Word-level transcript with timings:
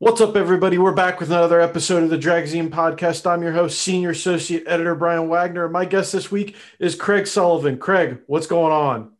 What's 0.00 0.20
up, 0.20 0.36
everybody? 0.36 0.78
We're 0.78 0.92
back 0.92 1.18
with 1.18 1.32
another 1.32 1.60
episode 1.60 2.04
of 2.04 2.10
the 2.10 2.18
Dragzine 2.18 2.70
podcast. 2.70 3.28
I'm 3.28 3.42
your 3.42 3.50
host, 3.50 3.80
Senior 3.80 4.10
Associate 4.10 4.62
Editor 4.64 4.94
Brian 4.94 5.28
Wagner. 5.28 5.68
My 5.68 5.86
guest 5.86 6.12
this 6.12 6.30
week 6.30 6.54
is 6.78 6.94
Craig 6.94 7.26
Sullivan. 7.26 7.78
Craig, 7.78 8.20
what's 8.28 8.46
going 8.46 8.72
on? 8.72 9.10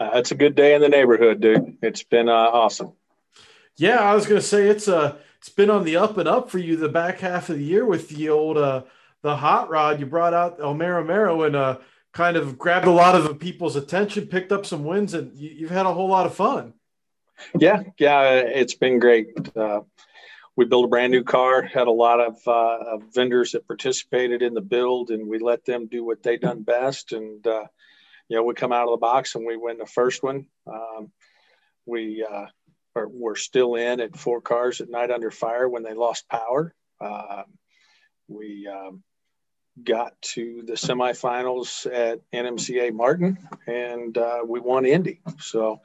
Uh, 0.00 0.10
it's 0.14 0.32
a 0.32 0.34
good 0.34 0.56
day 0.56 0.74
in 0.74 0.80
the 0.80 0.88
neighborhood, 0.88 1.40
dude. 1.40 1.78
It's 1.80 2.02
been 2.02 2.28
uh, 2.28 2.32
awesome. 2.32 2.94
Yeah, 3.76 3.98
I 3.98 4.16
was 4.16 4.26
going 4.26 4.40
to 4.40 4.46
say 4.46 4.66
it's 4.66 4.88
uh, 4.88 5.16
it's 5.38 5.48
been 5.48 5.70
on 5.70 5.84
the 5.84 5.98
up 5.98 6.18
and 6.18 6.28
up 6.28 6.50
for 6.50 6.58
you 6.58 6.74
the 6.74 6.88
back 6.88 7.20
half 7.20 7.48
of 7.48 7.58
the 7.58 7.64
year 7.64 7.84
with 7.84 8.08
the 8.08 8.30
old 8.30 8.58
uh, 8.58 8.82
the 9.22 9.36
hot 9.36 9.70
rod. 9.70 10.00
You 10.00 10.06
brought 10.06 10.34
out 10.34 10.58
El 10.60 10.74
Mero 10.74 11.04
Mero 11.04 11.44
and 11.44 11.54
uh, 11.54 11.78
kind 12.12 12.36
of 12.36 12.58
grabbed 12.58 12.88
a 12.88 12.90
lot 12.90 13.14
of 13.14 13.38
people's 13.38 13.76
attention, 13.76 14.26
picked 14.26 14.50
up 14.50 14.66
some 14.66 14.84
wins, 14.84 15.14
and 15.14 15.38
you, 15.38 15.50
you've 15.50 15.70
had 15.70 15.86
a 15.86 15.94
whole 15.94 16.08
lot 16.08 16.26
of 16.26 16.34
fun. 16.34 16.74
Yeah, 17.58 17.82
yeah, 17.98 18.34
it's 18.34 18.74
been 18.74 18.98
great. 18.98 19.28
Uh, 19.56 19.80
we 20.56 20.64
built 20.64 20.84
a 20.84 20.88
brand 20.88 21.12
new 21.12 21.24
car, 21.24 21.62
had 21.62 21.86
a 21.86 21.92
lot 21.92 22.20
of, 22.20 22.36
uh, 22.46 22.98
vendors 23.14 23.52
that 23.52 23.66
participated 23.66 24.42
in 24.42 24.54
the 24.54 24.60
build, 24.60 25.10
and 25.10 25.28
we 25.28 25.38
let 25.38 25.64
them 25.64 25.86
do 25.86 26.04
what 26.04 26.22
they 26.22 26.36
done 26.36 26.62
best. 26.62 27.12
And 27.12 27.46
uh, 27.46 27.64
you 28.28 28.36
know, 28.36 28.44
we 28.44 28.54
come 28.54 28.72
out 28.72 28.84
of 28.84 28.92
the 28.92 28.96
box 28.98 29.34
and 29.34 29.44
we 29.44 29.56
win 29.56 29.78
the 29.78 29.86
first 29.86 30.22
one. 30.22 30.46
Um, 30.66 31.10
we 31.84 32.24
uh, 32.28 32.46
are, 32.94 33.08
we're 33.08 33.34
still 33.34 33.74
in 33.74 34.00
at 34.00 34.16
four 34.16 34.40
cars 34.40 34.80
at 34.80 34.88
night 34.88 35.10
under 35.10 35.32
fire 35.32 35.68
when 35.68 35.82
they 35.82 35.94
lost 35.94 36.28
power. 36.28 36.72
Um, 37.00 37.44
we 38.28 38.68
um, 38.68 39.02
got 39.82 40.20
to 40.22 40.62
the 40.64 40.74
semifinals 40.74 41.92
at 41.92 42.20
NMCA 42.32 42.92
Martin, 42.92 43.38
and 43.66 44.16
uh, 44.16 44.40
we 44.46 44.60
won 44.60 44.86
Indy. 44.86 45.20
So 45.40 45.80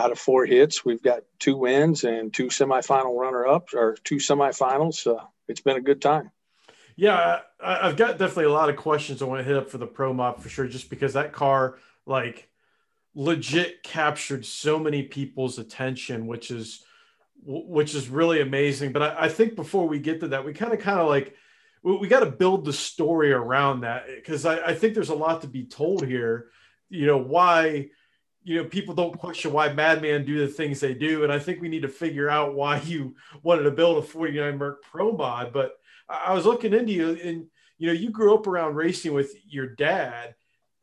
out 0.00 0.12
of 0.12 0.18
four 0.18 0.46
hits, 0.46 0.84
we've 0.84 1.02
got 1.02 1.22
two 1.38 1.56
wins 1.56 2.04
and 2.04 2.32
two 2.32 2.46
semifinal 2.46 3.18
runner 3.18 3.46
ups 3.46 3.74
or 3.74 3.96
two 4.02 4.16
semifinals. 4.16 5.06
It's 5.46 5.60
been 5.60 5.76
a 5.76 5.80
good 5.80 6.00
time. 6.00 6.30
Yeah, 6.96 7.40
I, 7.62 7.86
have 7.86 7.96
got 7.96 8.18
definitely 8.18 8.44
a 8.44 8.52
lot 8.52 8.68
of 8.68 8.76
questions 8.76 9.22
I 9.22 9.26
want 9.26 9.40
to 9.40 9.44
hit 9.44 9.56
up 9.56 9.70
for 9.70 9.78
the 9.78 9.86
Pro 9.86 10.12
Mod 10.12 10.42
for 10.42 10.48
sure, 10.48 10.66
just 10.66 10.90
because 10.90 11.14
that 11.14 11.32
car, 11.32 11.78
like, 12.06 12.48
legit 13.14 13.82
captured 13.82 14.44
so 14.44 14.78
many 14.78 15.02
people's 15.02 15.58
attention, 15.58 16.26
which 16.26 16.50
is 16.50 16.84
which 17.42 17.94
is 17.94 18.08
really 18.08 18.40
amazing. 18.40 18.92
But 18.92 19.02
I, 19.02 19.24
I 19.24 19.28
think 19.28 19.56
before 19.56 19.88
we 19.88 19.98
get 19.98 20.20
to 20.20 20.28
that, 20.28 20.44
we 20.44 20.52
kind 20.52 20.72
of 20.72 20.80
kind 20.80 21.00
of 21.00 21.08
like 21.08 21.34
we, 21.82 21.96
we 21.96 22.08
got 22.08 22.20
to 22.20 22.30
build 22.30 22.64
the 22.64 22.72
story 22.72 23.32
around 23.32 23.80
that 23.80 24.06
because 24.06 24.44
I, 24.44 24.68
I 24.68 24.74
think 24.74 24.94
there's 24.94 25.08
a 25.08 25.14
lot 25.14 25.40
to 25.42 25.48
be 25.48 25.64
told 25.64 26.06
here. 26.06 26.50
You 26.88 27.06
know 27.06 27.18
why 27.18 27.90
you 28.42 28.56
know 28.56 28.64
people 28.64 28.94
don't 28.94 29.18
question 29.18 29.52
why 29.52 29.72
madman 29.72 30.24
do 30.24 30.38
the 30.38 30.52
things 30.52 30.80
they 30.80 30.94
do 30.94 31.24
and 31.24 31.32
i 31.32 31.38
think 31.38 31.60
we 31.60 31.68
need 31.68 31.82
to 31.82 31.88
figure 31.88 32.28
out 32.28 32.54
why 32.54 32.80
you 32.80 33.14
wanted 33.42 33.62
to 33.62 33.70
build 33.70 34.02
a 34.02 34.06
49 34.06 34.56
merc 34.56 34.82
pro 34.82 35.12
mod 35.12 35.52
but 35.52 35.72
i 36.08 36.32
was 36.32 36.46
looking 36.46 36.72
into 36.72 36.92
you 36.92 37.10
and 37.22 37.46
you 37.78 37.86
know 37.86 37.92
you 37.92 38.10
grew 38.10 38.34
up 38.34 38.46
around 38.46 38.74
racing 38.74 39.12
with 39.12 39.34
your 39.46 39.66
dad 39.66 40.34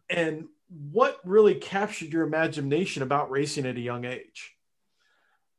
and 0.09 0.45
what 0.69 1.19
really 1.23 1.55
captured 1.55 2.11
your 2.11 2.25
imagination 2.25 3.03
about 3.03 3.31
racing 3.31 3.65
at 3.65 3.77
a 3.77 3.81
young 3.81 4.05
age? 4.05 4.53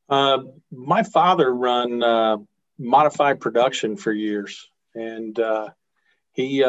Uh, 0.08 0.42
my 0.70 1.02
father 1.02 1.54
run 1.54 2.02
uh, 2.02 2.36
modified 2.78 3.40
production 3.40 3.96
for 3.96 4.12
years 4.12 4.70
and 4.94 5.38
uh, 5.38 5.68
he 6.32 6.64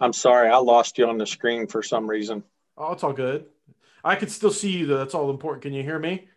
I'm 0.00 0.12
sorry, 0.12 0.48
I 0.48 0.56
lost 0.58 0.98
you 0.98 1.08
on 1.08 1.18
the 1.18 1.26
screen 1.26 1.66
for 1.66 1.82
some 1.82 2.08
reason. 2.08 2.42
Oh, 2.76 2.92
it's 2.92 3.02
all 3.02 3.12
good. 3.12 3.46
I 4.04 4.16
can 4.16 4.28
still 4.28 4.50
see 4.50 4.70
you 4.70 4.86
though. 4.86 4.98
That's 4.98 5.14
all 5.14 5.30
important. 5.30 5.62
Can 5.62 5.72
you 5.72 5.82
hear 5.82 5.98
me? 5.98 6.28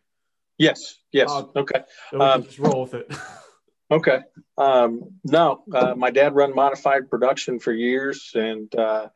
Yes. 0.58 0.98
Yes. 1.12 1.30
Uh, 1.30 1.46
okay. 1.56 1.84
Um, 2.14 2.44
just 2.44 2.60
roll 2.60 2.82
with 2.82 2.94
it. 2.94 3.14
okay. 3.92 4.20
Um, 4.58 5.12
no, 5.24 5.64
uh, 5.74 5.96
my 5.96 6.12
dad 6.12 6.36
run 6.36 6.54
modified 6.54 7.10
production 7.10 7.60
for 7.60 7.72
years, 7.72 8.32
and 8.36 8.74
uh, 8.76 9.08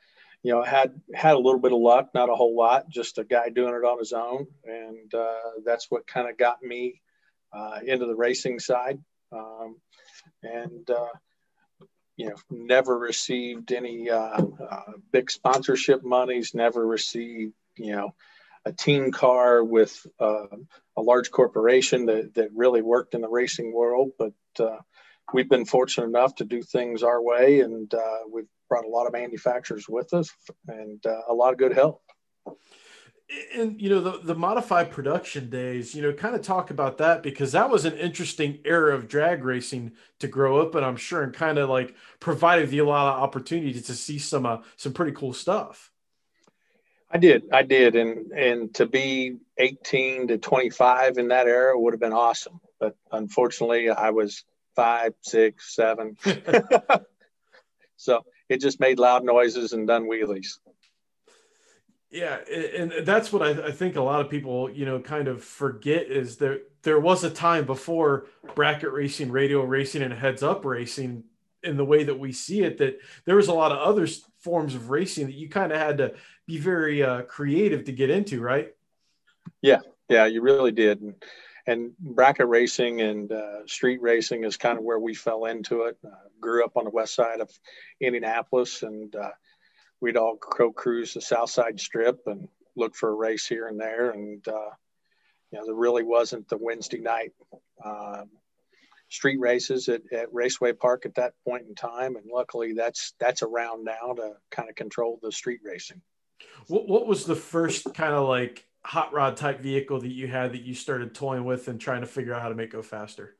you 0.41 0.53
know 0.53 0.63
had 0.63 1.01
had 1.13 1.35
a 1.35 1.39
little 1.39 1.59
bit 1.59 1.73
of 1.73 1.79
luck, 1.79 2.09
not 2.13 2.29
a 2.29 2.35
whole 2.35 2.55
lot. 2.55 2.89
Just 2.89 3.17
a 3.17 3.23
guy 3.23 3.49
doing 3.49 3.73
it 3.73 3.85
on 3.85 3.99
his 3.99 4.13
own, 4.13 4.47
and 4.63 5.13
uh, 5.13 5.51
that's 5.65 5.91
what 5.91 6.07
kind 6.07 6.29
of 6.29 6.37
got 6.37 6.63
me 6.63 7.01
uh, 7.51 7.79
into 7.85 8.05
the 8.05 8.15
racing 8.15 8.59
side. 8.59 8.99
Um, 9.31 9.77
and 10.43 10.89
uh, 10.89 11.07
you 12.15 12.29
know, 12.29 12.35
never 12.49 12.97
received 12.97 13.71
any 13.71 14.09
uh, 14.09 14.41
uh, 14.69 14.91
big 15.11 15.31
sponsorship 15.31 16.03
monies, 16.03 16.53
never 16.53 16.85
received, 16.85 17.53
you 17.77 17.91
know, 17.93 18.13
a 18.65 18.71
team 18.71 19.11
car 19.11 19.63
with 19.63 20.05
uh, 20.19 20.45
a 20.95 21.01
large 21.01 21.31
corporation 21.31 22.05
that, 22.05 22.33
that 22.35 22.49
really 22.53 22.81
worked 22.81 23.13
in 23.15 23.21
the 23.21 23.29
racing 23.29 23.73
world. 23.73 24.11
But 24.17 24.33
uh, 24.59 24.77
we've 25.33 25.49
been 25.49 25.65
fortunate 25.65 26.07
enough 26.07 26.35
to 26.35 26.45
do 26.45 26.61
things 26.61 27.03
our 27.03 27.21
way, 27.21 27.61
and 27.61 27.91
uh, 27.93 28.19
we've 28.31 28.47
brought 28.69 28.85
a 28.85 28.89
lot 28.89 29.07
of 29.07 29.13
manufacturers 29.13 29.89
with 29.89 30.13
us 30.13 30.31
and 30.67 31.03
uh, 31.05 31.21
a 31.29 31.33
lot 31.33 31.51
of 31.51 31.59
good 31.59 31.73
help 31.73 32.02
and 33.53 33.81
you 33.81 33.89
know 33.89 33.99
the, 33.99 34.19
the 34.23 34.35
modified 34.35 34.91
production 34.91 35.49
days 35.49 35.93
you 35.95 36.01
know 36.01 36.13
kind 36.13 36.35
of 36.35 36.41
talk 36.41 36.71
about 36.71 36.97
that 36.97 37.23
because 37.23 37.51
that 37.51 37.69
was 37.69 37.85
an 37.85 37.97
interesting 37.97 38.59
era 38.65 38.95
of 38.95 39.07
drag 39.07 39.43
racing 39.43 39.91
to 40.19 40.27
grow 40.27 40.61
up 40.61 40.75
and 40.75 40.85
i'm 40.85 40.95
sure 40.95 41.23
and 41.23 41.33
kind 41.33 41.57
of 41.57 41.69
like 41.69 41.95
provided 42.19 42.71
you 42.71 42.83
a 42.83 42.87
lot 42.87 43.15
of 43.15 43.21
opportunity 43.21 43.79
to 43.79 43.93
see 43.93 44.19
some 44.19 44.45
uh, 44.45 44.57
some 44.75 44.93
pretty 44.93 45.11
cool 45.11 45.33
stuff. 45.33 45.91
I 47.11 47.17
did 47.17 47.43
i 47.51 47.63
did 47.63 47.95
and 47.95 48.31
and 48.31 48.73
to 48.75 48.85
be 48.85 49.37
18 49.57 50.27
to 50.29 50.37
25 50.37 51.17
in 51.17 51.27
that 51.27 51.47
era 51.47 51.79
would 51.79 51.93
have 51.93 52.01
been 52.01 52.13
awesome 52.13 52.59
but 52.79 52.95
unfortunately 53.11 53.89
i 53.89 54.09
was 54.09 54.43
five 54.75 55.13
six 55.21 55.75
seven. 55.75 56.17
So 58.03 58.25
it 58.49 58.59
just 58.59 58.81
made 58.81 58.99
loud 58.99 59.23
noises 59.23 59.71
and 59.71 59.87
done 59.87 60.09
wheelies 60.09 60.57
yeah, 62.13 62.37
and 62.47 62.93
that's 63.01 63.33
what 63.33 63.41
I, 63.41 63.71
think 63.71 63.95
a 63.95 64.01
lot 64.01 64.21
of 64.21 64.29
people, 64.29 64.69
you 64.69 64.85
know, 64.85 64.99
kind 64.99 65.27
of 65.27 65.43
forget 65.43 66.11
is 66.11 66.37
there 66.37 66.59
there 66.83 66.99
was 66.99 67.23
a 67.23 67.29
time 67.29 67.65
before 67.65 68.27
bracket 68.53 68.91
racing, 68.91 69.31
radio 69.31 69.63
racing, 69.63 70.03
and 70.03 70.13
heads 70.13 70.43
up 70.43 70.63
racing 70.63 71.23
in 71.63 71.75
the 71.75 71.83
way 71.83 72.03
that 72.03 72.19
we 72.19 72.31
see 72.31 72.61
it 72.61 72.77
that 72.77 72.99
there 73.25 73.35
was 73.35 73.47
a 73.47 73.53
lot 73.53 73.71
of 73.71 73.79
other 73.79 74.07
forms 74.37 74.75
of 74.75 74.91
racing 74.91 75.25
that 75.25 75.33
you 75.33 75.49
kind 75.49 75.71
of 75.71 75.79
had 75.79 75.97
to 75.97 76.13
be 76.45 76.59
very 76.59 77.01
uh, 77.01 77.23
creative 77.23 77.85
to 77.85 77.91
get 77.91 78.11
into, 78.11 78.41
right? 78.41 78.75
Yeah, 79.63 79.79
yeah, 80.07 80.25
you 80.25 80.43
really 80.43 80.71
did. 80.71 81.01
And, 81.01 81.15
and 81.65 81.97
bracket 81.97 82.47
racing 82.47 83.01
and 83.01 83.31
uh, 83.31 83.65
street 83.65 84.01
racing 84.03 84.43
is 84.43 84.55
kind 84.55 84.77
of 84.77 84.83
where 84.83 84.99
we 84.99 85.15
fell 85.15 85.45
into 85.45 85.83
it. 85.83 85.97
Uh, 86.05 86.09
grew 86.39 86.63
up 86.63 86.77
on 86.77 86.83
the 86.83 86.91
west 86.91 87.15
side 87.15 87.39
of 87.39 87.49
Indianapolis 87.99 88.83
and 88.83 89.15
uh, 89.15 89.31
we'd 90.03 90.17
all 90.17 90.37
go 90.57 90.71
cruise 90.71 91.13
the 91.13 91.21
South 91.21 91.49
Side 91.49 91.79
Strip 91.79 92.19
and 92.27 92.49
look 92.75 92.93
for 92.93 93.09
a 93.09 93.15
race 93.15 93.47
here 93.47 93.67
and 93.67 93.79
there. 93.79 94.11
And, 94.11 94.45
uh, 94.45 94.71
you 95.49 95.59
know, 95.59 95.65
there 95.65 95.73
really 95.73 96.03
wasn't 96.03 96.49
the 96.49 96.57
Wednesday 96.57 96.99
night 96.99 97.31
um, 97.83 98.29
street 99.09 99.39
races 99.39 99.87
at, 99.87 100.01
at 100.11 100.33
Raceway 100.33 100.73
Park 100.73 101.05
at 101.05 101.15
that 101.15 101.33
point 101.47 101.63
in 101.69 101.73
time. 101.73 102.17
And 102.17 102.25
luckily 102.31 102.73
that's, 102.73 103.13
that's 103.17 103.43
around 103.43 103.85
now 103.85 104.13
to 104.13 104.33
kind 104.51 104.69
of 104.69 104.75
control 104.75 105.19
the 105.23 105.31
street 105.31 105.61
racing. 105.63 106.01
What, 106.67 106.85
what 106.89 107.07
was 107.07 107.25
the 107.25 107.35
first 107.35 107.93
kind 107.93 108.13
of 108.13 108.27
like 108.27 108.65
hot 108.83 109.13
rod 109.13 109.37
type 109.37 109.61
vehicle 109.61 110.01
that 110.01 110.11
you 110.11 110.27
had 110.27 110.51
that 110.51 110.63
you 110.63 110.75
started 110.75 111.15
toying 111.15 111.45
with 111.45 111.69
and 111.69 111.79
trying 111.79 112.01
to 112.01 112.07
figure 112.07 112.33
out 112.33 112.41
how 112.41 112.49
to 112.49 112.55
make 112.55 112.71
go 112.71 112.81
faster? 112.81 113.37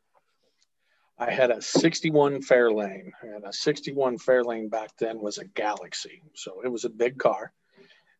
I 1.18 1.31
had 1.31 1.51
a 1.51 1.62
61 1.62 2.41
Fairlane, 2.41 3.12
and 3.22 3.46
a 3.46 3.53
61 3.53 4.18
Fairlane 4.18 4.69
back 4.69 4.90
then 4.97 5.19
was 5.19 5.38
a 5.38 5.46
Galaxie, 5.46 6.24
So 6.34 6.62
it 6.63 6.69
was 6.69 6.85
a 6.85 6.90
big 6.90 7.19
car. 7.19 7.53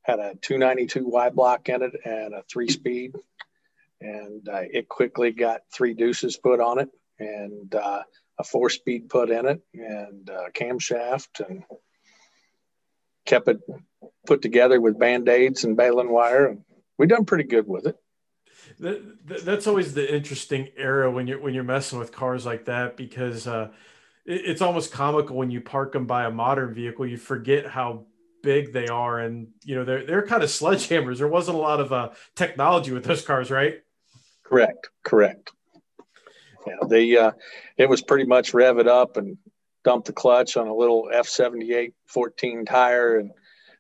Had 0.04 0.20
a 0.20 0.36
292 0.42 1.08
Y 1.08 1.30
block 1.30 1.70
in 1.70 1.81
it 1.81 1.94
and 2.06 2.34
a 2.34 2.44
three 2.44 2.70
speed. 2.70 3.16
And 4.02 4.48
uh, 4.48 4.64
it 4.70 4.90
quickly 4.90 5.31
got 5.31 5.62
three 5.74 5.94
deuces 5.94 6.38
put 6.38 6.60
on 6.60 6.80
it 6.80 6.90
and 7.19 7.74
uh, 7.74 8.04
a 8.38 8.44
four 8.44 8.69
speed 8.69 9.10
put 9.10 9.30
in 9.30 9.46
it 9.46 9.62
and 9.74 10.30
a 10.30 10.51
camshaft 10.51 11.48
and 11.48 11.63
kept 13.25 13.48
it 13.48 13.60
put 14.28 14.42
together 14.42 14.81
with 14.81 15.00
band 15.00 15.30
aids 15.30 15.63
and 15.63 15.78
baling 15.78 16.12
wire. 16.12 16.48
And 16.48 16.66
we 16.98 17.07
done 17.07 17.25
pretty 17.25 17.46
good 17.46 17.68
with 17.68 17.88
it 17.88 17.96
that's 18.80 19.68
always 19.68 19.94
the 19.94 20.14
interesting 20.14 20.70
era 20.78 21.10
when 21.12 21.28
you're 21.28 21.40
when 21.40 21.54
you're 21.54 21.64
messing 21.64 22.00
with 22.00 22.12
cars 22.12 22.46
like 22.46 22.66
that 22.66 22.98
because 22.98 23.48
uh, 23.48 23.70
it, 24.25 24.42
it's 24.46 24.62
almost 24.62 24.92
comical 24.92 25.36
when 25.36 25.52
you 25.52 25.62
park 25.62 25.94
them 25.94 26.06
by 26.06 26.25
a 26.25 26.31
modern 26.31 26.74
vehicle. 26.74 27.06
You 27.06 27.18
forget 27.18 27.66
how 27.68 28.06
big 28.42 28.74
they 28.74 28.88
are, 28.88 29.20
and 29.20 29.48
you 29.64 29.75
know 29.75 29.84
they're 29.84 30.06
they're 30.06 30.28
kind 30.28 30.44
of 30.44 30.50
sledgehammers. 30.50 31.18
There 31.18 31.28
wasn't 31.28 31.58
a 31.58 31.62
lot 31.62 31.80
of 31.80 31.92
uh, 31.92 32.10
technology 32.36 32.92
with 32.92 33.06
those 33.06 33.24
cars, 33.24 33.50
right? 33.50 33.75
Correct. 34.44 34.90
Correct. 35.04 35.52
Yeah, 36.68 36.75
they 36.88 37.18
uh, 37.18 37.31
it 37.78 37.90
was 37.90 38.02
pretty 38.02 38.25
much 38.25 38.54
rev 38.54 38.78
it 38.78 38.88
up 38.88 39.18
and 39.18 39.38
dump 39.84 40.06
the 40.06 40.14
clutch 40.14 40.56
on 40.58 40.68
a 40.68 40.75
little 40.75 41.10
F78 41.14 41.94
14 42.08 42.66
tire 42.66 43.18
and 43.18 43.31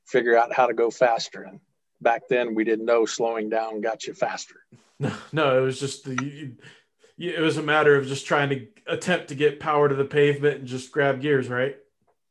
figure 0.05 0.37
out 0.37 0.53
how 0.53 0.67
to 0.67 0.73
go 0.73 0.89
faster. 0.89 1.43
And 1.43 1.59
back 2.03 2.27
then 2.27 2.53
we 2.55 2.63
didn't 2.63 2.85
know 2.85 3.05
slowing 3.05 3.49
down 3.49 3.81
got 3.81 4.05
you 4.05 4.13
faster. 4.13 4.55
No, 4.99 5.13
no, 5.31 5.57
it 5.57 5.61
was 5.61 5.79
just 5.79 6.05
the 6.05 6.53
it 7.17 7.39
was 7.39 7.57
a 7.57 7.63
matter 7.63 7.95
of 7.95 8.07
just 8.07 8.25
trying 8.25 8.49
to 8.49 8.67
attempt 8.87 9.29
to 9.29 9.35
get 9.35 9.59
power 9.59 9.87
to 9.87 9.95
the 9.95 10.05
pavement 10.05 10.59
and 10.59 10.67
just 10.67 10.91
grab 10.91 11.21
gears, 11.21 11.47
right? 11.47 11.77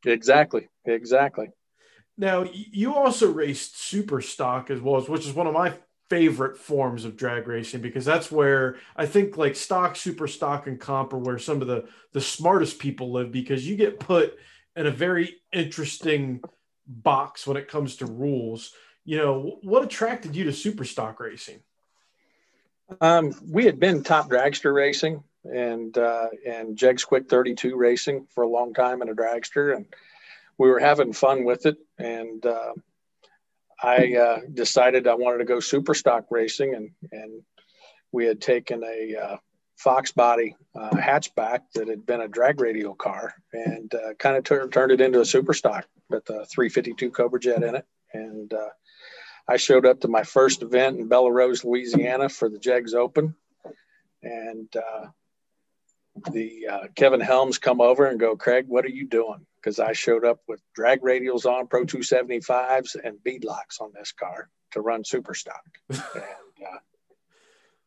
Exactly, 0.05 0.69
exactly. 0.85 1.49
Now 2.17 2.45
you 2.53 2.93
also 2.93 3.31
raced 3.31 3.79
super 3.79 4.21
stock 4.21 4.69
as 4.69 4.79
well, 4.79 5.01
which 5.01 5.25
is 5.25 5.33
one 5.33 5.47
of 5.47 5.53
my 5.53 5.73
favorite 6.09 6.57
forms 6.57 7.05
of 7.05 7.17
drag 7.17 7.47
racing 7.47 7.81
because 7.81 8.05
that's 8.05 8.31
where 8.31 8.75
I 8.95 9.05
think 9.05 9.37
like 9.37 9.55
stock, 9.55 9.95
super 9.95 10.27
stock, 10.27 10.67
and 10.67 10.79
comp 10.79 11.13
are 11.13 11.17
where 11.17 11.39
some 11.39 11.61
of 11.61 11.67
the 11.67 11.87
the 12.11 12.21
smartest 12.21 12.77
people 12.77 13.11
live 13.11 13.31
because 13.31 13.67
you 13.67 13.75
get 13.75 13.99
put 13.99 14.37
in 14.75 14.85
a 14.85 14.91
very 14.91 15.37
interesting 15.51 16.41
box 16.85 17.47
when 17.47 17.57
it 17.57 17.67
comes 17.67 17.95
to 17.97 18.05
rules. 18.05 18.73
You 19.05 19.17
know, 19.17 19.59
what 19.61 19.83
attracted 19.83 20.35
you 20.35 20.45
to 20.45 20.53
super 20.53 20.85
stock 20.85 21.19
racing? 21.19 21.59
Um, 23.01 23.33
we 23.49 23.65
had 23.65 23.79
been 23.79 24.03
top 24.03 24.29
dragster 24.29 24.73
racing 24.73 25.23
and 25.45 25.97
uh, 25.97 26.27
and 26.45 26.77
Jegs 26.77 27.03
Quick 27.03 27.29
32 27.29 27.75
racing 27.75 28.27
for 28.29 28.43
a 28.43 28.47
long 28.47 28.73
time 28.73 29.01
in 29.01 29.09
a 29.09 29.15
dragster, 29.15 29.75
and 29.75 29.85
we 30.57 30.69
were 30.69 30.79
having 30.79 31.13
fun 31.13 31.43
with 31.43 31.65
it. 31.65 31.77
And 31.97 32.45
uh, 32.45 32.73
I 33.81 34.15
uh, 34.15 34.39
decided 34.53 35.07
I 35.07 35.15
wanted 35.15 35.39
to 35.39 35.45
go 35.45 35.59
super 35.59 35.93
stock 35.93 36.25
racing, 36.29 36.75
and 36.75 36.91
and 37.11 37.41
we 38.11 38.25
had 38.25 38.39
taken 38.39 38.83
a 38.83 39.15
uh, 39.15 39.37
Fox 39.75 40.11
body 40.11 40.55
uh, 40.75 40.91
hatchback 40.91 41.61
that 41.75 41.87
had 41.87 42.05
been 42.05 42.21
a 42.21 42.27
drag 42.27 42.61
radial 42.61 42.95
car, 42.95 43.33
and 43.51 43.93
uh, 43.93 44.13
kind 44.13 44.37
of 44.37 44.43
tur- 44.43 44.69
turned 44.69 44.91
it 44.91 45.01
into 45.01 45.19
a 45.19 45.25
super 45.25 45.53
stock 45.53 45.85
with 46.09 46.29
a 46.29 46.45
352 46.45 47.11
Cobra 47.11 47.39
Jet 47.39 47.63
in 47.63 47.75
it, 47.75 47.85
and 48.13 48.53
I 49.47 49.57
showed 49.57 49.85
up 49.85 50.01
to 50.01 50.07
my 50.07 50.23
first 50.23 50.61
event 50.61 50.99
in 50.99 51.07
Belle 51.07 51.29
Rose, 51.29 51.63
Louisiana 51.63 52.29
for 52.29 52.49
the 52.49 52.59
Jegs 52.59 52.93
Open. 52.93 53.35
And 54.21 54.73
uh, 54.75 55.07
the 56.31 56.67
uh, 56.67 56.87
Kevin 56.95 57.19
Helms 57.19 57.57
come 57.57 57.81
over 57.81 58.05
and 58.05 58.19
go, 58.19 58.35
Craig, 58.35 58.65
what 58.67 58.85
are 58.85 58.89
you 58.89 59.05
doing? 59.05 59.45
Because 59.55 59.79
I 59.79 59.93
showed 59.93 60.25
up 60.25 60.39
with 60.47 60.61
drag 60.73 61.01
radials 61.01 61.45
on, 61.45 61.67
Pro 61.67 61.85
275s, 61.85 62.95
and 63.03 63.17
beadlocks 63.25 63.81
on 63.81 63.91
this 63.93 64.11
car 64.13 64.49
to 64.71 64.81
run 64.81 65.03
super 65.03 65.33
stock. 65.33 65.63
and 65.89 66.01
uh, 66.01 66.79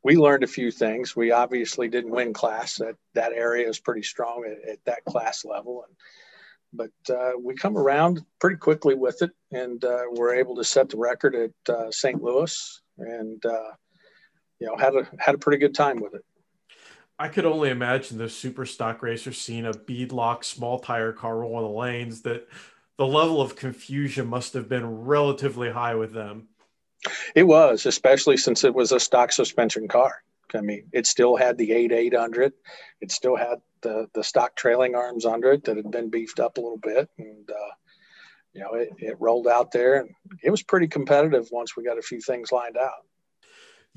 we 0.03 0.17
learned 0.17 0.45
a 0.45 0.49
few 0.49 0.71
things. 0.71 1.17
We 1.17 1.33
obviously 1.33 1.89
didn't 1.89 2.11
win 2.11 2.33
class. 2.33 2.77
That, 2.77 2.97
that 3.15 3.33
area 3.33 3.69
is 3.69 3.81
pretty 3.81 4.03
strong 4.03 4.45
at, 4.47 4.71
at 4.71 4.85
that 4.85 5.05
class 5.05 5.45
level. 5.45 5.85
And 5.87 5.97
but 6.77 7.15
uh, 7.15 7.33
we 7.43 7.55
come 7.55 7.77
around 7.77 8.25
pretty 8.41 8.57
quickly 8.57 8.95
with 8.95 9.23
it, 9.23 9.31
and 9.53 9.85
uh, 9.85 10.03
we're 10.13 10.35
able 10.35 10.57
to 10.57 10.65
set 10.65 10.89
the 10.89 10.97
record 10.97 11.35
at 11.35 11.75
uh, 11.75 11.91
St. 11.91 12.23
Louis, 12.23 12.83
and 12.99 13.45
uh, 13.45 13.71
you 14.61 14.67
know 14.67 14.77
had 14.77 14.95
a 14.95 15.09
had 15.19 15.35
a 15.35 15.39
pretty 15.39 15.59
good 15.59 15.75
time 15.75 16.01
with 16.01 16.15
it. 16.15 16.25
I 17.19 17.29
could 17.29 17.47
only 17.47 17.71
imagine 17.71 18.19
the 18.19 18.29
super 18.29 18.67
stock 18.67 19.03
racers 19.03 19.41
seeing 19.41 19.67
a 19.67 19.73
beadlock 19.73 20.45
small 20.45 20.79
tire 20.79 21.13
car 21.13 21.39
roll 21.39 21.57
on 21.57 21.63
the 21.63 21.69
lanes. 21.71 22.23
That 22.23 22.47
the 22.99 23.07
level 23.07 23.41
of 23.41 23.57
confusion 23.57 24.27
must 24.27 24.55
have 24.55 24.69
been 24.69 25.05
relatively 25.05 25.71
high 25.71 25.95
with 25.95 26.13
them. 26.13 26.49
It 27.35 27.45
was, 27.45 27.87
especially 27.87 28.37
since 28.37 28.65
it 28.65 28.75
was 28.75 28.93
a 28.93 29.01
stock 29.01 29.33
suspension 29.33 29.89
car. 29.89 30.23
I 30.55 30.61
mean, 30.61 30.89
it 30.93 31.07
still 31.07 31.37
had 31.37 31.59
the 31.59 31.73
8 31.73 31.93
8 31.93 32.15
under 32.15 32.43
it. 32.43 32.55
It 33.01 33.11
still 33.11 33.37
had 33.37 33.59
the, 33.83 34.09
the 34.15 34.25
stock 34.25 34.57
trailing 34.57 34.95
arms 34.95 35.25
under 35.25 35.53
it 35.53 35.65
that 35.65 35.77
had 35.77 35.91
been 35.91 36.11
beefed 36.11 36.41
up 36.41 36.59
a 36.59 36.61
little 36.61 36.79
bit. 36.79 37.09
And, 37.19 37.49
uh, 37.51 37.75
you 38.53 38.61
know, 38.61 38.75
it, 38.75 38.91
it 38.99 39.17
rolled 39.21 39.47
out 39.47 39.73
there 39.73 40.01
and 40.01 40.11
it 40.43 40.51
was 40.51 40.63
pretty 40.63 40.89
competitive 40.89 41.49
once 41.51 41.77
we 41.77 41.85
got 41.85 41.99
a 41.99 42.03
few 42.03 42.21
things 42.21 42.53
lined 42.53 42.77
out. 42.77 43.07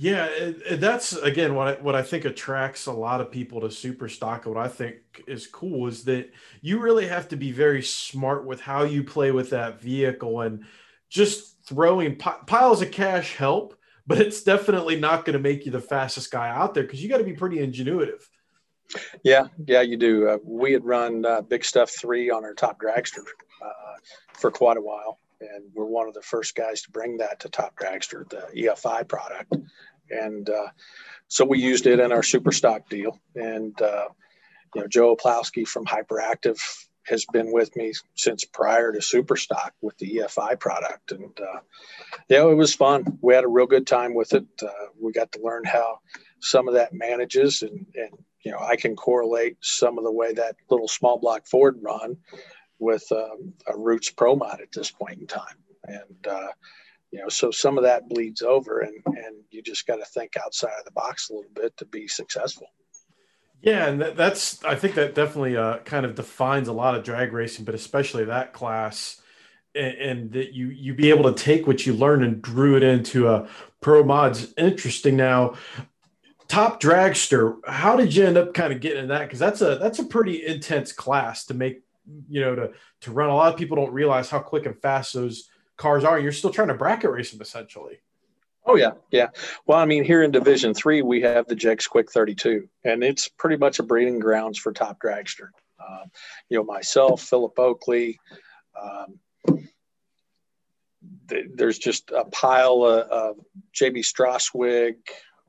Yeah, 0.02 0.28
it, 0.28 0.62
it, 0.66 0.80
that's 0.80 1.12
again 1.12 1.56
what 1.56 1.68
I, 1.68 1.82
what 1.82 1.94
I 1.94 2.04
think 2.04 2.24
attracts 2.24 2.86
a 2.86 2.92
lot 2.94 3.20
of 3.20 3.32
people 3.32 3.60
to 3.60 3.70
super 3.70 4.08
stock. 4.08 4.46
What 4.46 4.56
I 4.56 4.70
think 4.70 4.96
is 5.28 5.46
cool 5.46 5.88
is 5.88 6.06
that 6.06 6.32
you 6.62 6.80
really 6.80 7.06
have 7.08 7.28
to 7.30 7.36
be 7.36 7.52
very 7.52 7.82
smart 7.82 8.46
with 8.46 8.62
how 8.62 8.84
you 8.84 9.04
play 9.04 9.32
with 9.32 9.50
that 9.50 9.82
vehicle 9.82 10.40
and 10.40 10.64
just 11.10 11.66
throwing 11.66 12.16
piles 12.16 12.82
of 12.82 12.92
cash 12.92 13.36
help, 13.36 13.76
but 14.10 14.18
it's 14.18 14.42
definitely 14.42 15.00
not 15.00 15.24
going 15.24 15.34
to 15.34 15.40
make 15.40 15.68
you 15.68 15.72
the 15.72 15.80
fastest 15.80 16.32
guy 16.32 16.50
out 16.50 16.74
there 16.74 16.82
because 16.82 17.02
you 17.02 17.08
got 17.08 17.20
to 17.20 17.24
be 17.24 17.34
pretty 17.34 17.58
ingenuitive. 17.58 18.24
Yeah, 19.24 19.50
yeah, 19.68 19.82
you 19.82 19.98
do. 19.98 20.28
Uh, 20.28 20.38
we 20.44 20.74
had 20.74 20.84
run 20.84 21.24
uh, 21.24 21.42
Big 21.42 21.64
Stuff 21.64 21.92
3 21.92 22.32
on 22.32 22.44
our 22.44 22.56
top 22.56 22.82
dragster 22.82 23.24
uh, 23.64 23.98
for 24.34 24.50
quite 24.50 24.78
a 24.78 24.82
while, 24.82 25.20
and 25.40 25.66
we're 25.76 25.86
one 25.86 26.08
of 26.08 26.16
the 26.16 26.24
first 26.24 26.56
guys 26.56 26.82
to 26.82 26.92
bring 26.92 27.18
that 27.18 27.40
to 27.42 27.50
top 27.50 27.76
dragster, 27.80 28.28
the 28.30 28.48
EFI 28.58 29.08
product. 29.08 29.56
And 30.10 30.50
uh, 30.50 30.70
so 31.28 31.46
we 31.46 31.60
used 31.60 31.86
it 31.86 32.00
in 32.00 32.12
our 32.12 32.24
super 32.24 32.52
stock 32.52 32.90
deal. 32.90 33.20
And, 33.36 33.80
uh, 33.80 34.08
you 34.74 34.82
know, 34.82 34.88
Joe 34.88 35.16
Oplowski 35.16 35.68
from 35.68 35.86
Hyperactive 35.86 36.60
has 37.10 37.26
been 37.26 37.52
with 37.52 37.76
me 37.76 37.94
since 38.16 38.46
prior 38.46 38.92
to 38.92 39.00
Superstock 39.00 39.72
with 39.82 39.98
the 39.98 40.18
EFI 40.18 40.60
product, 40.60 41.12
and 41.12 41.40
uh, 41.40 41.60
yeah, 42.30 42.48
it 42.48 42.56
was 42.56 42.76
fun. 42.76 43.20
We 43.22 43.36
had 43.36 43.44
a 43.44 43.50
real 43.50 43.68
good 43.68 43.88
time 43.88 44.16
with 44.16 44.34
it. 44.34 44.46
Uh, 44.62 44.70
we 45.00 45.12
got 45.12 45.32
to 45.34 45.42
learn 45.44 45.64
how 45.66 46.00
some 46.42 46.68
of 46.68 46.76
that 46.76 46.94
manages, 46.94 47.62
and 47.62 47.86
and 47.96 48.12
you 48.44 48.52
know 48.52 48.60
I 48.60 48.76
can 48.76 48.96
correlate 48.96 49.58
some 49.62 49.98
of 49.98 50.04
the 50.04 50.12
way 50.12 50.34
that 50.34 50.56
little 50.70 50.88
small 50.88 51.20
block 51.20 51.48
Ford 51.48 51.80
run 51.82 52.18
with 52.80 53.06
um, 53.12 53.54
a 53.68 53.78
Roots 53.78 54.12
Pro 54.12 54.36
mod 54.36 54.62
at 54.62 54.72
this 54.72 54.92
point 54.92 55.20
in 55.20 55.28
time, 55.28 55.58
and 55.86 56.28
uh, 56.28 56.48
you 57.12 57.22
know 57.22 57.30
so 57.30 57.52
some 57.52 57.78
of 57.78 57.84
that 57.86 58.10
bleeds 58.10 58.42
over, 58.42 58.80
and 58.80 58.96
and 59.06 59.44
you 59.52 59.62
just 59.62 59.88
got 59.88 59.98
to 59.98 60.06
think 60.06 60.34
outside 60.44 60.74
of 60.80 60.86
the 60.86 60.92
box 60.92 61.30
a 61.30 61.34
little 61.34 61.52
bit 61.54 61.76
to 61.78 61.86
be 61.86 62.08
successful. 62.08 62.68
Yeah, 63.62 63.88
and 63.88 64.02
that, 64.02 64.16
that's 64.16 64.64
I 64.64 64.76
think 64.76 64.96
that 64.96 65.16
definitely 65.16 65.58
uh, 65.58 65.80
kind 65.80 66.06
of 66.06 66.16
defines 66.16 66.68
a 66.68 66.74
lot 66.74 66.96
of 66.96 67.04
drag 67.04 67.34
racing, 67.34 67.66
but 67.66 67.76
especially 67.76 68.26
that 68.26 68.54
class, 68.54 69.22
and, 69.76 69.96
and, 69.98 70.32
that 70.32 70.54
you 70.54 70.68
you 70.68 70.94
be 70.94 71.10
able 71.10 71.32
to 71.32 71.44
take 71.44 71.68
what 71.68 71.86
you 71.86 71.94
learned 71.94 72.24
and 72.24 72.42
drew 72.42 72.78
it 72.78 72.84
into 72.84 73.28
a 73.28 73.48
pro 73.82 74.04
mods. 74.04 74.54
Interesting. 74.58 75.18
Now, 75.18 75.56
top 76.48 76.82
dragster, 76.82 77.58
how 77.68 77.98
did 77.98 78.16
you 78.16 78.26
end 78.26 78.38
up 78.38 78.54
kind 78.54 78.72
of 78.72 78.80
getting 78.80 79.04
in 79.04 79.10
that? 79.10 79.24
Because 79.24 79.40
that's 79.40 79.62
a 79.62 79.76
that's 79.76 80.00
a 80.00 80.06
pretty 80.06 80.46
intense 80.46 80.92
class 80.92 81.46
to 81.46 81.54
make. 81.54 81.82
You 82.28 82.42
know, 82.42 82.56
to 82.56 82.72
to 83.02 83.12
run. 83.12 83.30
A 83.30 83.36
lot 83.36 83.54
of 83.54 83.60
people 83.60 83.76
don't 83.76 83.94
realize 83.94 84.32
how 84.32 84.40
quick 84.40 84.66
and 84.66 84.82
fast 84.82 85.14
those 85.14 85.48
cars 85.78 86.04
are. 86.04 86.20
You're 86.20 86.32
still 86.32 86.50
trying 86.50 86.70
to 86.70 86.74
bracket 86.74 87.12
race 87.12 87.32
them 87.32 87.42
essentially. 87.42 88.00
Oh 88.70 88.76
yeah, 88.76 88.92
yeah. 89.10 89.30
Well, 89.66 89.80
I 89.80 89.86
mean, 89.86 90.04
here 90.04 90.22
in 90.22 90.30
Division 90.30 90.76
Three, 90.76 91.02
we 91.02 91.22
have 91.22 91.48
the 91.48 91.56
Jegs 91.56 91.88
Quick 91.88 92.12
32, 92.12 92.70
and 92.84 93.04
it's 93.04 93.28
pretty 93.28 93.58
much 93.58 93.80
a 93.80 93.84
breeding 93.84 94.20
grounds 94.20 94.60
for 94.60 94.72
top 94.72 95.02
dragster. 95.02 95.48
Um, 95.80 96.12
you 96.50 96.58
know, 96.60 96.64
myself, 96.64 97.24
Philip 97.24 97.58
Oakley. 97.58 98.20
Um, 98.80 99.58
th- 101.28 101.48
there's 101.56 101.80
just 101.80 102.12
a 102.12 102.26
pile 102.26 102.84
of, 102.84 103.08
of 103.10 103.36
JB 103.74 104.06
Straswig, 104.06 104.98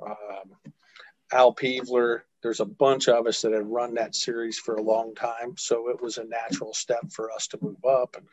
um, 0.02 0.72
Al 1.30 1.54
Peevler. 1.54 2.22
There's 2.42 2.60
a 2.60 2.64
bunch 2.64 3.06
of 3.08 3.26
us 3.26 3.42
that 3.42 3.52
have 3.52 3.66
run 3.66 3.92
that 3.96 4.14
series 4.14 4.58
for 4.58 4.76
a 4.76 4.82
long 4.82 5.14
time, 5.14 5.56
so 5.58 5.90
it 5.90 6.00
was 6.00 6.16
a 6.16 6.24
natural 6.24 6.72
step 6.72 7.12
for 7.12 7.30
us 7.30 7.48
to 7.48 7.58
move 7.60 7.84
up. 7.84 8.16
And 8.16 8.26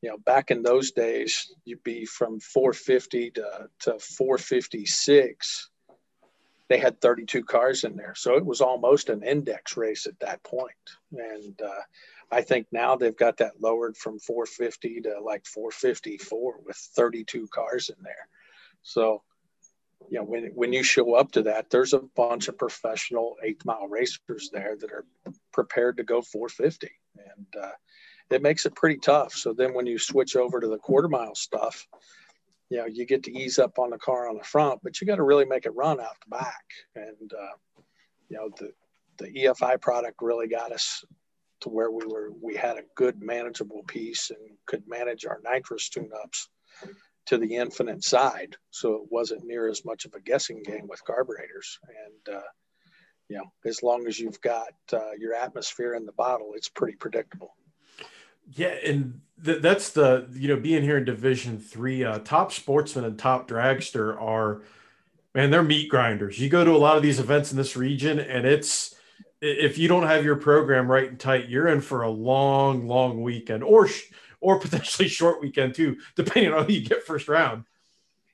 you 0.00 0.10
know, 0.10 0.18
back 0.18 0.50
in 0.50 0.62
those 0.62 0.92
days, 0.92 1.52
you'd 1.64 1.82
be 1.82 2.04
from 2.04 2.40
450 2.40 3.32
to, 3.32 3.68
to 3.80 3.98
456. 3.98 5.70
They 6.68 6.78
had 6.78 7.00
32 7.00 7.44
cars 7.44 7.84
in 7.84 7.96
there. 7.96 8.14
So 8.14 8.36
it 8.36 8.44
was 8.44 8.60
almost 8.60 9.08
an 9.08 9.22
index 9.22 9.76
race 9.76 10.06
at 10.06 10.20
that 10.20 10.42
point. 10.44 10.72
And 11.12 11.60
uh, 11.60 11.80
I 12.30 12.42
think 12.42 12.66
now 12.70 12.94
they've 12.94 13.16
got 13.16 13.38
that 13.38 13.60
lowered 13.60 13.96
from 13.96 14.18
450 14.18 15.00
to 15.02 15.20
like 15.20 15.46
454 15.46 16.60
with 16.64 16.76
32 16.76 17.48
cars 17.52 17.88
in 17.88 17.96
there. 18.02 18.28
So, 18.82 19.22
you 20.10 20.18
know, 20.18 20.24
when, 20.24 20.44
when 20.54 20.72
you 20.72 20.84
show 20.84 21.14
up 21.14 21.32
to 21.32 21.42
that, 21.42 21.70
there's 21.70 21.94
a 21.94 22.02
bunch 22.14 22.48
of 22.48 22.58
professional 22.58 23.36
eighth 23.42 23.64
mile 23.64 23.88
racers 23.88 24.50
there 24.52 24.76
that 24.78 24.92
are 24.92 25.06
prepared 25.52 25.96
to 25.96 26.04
go 26.04 26.22
450. 26.22 26.90
And, 27.16 27.46
uh, 27.60 27.70
it 28.30 28.42
makes 28.42 28.66
it 28.66 28.74
pretty 28.74 28.98
tough. 28.98 29.32
So 29.32 29.52
then 29.52 29.74
when 29.74 29.86
you 29.86 29.98
switch 29.98 30.36
over 30.36 30.60
to 30.60 30.68
the 30.68 30.78
quarter 30.78 31.08
mile 31.08 31.34
stuff, 31.34 31.86
you 32.70 32.78
know, 32.78 32.86
you 32.86 33.06
get 33.06 33.22
to 33.24 33.32
ease 33.32 33.58
up 33.58 33.78
on 33.78 33.90
the 33.90 33.98
car 33.98 34.28
on 34.28 34.36
the 34.36 34.44
front, 34.44 34.80
but 34.82 35.00
you 35.00 35.06
got 35.06 35.16
to 35.16 35.22
really 35.22 35.46
make 35.46 35.64
it 35.64 35.74
run 35.74 36.00
out 36.00 36.16
the 36.22 36.36
back. 36.36 36.64
And, 36.94 37.32
uh, 37.32 37.82
you 38.28 38.36
know, 38.36 38.50
the, 38.58 38.72
the 39.18 39.30
EFI 39.44 39.80
product 39.80 40.18
really 40.20 40.48
got 40.48 40.72
us 40.72 41.04
to 41.60 41.70
where 41.70 41.90
we 41.90 42.06
were, 42.06 42.30
we 42.42 42.54
had 42.54 42.76
a 42.76 42.84
good 42.94 43.20
manageable 43.22 43.82
piece 43.86 44.30
and 44.30 44.38
could 44.66 44.84
manage 44.86 45.24
our 45.24 45.40
nitrous 45.42 45.88
tune 45.88 46.10
ups 46.22 46.48
to 47.26 47.38
the 47.38 47.56
infinite 47.56 48.04
side. 48.04 48.56
So 48.70 48.94
it 48.94 49.02
wasn't 49.10 49.44
near 49.44 49.68
as 49.68 49.84
much 49.84 50.04
of 50.04 50.14
a 50.14 50.20
guessing 50.20 50.62
game 50.62 50.86
with 50.88 51.04
carburetors. 51.04 51.78
And, 51.88 52.36
uh, 52.36 52.48
you 53.28 53.36
know, 53.38 53.52
as 53.66 53.82
long 53.82 54.06
as 54.06 54.18
you've 54.18 54.40
got 54.40 54.72
uh, 54.92 55.12
your 55.18 55.34
atmosphere 55.34 55.94
in 55.94 56.06
the 56.06 56.12
bottle, 56.12 56.52
it's 56.54 56.68
pretty 56.68 56.96
predictable. 56.96 57.54
Yeah, 58.54 58.74
and 58.84 59.20
th- 59.44 59.62
that's 59.62 59.90
the 59.90 60.28
you 60.32 60.48
know 60.48 60.56
being 60.56 60.82
here 60.82 60.98
in 60.98 61.04
Division 61.04 61.58
Three, 61.58 62.04
uh, 62.04 62.18
top 62.20 62.52
sportsman 62.52 63.04
and 63.04 63.18
top 63.18 63.48
dragster 63.48 64.20
are 64.20 64.62
man, 65.34 65.50
they're 65.50 65.62
meat 65.62 65.88
grinders. 65.88 66.38
You 66.38 66.48
go 66.48 66.64
to 66.64 66.72
a 66.72 66.78
lot 66.78 66.96
of 66.96 67.02
these 67.02 67.20
events 67.20 67.50
in 67.50 67.56
this 67.56 67.76
region, 67.76 68.18
and 68.18 68.46
it's 68.46 68.94
if 69.40 69.78
you 69.78 69.88
don't 69.88 70.06
have 70.06 70.24
your 70.24 70.36
program 70.36 70.90
right 70.90 71.08
and 71.08 71.18
tight, 71.18 71.48
you're 71.48 71.68
in 71.68 71.80
for 71.80 72.02
a 72.02 72.10
long, 72.10 72.86
long 72.86 73.22
weekend, 73.22 73.62
or 73.62 73.88
or 74.40 74.58
potentially 74.58 75.08
short 75.08 75.40
weekend 75.40 75.74
too, 75.74 75.96
depending 76.16 76.52
on 76.52 76.66
who 76.66 76.72
you 76.72 76.88
get 76.88 77.04
first 77.04 77.28
round. 77.28 77.64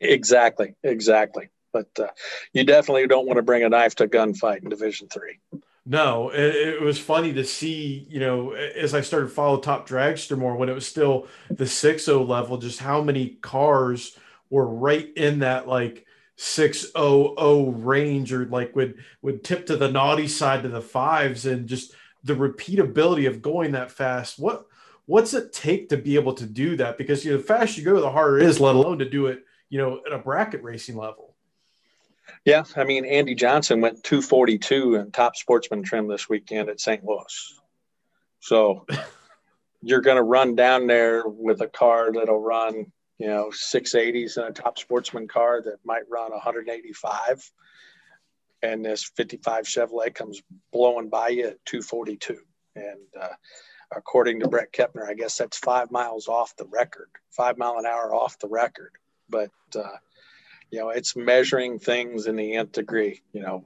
Exactly, 0.01 0.75
exactly. 0.83 1.49
But 1.73 1.89
uh, 1.99 2.09
you 2.53 2.65
definitely 2.65 3.07
don't 3.07 3.27
want 3.27 3.37
to 3.37 3.43
bring 3.43 3.65
a 3.65 3.69
knife 3.69 3.97
to 3.97 4.07
gunfight 4.07 4.63
in 4.63 4.69
Division 4.69 5.09
Three. 5.09 5.41
No, 5.87 6.31
it, 6.31 6.55
it, 6.55 6.81
was 6.81 6.99
funny 6.99 7.35
to 7.35 7.45
see, 7.45 8.07
you 8.09 8.19
know, 8.19 8.53
as 8.53 8.95
I 8.95 9.03
started 9.03 9.31
follow 9.31 9.59
Top 9.59 9.87
Dragster 9.87 10.37
more 10.39 10.57
when 10.57 10.71
it 10.71 10.75
was 10.75 10.87
still 10.87 11.27
the 11.51 11.65
6.0 11.65 12.27
level, 12.27 12.57
just 12.57 12.79
how 12.79 13.03
many 13.03 13.37
cars 13.43 14.17
were 14.49 14.67
right 14.67 15.13
in 15.15 15.41
that 15.41 15.69
like 15.69 16.07
600 16.37 17.85
range 17.85 18.33
or 18.33 18.47
like 18.47 18.75
would 18.75 18.97
would 19.21 19.45
tip 19.45 19.67
to 19.67 19.77
the 19.77 19.91
naughty 19.91 20.27
side 20.27 20.63
to 20.63 20.69
the 20.69 20.81
fives 20.81 21.45
and 21.45 21.69
just 21.69 21.95
the 22.25 22.35
repeatability 22.35 23.29
of 23.29 23.43
going 23.43 23.73
that 23.73 23.91
fast. 23.91 24.39
What 24.39 24.67
what's 25.07 25.35
it 25.35 25.53
take 25.53 25.91
to 25.91 25.99
be 25.99 26.15
able 26.15 26.35
to 26.35 26.47
do 26.47 26.77
that? 26.77 26.97
Because 26.97 27.25
you 27.25 27.33
know, 27.33 27.39
the 27.39 27.45
faster 27.45 27.81
you 27.81 27.87
go, 27.87 28.01
the 28.01 28.11
harder 28.11 28.39
it 28.39 28.47
is, 28.47 28.59
let 28.59 28.75
alone 28.75 28.99
to 29.01 29.09
do 29.09 29.27
it, 29.27 29.45
you 29.69 29.79
know, 29.79 30.01
at 30.07 30.13
a 30.13 30.19
bracket 30.19 30.63
racing 30.63 30.97
level. 30.97 31.34
Yeah, 32.45 32.65
I 32.77 32.85
mean 32.85 33.05
Andy 33.05 33.35
Johnson 33.35 33.81
went 33.81 34.05
242 34.05 34.97
in 34.97 35.11
top 35.11 35.37
sportsman 35.37 35.83
trim 35.83 36.09
this 36.09 36.29
weekend 36.29 36.69
at 36.69 36.81
St. 36.81 37.05
Louis. 37.05 37.61
So 38.41 38.87
you're 39.83 40.01
going 40.01 40.17
to 40.17 40.23
run 40.23 40.55
down 40.55 40.87
there 40.87 41.25
with 41.27 41.61
a 41.61 41.69
car 41.69 42.13
that'll 42.13 42.41
run, 42.41 42.93
you 43.19 43.27
know, 43.27 43.51
680s 43.51 44.37
and 44.37 44.47
a 44.47 44.53
top 44.53 44.79
sportsman 44.79 45.29
car 45.29 45.63
that 45.63 45.79
might 45.85 46.09
run 46.11 46.33
185. 46.33 47.53
And 48.63 48.85
this 48.85 49.05
55 49.17 49.65
Chevrolet 49.65 50.15
comes 50.15 50.43
blowing 50.73 51.11
by 51.11 51.29
you 51.29 51.49
at 51.49 51.65
242. 51.67 52.39
And 52.77 52.85
uh, 53.19 53.29
according 53.95 54.41
to 54.41 54.49
Brett 54.49 54.73
Kepner, 54.73 55.07
I 55.07 55.15
guess 55.15 55.37
that's 55.37 55.59
five 55.59 55.91
miles 55.91 56.29
off 56.29 56.57
the 56.57 56.67
record, 56.67 57.09
five 57.31 57.59
mile 57.59 57.79
an 57.79 57.87
hour 57.87 58.15
off 58.15 58.39
the 58.39 58.49
record. 58.49 58.93
But 59.29 59.51
uh, 59.77 59.97
you 60.75 60.81
know 60.81 60.89
it's 60.89 61.15
measuring 61.15 61.79
things 61.79 62.27
in 62.27 62.35
the 62.35 62.55
nth 62.55 62.73
degree 62.73 63.23
you 63.33 63.41
know. 63.41 63.65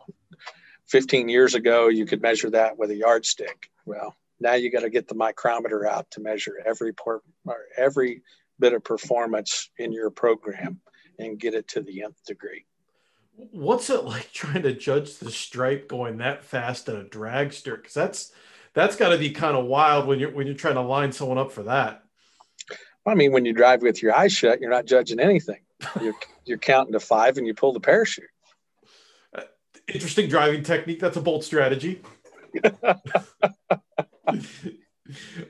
15 0.89 1.29
years 1.29 1.55
ago 1.55 1.89
you 1.89 2.05
could 2.05 2.21
measure 2.21 2.51
that 2.51 2.79
with 2.79 2.91
a 2.91 2.95
yardstick. 2.95 3.71
Well 3.87 4.15
now 4.41 4.55
you 4.55 4.71
got 4.71 4.81
to 4.81 4.91
get 4.91 5.09
the 5.09 5.15
micrometer 5.15 5.87
out 5.87 6.11
to 6.13 6.21
measure 6.21 6.63
every 6.67 6.93
or 7.07 7.23
every 7.77 8.23
bit 8.59 8.75
of 8.75 8.85
performance 8.85 9.71
in 9.79 9.91
your 9.91 10.11
program 10.11 10.81
and 11.19 11.41
get 11.41 11.55
it 11.55 11.67
to 11.69 11.81
the 11.81 12.03
nth 12.03 12.23
degree. 12.27 12.67
What's 13.37 13.89
it 13.89 14.05
like 14.05 14.31
trying 14.33 14.63
to 14.65 14.75
judge 14.75 15.17
the 15.17 15.31
stripe 15.31 15.89
going 15.89 16.19
that 16.19 16.45
fast 16.45 16.91
at 16.91 16.97
a 16.97 17.05
dragster? 17.05 17.77
Because 17.77 17.95
that's 17.95 18.33
that's 18.75 18.97
got 18.97 19.11
to 19.11 19.19
be 19.19 19.31
kind 19.31 19.57
of 19.57 19.65
wild 19.65 20.07
when 20.07 20.21
you're 20.21 20.33
when 20.33 20.47
you're 20.47 20.57
trying 20.57 20.75
to 20.75 20.83
line 20.83 21.13
someone 21.13 21.39
up 21.39 21.53
for 21.53 21.63
that. 21.63 22.05
I 23.07 23.15
mean 23.15 23.33
when 23.33 23.47
you 23.47 23.55
drive 23.55 23.81
with 23.81 24.03
your 24.03 24.15
eyes 24.15 24.35
shut 24.35 24.61
you're 24.61 24.71
not 24.71 24.85
judging 24.85 25.21
anything 25.21 25.61
you're, 26.01 26.15
you're 26.45 26.59
counting 26.59 26.93
to 26.93 27.01
five 27.01 27.39
and 27.39 27.47
you 27.47 27.55
pull 27.55 27.73
the 27.73 27.81
parachute. 27.81 28.29
Uh, 29.35 29.43
interesting 29.93 30.29
driving 30.29 30.63
technique. 30.63 31.01
That's 31.01 31.17
a 31.17 31.21
bold 31.21 31.45
strategy. 31.45 32.03
uh, 32.65 33.03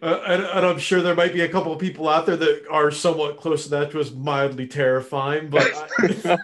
and, 0.03 0.43
and, 0.43 0.67
I'm 0.67 0.79
sure 0.79 1.01
there 1.01 1.15
might 1.15 1.33
be 1.33 1.43
a 1.43 1.49
couple 1.49 1.73
of 1.73 1.79
people 1.79 2.09
out 2.09 2.27
there 2.27 2.37
that 2.37 2.65
are 2.71 2.91
somewhat 2.91 3.39
close 3.39 3.65
to 3.65 3.71
that 3.71 3.91
to 3.93 4.01
us 4.01 4.11
mildly 4.11 4.67
terrifying, 4.67 5.49
but 5.49 5.71
I, 5.99 6.39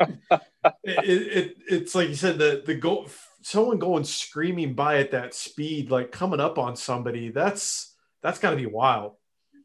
it, 0.84 1.02
it, 1.04 1.56
it's 1.68 1.94
like 1.94 2.08
you 2.08 2.14
said, 2.14 2.38
the, 2.38 2.62
the 2.64 2.74
go, 2.74 3.06
someone 3.42 3.78
going 3.78 4.04
screaming 4.04 4.74
by 4.74 4.98
at 4.98 5.10
that 5.12 5.34
speed, 5.34 5.90
like 5.90 6.12
coming 6.12 6.40
up 6.40 6.58
on 6.58 6.76
somebody, 6.76 7.30
that's, 7.30 7.94
that's 8.22 8.38
gotta 8.38 8.56
be 8.56 8.66
wild. 8.66 9.14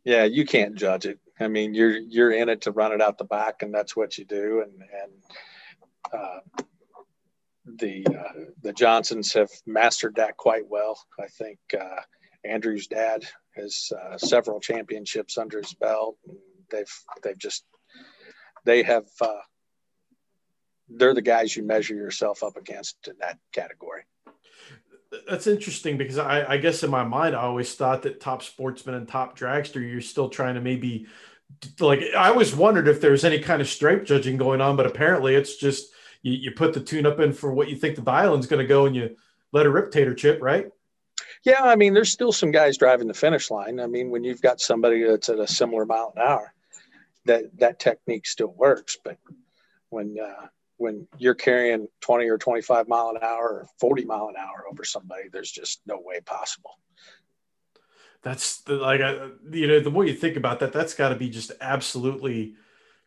Yeah. 0.04 0.24
You 0.24 0.46
can't 0.46 0.75
judge 0.75 1.06
it. 1.06 1.20
I 1.41 1.48
mean, 1.48 1.74
you're 1.74 1.98
you're 1.98 2.31
in 2.31 2.50
it 2.50 2.62
to 2.62 2.71
run 2.71 2.91
it 2.91 3.01
out 3.01 3.17
the 3.17 3.24
back, 3.24 3.63
and 3.63 3.74
that's 3.74 3.95
what 3.95 4.17
you 4.17 4.25
do. 4.25 4.63
And 4.63 4.83
and 5.03 5.12
uh, 6.13 6.63
the 7.65 8.05
uh, 8.07 8.39
the 8.62 8.74
Johnsons 8.74 9.33
have 9.33 9.50
mastered 9.65 10.15
that 10.15 10.38
quite 10.38 10.67
well. 10.69 11.00
I 11.19 11.27
think 11.27 11.60
uh, 11.79 12.01
Andrew's 12.45 12.88
dad 12.88 13.25
has 13.55 13.91
uh, 14.00 14.17
several 14.17 14.60
championships 14.60 15.38
under 15.38 15.60
his 15.60 15.74
belt. 15.74 16.17
They've 16.69 16.93
they've 17.24 17.38
just 17.38 17.63
they 18.65 18.83
have 18.83 19.07
uh, 19.19 19.41
they're 20.89 21.15
the 21.15 21.21
guys 21.21 21.55
you 21.55 21.63
measure 21.63 21.95
yourself 21.95 22.43
up 22.43 22.55
against 22.55 23.07
in 23.07 23.15
that 23.19 23.39
category 23.51 24.03
that's 25.27 25.48
interesting 25.48 25.98
because 25.98 26.17
I, 26.17 26.53
I, 26.53 26.57
guess 26.57 26.83
in 26.83 26.89
my 26.89 27.03
mind 27.03 27.36
I 27.36 27.41
always 27.41 27.74
thought 27.75 28.03
that 28.03 28.21
top 28.21 28.43
sportsman 28.43 28.95
and 28.95 29.07
top 29.07 29.38
dragster 29.38 29.81
you're 29.81 30.01
still 30.01 30.29
trying 30.29 30.55
to 30.55 30.62
maybe 30.62 31.05
like 31.79 32.01
I 32.17 32.29
always 32.29 32.55
wondered 32.55 32.88
if 32.88 33.01
there's 33.01 33.24
any 33.24 33.39
kind 33.39 33.62
of 33.62 33.67
stripe 33.67 34.05
judging 34.05 34.38
going 34.38 34.62
on, 34.62 34.75
but 34.75 34.86
apparently 34.86 35.36
it's 35.36 35.58
just 35.58 35.91
you, 36.22 36.34
you 36.34 36.51
put 36.51 36.74
the 36.74 36.79
tune 36.79 37.05
up 37.05 37.20
in 37.20 37.34
for 37.34 37.51
what 37.51 37.70
you 37.70 37.75
think 37.75 37.96
the 37.96 38.01
dialing's 38.01 38.48
going 38.48 38.62
to 38.62 38.67
go, 38.67 38.86
and 38.86 38.96
you 38.96 39.15
let 39.51 39.65
a 39.65 39.70
rip 39.70 39.91
tater 39.91 40.13
chip, 40.13 40.39
right? 40.41 40.70
Yeah, 41.43 41.63
I 41.63 41.75
mean, 41.75 41.93
there's 41.93 42.12
still 42.12 42.31
some 42.31 42.51
guys 42.51 42.77
driving 42.77 43.08
the 43.08 43.13
finish 43.13 43.50
line. 43.50 43.79
I 43.79 43.88
mean, 43.88 44.12
when 44.12 44.24
you've 44.24 44.41
got 44.41 44.62
somebody 44.62 45.03
that's 45.03 45.29
at 45.29 45.39
a 45.39 45.48
similar 45.48 45.86
mile 45.86 46.13
an 46.15 46.22
hour, 46.22 46.53
that 47.25 47.58
that 47.60 47.79
technique 47.79 48.27
still 48.27 48.53
works. 48.55 48.98
But 49.03 49.17
when 49.89 50.17
uh, 50.20 50.48
when 50.77 51.08
you're 51.17 51.36
carrying 51.36 51.88
20 52.01 52.27
or 52.27 52.38
25 52.38 52.88
mile 52.88 53.10
an 53.10 53.24
hour 53.24 53.48
or 53.48 53.67
40 53.79 54.05
mile 54.05 54.29
an 54.29 54.36
hour 54.38 54.65
over 54.72 54.84
somebody, 54.84 55.29
there's 55.31 55.51
just 55.51 55.81
no 55.86 56.00
way 56.03 56.20
possible 56.22 56.77
that's 58.22 58.62
the, 58.62 58.75
like 58.75 59.01
I, 59.01 59.30
you 59.51 59.68
know 59.68 59.80
the 59.80 59.92
more 59.92 60.06
you 60.06 60.13
think 60.13 60.38
about 60.38 60.60
that 60.60 60.74
that's 60.74 60.94
got 60.94 61.10
to 61.10 61.16
be 61.16 61.30
just 61.30 61.51
absolutely 61.60 62.56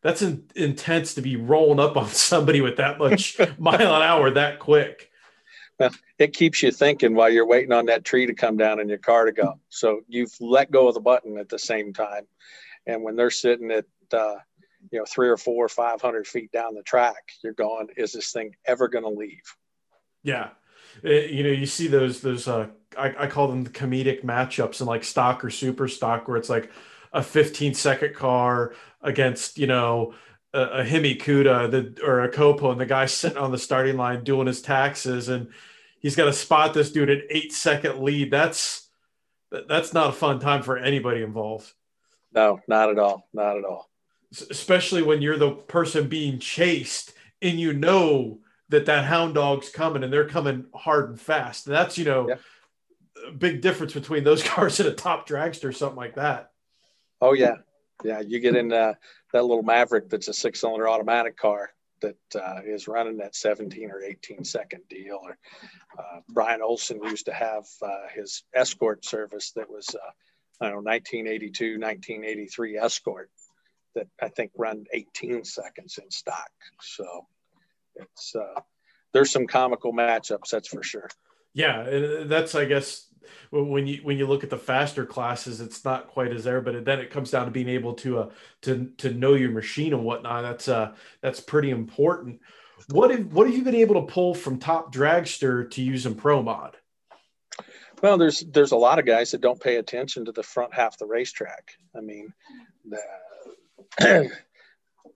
that's 0.03 0.23
in, 0.23 0.45
intense 0.55 1.15
to 1.15 1.23
be 1.23 1.37
rolling 1.37 1.81
up 1.81 1.97
on 1.97 2.09
somebody 2.11 2.61
with 2.61 2.77
that 2.77 2.99
much 2.99 3.39
mile 3.59 3.95
an 3.95 4.03
hour 4.03 4.31
that 4.31 4.59
quick. 4.59 5.11
Well, 5.79 5.91
it 6.19 6.35
keeps 6.35 6.63
you 6.63 6.71
thinking 6.71 7.15
while 7.15 7.31
you're 7.31 7.47
waiting 7.47 7.73
on 7.73 7.87
that 7.87 8.05
tree 8.05 8.27
to 8.27 8.35
come 8.35 8.57
down 8.57 8.79
and 8.79 8.89
your 8.89 8.99
car 8.99 9.25
to 9.25 9.33
go. 9.33 9.59
So 9.71 10.03
you've 10.07 10.35
let 10.41 10.71
go 10.71 10.87
of 10.87 10.95
the 10.95 11.01
button 11.01 11.37
at 11.37 11.49
the 11.49 11.59
same 11.59 11.93
time. 11.93 12.27
And 12.87 13.03
when 13.03 13.17
they're 13.17 13.31
sitting 13.31 13.73
at 13.73 13.87
uh, 14.13 14.37
you 14.91 14.99
know 14.99 15.05
three 15.07 15.29
or 15.29 15.37
four 15.37 15.65
or 15.65 15.69
five 15.69 16.01
hundred 16.01 16.27
feet 16.27 16.53
down 16.53 16.75
the 16.75 16.83
track 16.83 17.33
you're 17.43 17.55
going 17.55 17.89
is 17.97 18.13
this 18.13 18.33
thing 18.33 18.55
ever 18.67 18.89
going 18.89 19.05
to 19.05 19.11
leave? 19.11 19.57
Yeah. 20.23 20.51
It, 21.03 21.31
you 21.31 21.43
know 21.43 21.51
you 21.51 21.67
see 21.67 21.89
those 21.89 22.21
those 22.21 22.47
uh 22.47 22.69
I, 22.97 23.25
I 23.25 23.27
call 23.27 23.49
them 23.49 23.65
the 23.65 23.71
comedic 23.71 24.25
matchups 24.25 24.81
in 24.81 24.87
like 24.87 25.05
stock 25.05 25.45
or 25.45 25.51
super 25.51 25.89
stock 25.89 26.29
where 26.29 26.37
it's 26.37 26.49
like 26.49 26.71
a 27.13 27.23
15 27.23 27.75
second 27.75 28.15
car 28.15 28.75
against 29.03 29.59
you 29.59 29.67
know 29.67 30.15
a, 30.53 30.61
a 30.61 30.85
Hemi 30.85 31.17
Cuda 31.17 31.71
the, 31.71 32.05
or 32.05 32.23
a 32.23 32.31
Copo 32.31 32.73
and 32.73 32.81
the 32.81 32.87
guy 32.87 33.07
sitting 33.07 33.39
on 33.39 33.53
the 33.53 33.59
starting 33.59 33.97
line 33.97 34.25
doing 34.25 34.47
his 34.47 34.63
taxes 34.63 35.29
and 35.29 35.49
he's 36.01 36.17
got 36.17 36.27
to 36.27 36.33
spot 36.33 36.75
this 36.75 36.93
dude 36.93 37.11
at 37.11 37.23
eight 37.31 37.53
second 37.53 38.01
lead. 38.01 38.31
That's 38.31 38.89
that's 39.69 39.95
not 39.95 40.11
a 40.11 40.13
fun 40.13 40.41
time 40.41 40.63
for 40.63 40.77
anybody 40.77 41.23
involved. 41.23 41.73
No 42.33 42.61
not 42.69 42.91
at 42.91 42.99
all 42.99 43.29
not 43.33 43.57
at 43.57 43.65
all. 43.65 43.89
Especially 44.51 45.03
when 45.03 45.23
you're 45.23 45.39
the 45.39 45.53
person 45.53 46.09
being 46.09 46.41
chased 46.41 47.13
and 47.41 47.61
you 47.61 47.73
know 47.73 48.41
that 48.71 48.87
that 48.87 49.05
hound 49.05 49.35
dog's 49.35 49.69
coming 49.69 50.03
and 50.03 50.13
they're 50.13 50.29
coming 50.29 50.67
hard 50.75 51.11
and 51.11 51.21
fast. 51.21 51.65
That's 51.65 51.97
you 51.97 52.05
know 52.05 52.37
big 53.33 53.61
difference 53.61 53.93
between 53.93 54.25
those 54.25 54.43
cars 54.49 54.81
and 54.81 54.89
a 54.89 54.95
top 54.95 55.29
dragster 55.29 55.67
or 55.67 55.73
something 55.73 55.97
like 55.97 56.15
that. 56.17 56.51
Oh 57.21 57.33
yeah, 57.33 57.57
yeah. 58.03 58.21
You 58.21 58.41
get 58.41 58.57
in 58.57 58.73
uh, 58.73 58.95
that 59.33 59.45
little 59.45 59.63
Maverick 59.63 60.11
that's 60.11 60.29
a 60.29 60.35
six-cylinder 60.35 60.89
automatic 60.89 61.37
car 61.37 61.71
that 62.01 62.17
uh, 62.35 62.61
is 62.65 62.89
running 62.89 63.17
that 63.19 63.35
17 63.35 63.91
or 63.91 64.03
18 64.03 64.45
second 64.45 64.83
deal. 64.91 65.21
Or 65.23 65.39
uh, 65.99 66.21
Brian 66.29 66.61
Olson 66.61 67.03
used 67.03 67.27
to 67.27 67.33
have 67.33 67.65
uh, 67.83 68.09
his 68.15 68.45
escort 68.55 69.05
service 69.05 69.53
that 69.53 69.71
was 69.71 69.89
uh, 69.95 70.11
I 70.61 70.67
don't 70.67 70.85
know 70.85 70.91
1982, 70.91 71.79
1983 71.79 72.79
escort 72.79 73.31
that 73.95 74.09
I 74.21 74.29
think 74.29 74.51
run 74.57 74.85
18 74.93 75.45
seconds 75.45 75.99
in 76.03 76.11
stock. 76.11 76.51
So 76.81 77.27
it's 77.97 78.35
uh, 78.35 78.61
there's 79.13 79.31
some 79.31 79.47
comical 79.47 79.93
matchups, 79.93 80.51
that's 80.51 80.69
for 80.69 80.83
sure. 80.83 81.09
Yeah, 81.55 82.25
that's 82.25 82.55
I 82.55 82.65
guess 82.65 83.07
when 83.51 83.87
you 83.87 84.01
when 84.03 84.19
you 84.19 84.27
look 84.27 84.45
at 84.45 84.51
the 84.51 84.59
faster 84.59 85.07
classes, 85.07 85.61
it's 85.61 85.85
not 85.85 86.09
quite 86.09 86.33
as 86.33 86.45
there, 86.45 86.61
but 86.61 86.85
then 86.85 87.01
it 87.01 87.11
comes 87.11 87.31
down 87.31 87.47
to 87.47 87.51
being 87.51 87.69
able 87.69 87.95
to 87.95 88.19
uh, 88.19 88.31
to 88.63 88.91
to 88.99 89.13
know 89.13 89.35
your 89.35 89.51
machine 89.51 89.93
and 89.93 90.05
whatnot. 90.05 90.43
That's 90.43 90.69
uh 90.69 90.95
that's 91.21 91.41
pretty 91.41 91.71
important. 91.71 92.41
What 92.91 93.11
have 93.11 93.33
what 93.33 93.47
have 93.47 93.57
you 93.57 93.63
been 93.63 93.75
able 93.75 94.07
to 94.07 94.13
pull 94.13 94.35
from 94.35 94.59
Top 94.59 94.93
Dragster 94.93 95.71
to 95.71 95.83
use 95.83 96.07
in 96.07 96.15
Pro 96.15 96.43
Mod? 96.43 96.77
Well, 98.03 98.19
there's 98.19 98.41
there's 98.41 98.73
a 98.73 98.77
lot 98.77 98.99
of 98.99 99.07
guys 99.07 99.31
that 99.31 99.41
don't 99.41 99.61
pay 99.61 99.77
attention 99.77 100.27
to 100.27 100.33
the 100.33 100.43
front 100.43 100.75
half 100.75 100.95
of 100.95 100.99
the 100.99 101.07
racetrack. 101.07 101.73
I 101.97 102.01
mean, 102.01 102.33
the, 102.85 103.01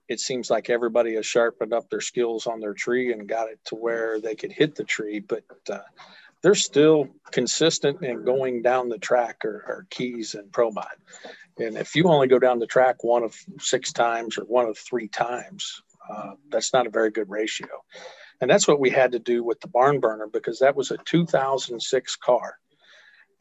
it 0.09 0.19
seems 0.19 0.49
like 0.49 0.69
everybody 0.69 1.15
has 1.15 1.25
sharpened 1.25 1.73
up 1.73 1.89
their 1.89 2.01
skills 2.01 2.47
on 2.47 2.59
their 2.59 2.73
tree 2.73 3.13
and 3.13 3.27
got 3.29 3.49
it 3.49 3.59
to 3.65 3.75
where 3.75 4.19
they 4.19 4.35
could 4.35 4.51
hit 4.51 4.75
the 4.75 4.83
tree, 4.83 5.19
but 5.19 5.43
uh, 5.69 5.79
they're 6.41 6.55
still 6.55 7.07
consistent 7.31 8.01
and 8.01 8.25
going 8.25 8.61
down 8.61 8.89
the 8.89 8.97
track 8.97 9.43
are 9.45 9.85
keys 9.89 10.35
and 10.35 10.51
pro 10.51 10.71
mod. 10.71 10.85
And 11.57 11.77
if 11.77 11.95
you 11.95 12.05
only 12.07 12.27
go 12.27 12.39
down 12.39 12.59
the 12.59 12.67
track 12.67 13.03
one 13.03 13.23
of 13.23 13.35
six 13.59 13.91
times 13.91 14.37
or 14.37 14.43
one 14.43 14.67
of 14.67 14.77
three 14.77 15.09
times, 15.09 15.81
uh, 16.09 16.31
that's 16.49 16.73
not 16.73 16.87
a 16.87 16.91
very 16.91 17.11
good 17.11 17.29
ratio. 17.29 17.67
And 18.41 18.49
that's 18.49 18.67
what 18.67 18.79
we 18.79 18.89
had 18.89 19.11
to 19.11 19.19
do 19.19 19.43
with 19.43 19.59
the 19.59 19.67
barn 19.67 19.99
burner 19.99 20.27
because 20.31 20.59
that 20.59 20.75
was 20.75 20.91
a 20.91 20.97
2006 21.05 22.15
car. 22.15 22.55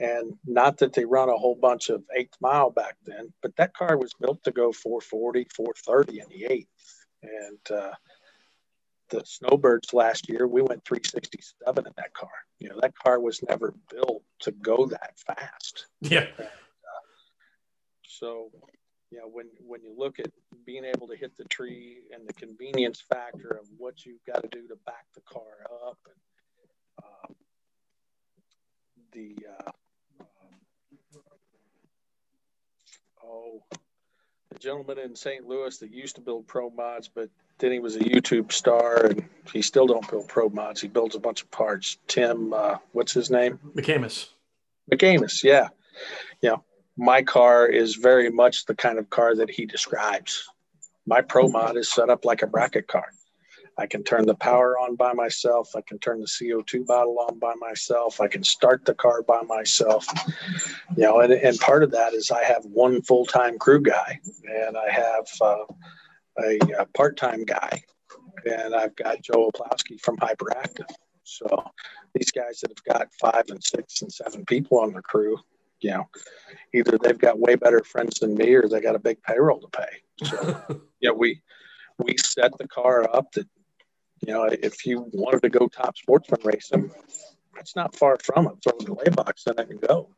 And 0.01 0.35
not 0.45 0.79
that 0.79 0.93
they 0.93 1.05
run 1.05 1.29
a 1.29 1.37
whole 1.37 1.57
bunch 1.61 1.89
of 1.89 2.03
eighth 2.17 2.35
mile 2.41 2.71
back 2.71 2.97
then, 3.05 3.33
but 3.43 3.57
that 3.57 3.75
car 3.75 3.97
was 3.97 4.15
built 4.21 4.43
to 4.45 4.51
go 4.51 4.73
440, 4.73 5.47
430 5.55 6.21
in 6.21 6.27
the 6.29 6.53
eighth. 6.53 6.69
And 7.23 7.79
uh, 7.79 7.95
the 9.09 9.23
Snowbirds 9.25 9.93
last 9.93 10.29
year, 10.29 10.47
we 10.47 10.63
went 10.63 10.85
367 10.85 11.87
in 11.87 11.93
that 11.97 12.15
car. 12.15 12.31
You 12.59 12.69
know, 12.69 12.79
that 12.81 12.97
car 12.97 13.21
was 13.21 13.43
never 13.49 13.75
built 13.91 14.23
to 14.41 14.51
go 14.53 14.87
that 14.87 15.19
fast. 15.19 15.87
Yeah. 16.01 16.27
And, 16.37 16.47
uh, 16.47 17.09
so, 18.03 18.51
you 19.11 19.19
know, 19.19 19.29
when 19.31 19.47
when 19.61 19.83
you 19.83 19.95
look 19.97 20.19
at 20.19 20.31
being 20.67 20.85
able 20.85 21.09
to 21.09 21.17
hit 21.17 21.37
the 21.37 21.45
tree 21.45 21.99
and 22.13 22.29
the 22.29 22.35
convenience 22.35 23.01
factor 23.01 23.59
of 23.61 23.67
what 23.77 24.05
you've 24.05 24.25
got 24.27 24.43
to 24.43 24.49
do 24.49 24.69
to 24.69 24.77
back 24.85 25.07
the 25.15 25.23
car 25.23 25.67
up, 25.87 25.99
and 26.07 27.05
um, 27.05 27.35
the 29.13 29.37
uh, 29.59 29.71
um, 30.21 31.23
oh, 33.25 33.63
the 34.51 34.59
gentleman 34.59 34.99
in 34.99 35.15
St. 35.15 35.47
Louis 35.47 35.77
that 35.79 35.91
used 35.91 36.17
to 36.17 36.21
build 36.21 36.47
pro 36.47 36.71
mods, 36.71 37.09
but 37.09 37.29
then 37.59 37.73
he 37.73 37.79
was 37.79 37.97
a 37.97 38.01
YouTube 38.01 38.53
star, 38.53 39.07
and 39.07 39.25
he 39.53 39.63
still 39.63 39.87
don't 39.87 40.09
build 40.09 40.29
pro 40.29 40.49
mods. 40.49 40.81
He 40.81 40.89
builds 40.89 41.15
a 41.15 41.21
bunch 41.21 41.43
of 41.43 41.51
parts. 41.51 41.99
Tim, 42.07 42.53
uh, 42.53 42.77
what's 42.93 43.13
his 43.13 43.31
name? 43.31 43.59
McAmis. 43.75 44.29
McAmis, 44.93 45.43
yeah, 45.45 45.69
yeah. 46.41 46.57
My 46.97 47.23
car 47.23 47.67
is 47.67 47.95
very 47.97 48.31
much 48.31 48.65
the 48.67 48.75
kind 48.75 48.99
of 48.99 49.11
car 49.11 49.35
that 49.37 49.51
he 49.51 49.67
describes. 49.67 50.49
My 51.07 51.21
pro 51.21 51.49
mod 51.49 51.77
is 51.77 51.91
set 51.91 52.11
up 52.11 52.25
like 52.25 52.43
a 52.43 52.47
bracket 52.47 52.87
car. 52.87 53.07
I 53.79 53.87
can 53.87 54.03
turn 54.03 54.27
the 54.27 54.35
power 54.35 54.77
on 54.79 54.97
by 54.97 55.13
myself. 55.13 55.71
I 55.77 55.83
can 55.83 55.99
turn 56.01 56.21
the 56.21 56.27
CO2 56.27 56.85
bottle 56.85 57.19
on 57.21 57.39
by 57.39 57.55
myself. 57.55 58.21
I 58.21 58.27
can 58.27 58.43
start 58.43 58.85
the 58.85 58.95
car 58.95 59.23
by 59.23 59.43
myself. 59.43 60.05
You 60.97 61.05
know, 61.05 61.21
and, 61.21 61.33
and 61.33 61.59
part 61.61 61.85
of 61.85 61.93
that 61.93 62.13
is 62.13 62.31
I 62.33 62.43
have 62.43 62.65
one 62.65 63.03
full 63.03 63.25
time 63.25 63.57
crew 63.57 63.81
guy 63.81 64.19
and 64.45 64.77
I 64.77 64.91
have 64.91 65.29
uh, 65.41 65.65
a, 66.39 66.59
a 66.81 66.87
part 66.87 67.17
time 67.17 67.45
guy, 67.45 67.83
and 68.45 68.75
I've 68.75 68.97
got 68.97 69.23
Joe 69.23 69.51
Oplowski 69.51 70.01
from 70.01 70.17
Hyperactive. 70.17 70.91
So 71.23 71.65
these 72.15 72.31
guys 72.31 72.61
that 72.61 72.71
have 72.71 72.97
got 72.97 73.09
five 73.21 73.45
and 73.49 73.63
six 73.63 74.03
and 74.03 74.13
seven 74.13 74.45
people 74.45 74.81
on 74.81 74.93
the 74.93 75.03
crew, 75.03 75.39
you 75.81 75.91
know, 75.91 76.09
either 76.75 76.99
they've 76.99 77.19
got 77.19 77.39
way 77.39 77.55
better 77.55 77.85
friends 77.85 78.19
than 78.19 78.35
me 78.35 78.55
or 78.55 78.69
they 78.69 78.81
got 78.81 78.97
a 78.97 79.01
big 79.01 79.23
payroll 79.23 79.61
to 79.61 79.69
pay. 79.69 80.27
So, 80.27 80.83
yeah, 81.01 81.11
we 81.11 81.43
we 81.99 82.17
set 82.17 82.57
the 82.59 82.69
car 82.69 83.09
up 83.15 83.33
that, 83.33 83.47
you 84.27 84.33
know, 84.33 84.45
if 84.45 84.87
you 84.87 85.09
wanted 85.13 85.43
to 85.43 85.49
go 85.49 85.69
top 85.69 85.97
sportsman 85.97 86.41
racing, 86.45 86.91
it's 87.59 87.77
not 87.77 87.95
far 87.97 88.17
from 88.23 88.47
it. 88.47 88.55
Throw 88.63 88.79
the 88.79 88.95
lay 88.95 89.11
box 89.11 89.47
and 89.47 89.59
I 89.59 89.65
can 89.65 89.79
go. 89.79 90.09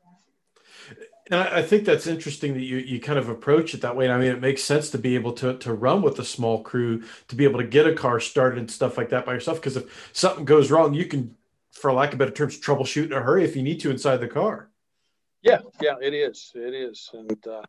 And 1.31 1.39
I 1.39 1.63
think 1.63 1.85
that's 1.85 2.09
interesting 2.09 2.55
that 2.55 2.65
you 2.65 2.79
you 2.79 2.99
kind 3.01 3.19
of 3.19 3.29
approach 3.29 3.73
it 3.73 3.83
that 3.83 3.95
way. 3.95 4.05
And 4.05 4.13
I 4.13 4.19
mean, 4.19 4.33
it 4.33 4.41
makes 4.41 4.65
sense 4.65 4.91
to 4.91 4.99
be 4.99 5.15
able 5.15 5.33
to 5.35 5.57
to 5.59 5.73
run 5.73 6.03
with 6.03 6.19
a 6.19 6.25
small 6.25 6.63
crew, 6.63 7.05
to 7.29 7.37
be 7.37 7.45
able 7.45 7.61
to 7.61 7.67
get 7.67 7.87
a 7.87 7.95
car 7.95 8.19
started 8.19 8.59
and 8.59 8.69
stuff 8.69 8.99
like 8.99 9.11
that 9.11 9.25
by 9.25 9.35
yourself. 9.35 9.59
Because 9.59 9.77
if 9.77 10.11
something 10.13 10.45
goes 10.45 10.73
wrong, 10.73 10.93
you 10.93 11.05
can, 11.05 11.37
for 11.71 11.93
lack 11.93 12.13
of 12.13 12.19
better 12.19 12.33
terms, 12.33 12.59
troubleshoot 12.59 13.07
in 13.07 13.13
a 13.13 13.21
hurry 13.21 13.45
if 13.45 13.55
you 13.55 13.63
need 13.63 13.79
to 13.81 13.91
inside 13.91 14.17
the 14.17 14.27
car. 14.27 14.71
Yeah, 15.43 15.61
yeah, 15.81 15.95
it 16.03 16.15
is. 16.15 16.51
It 16.57 16.75
is. 16.75 17.09
And 17.13 17.47
uh, 17.47 17.63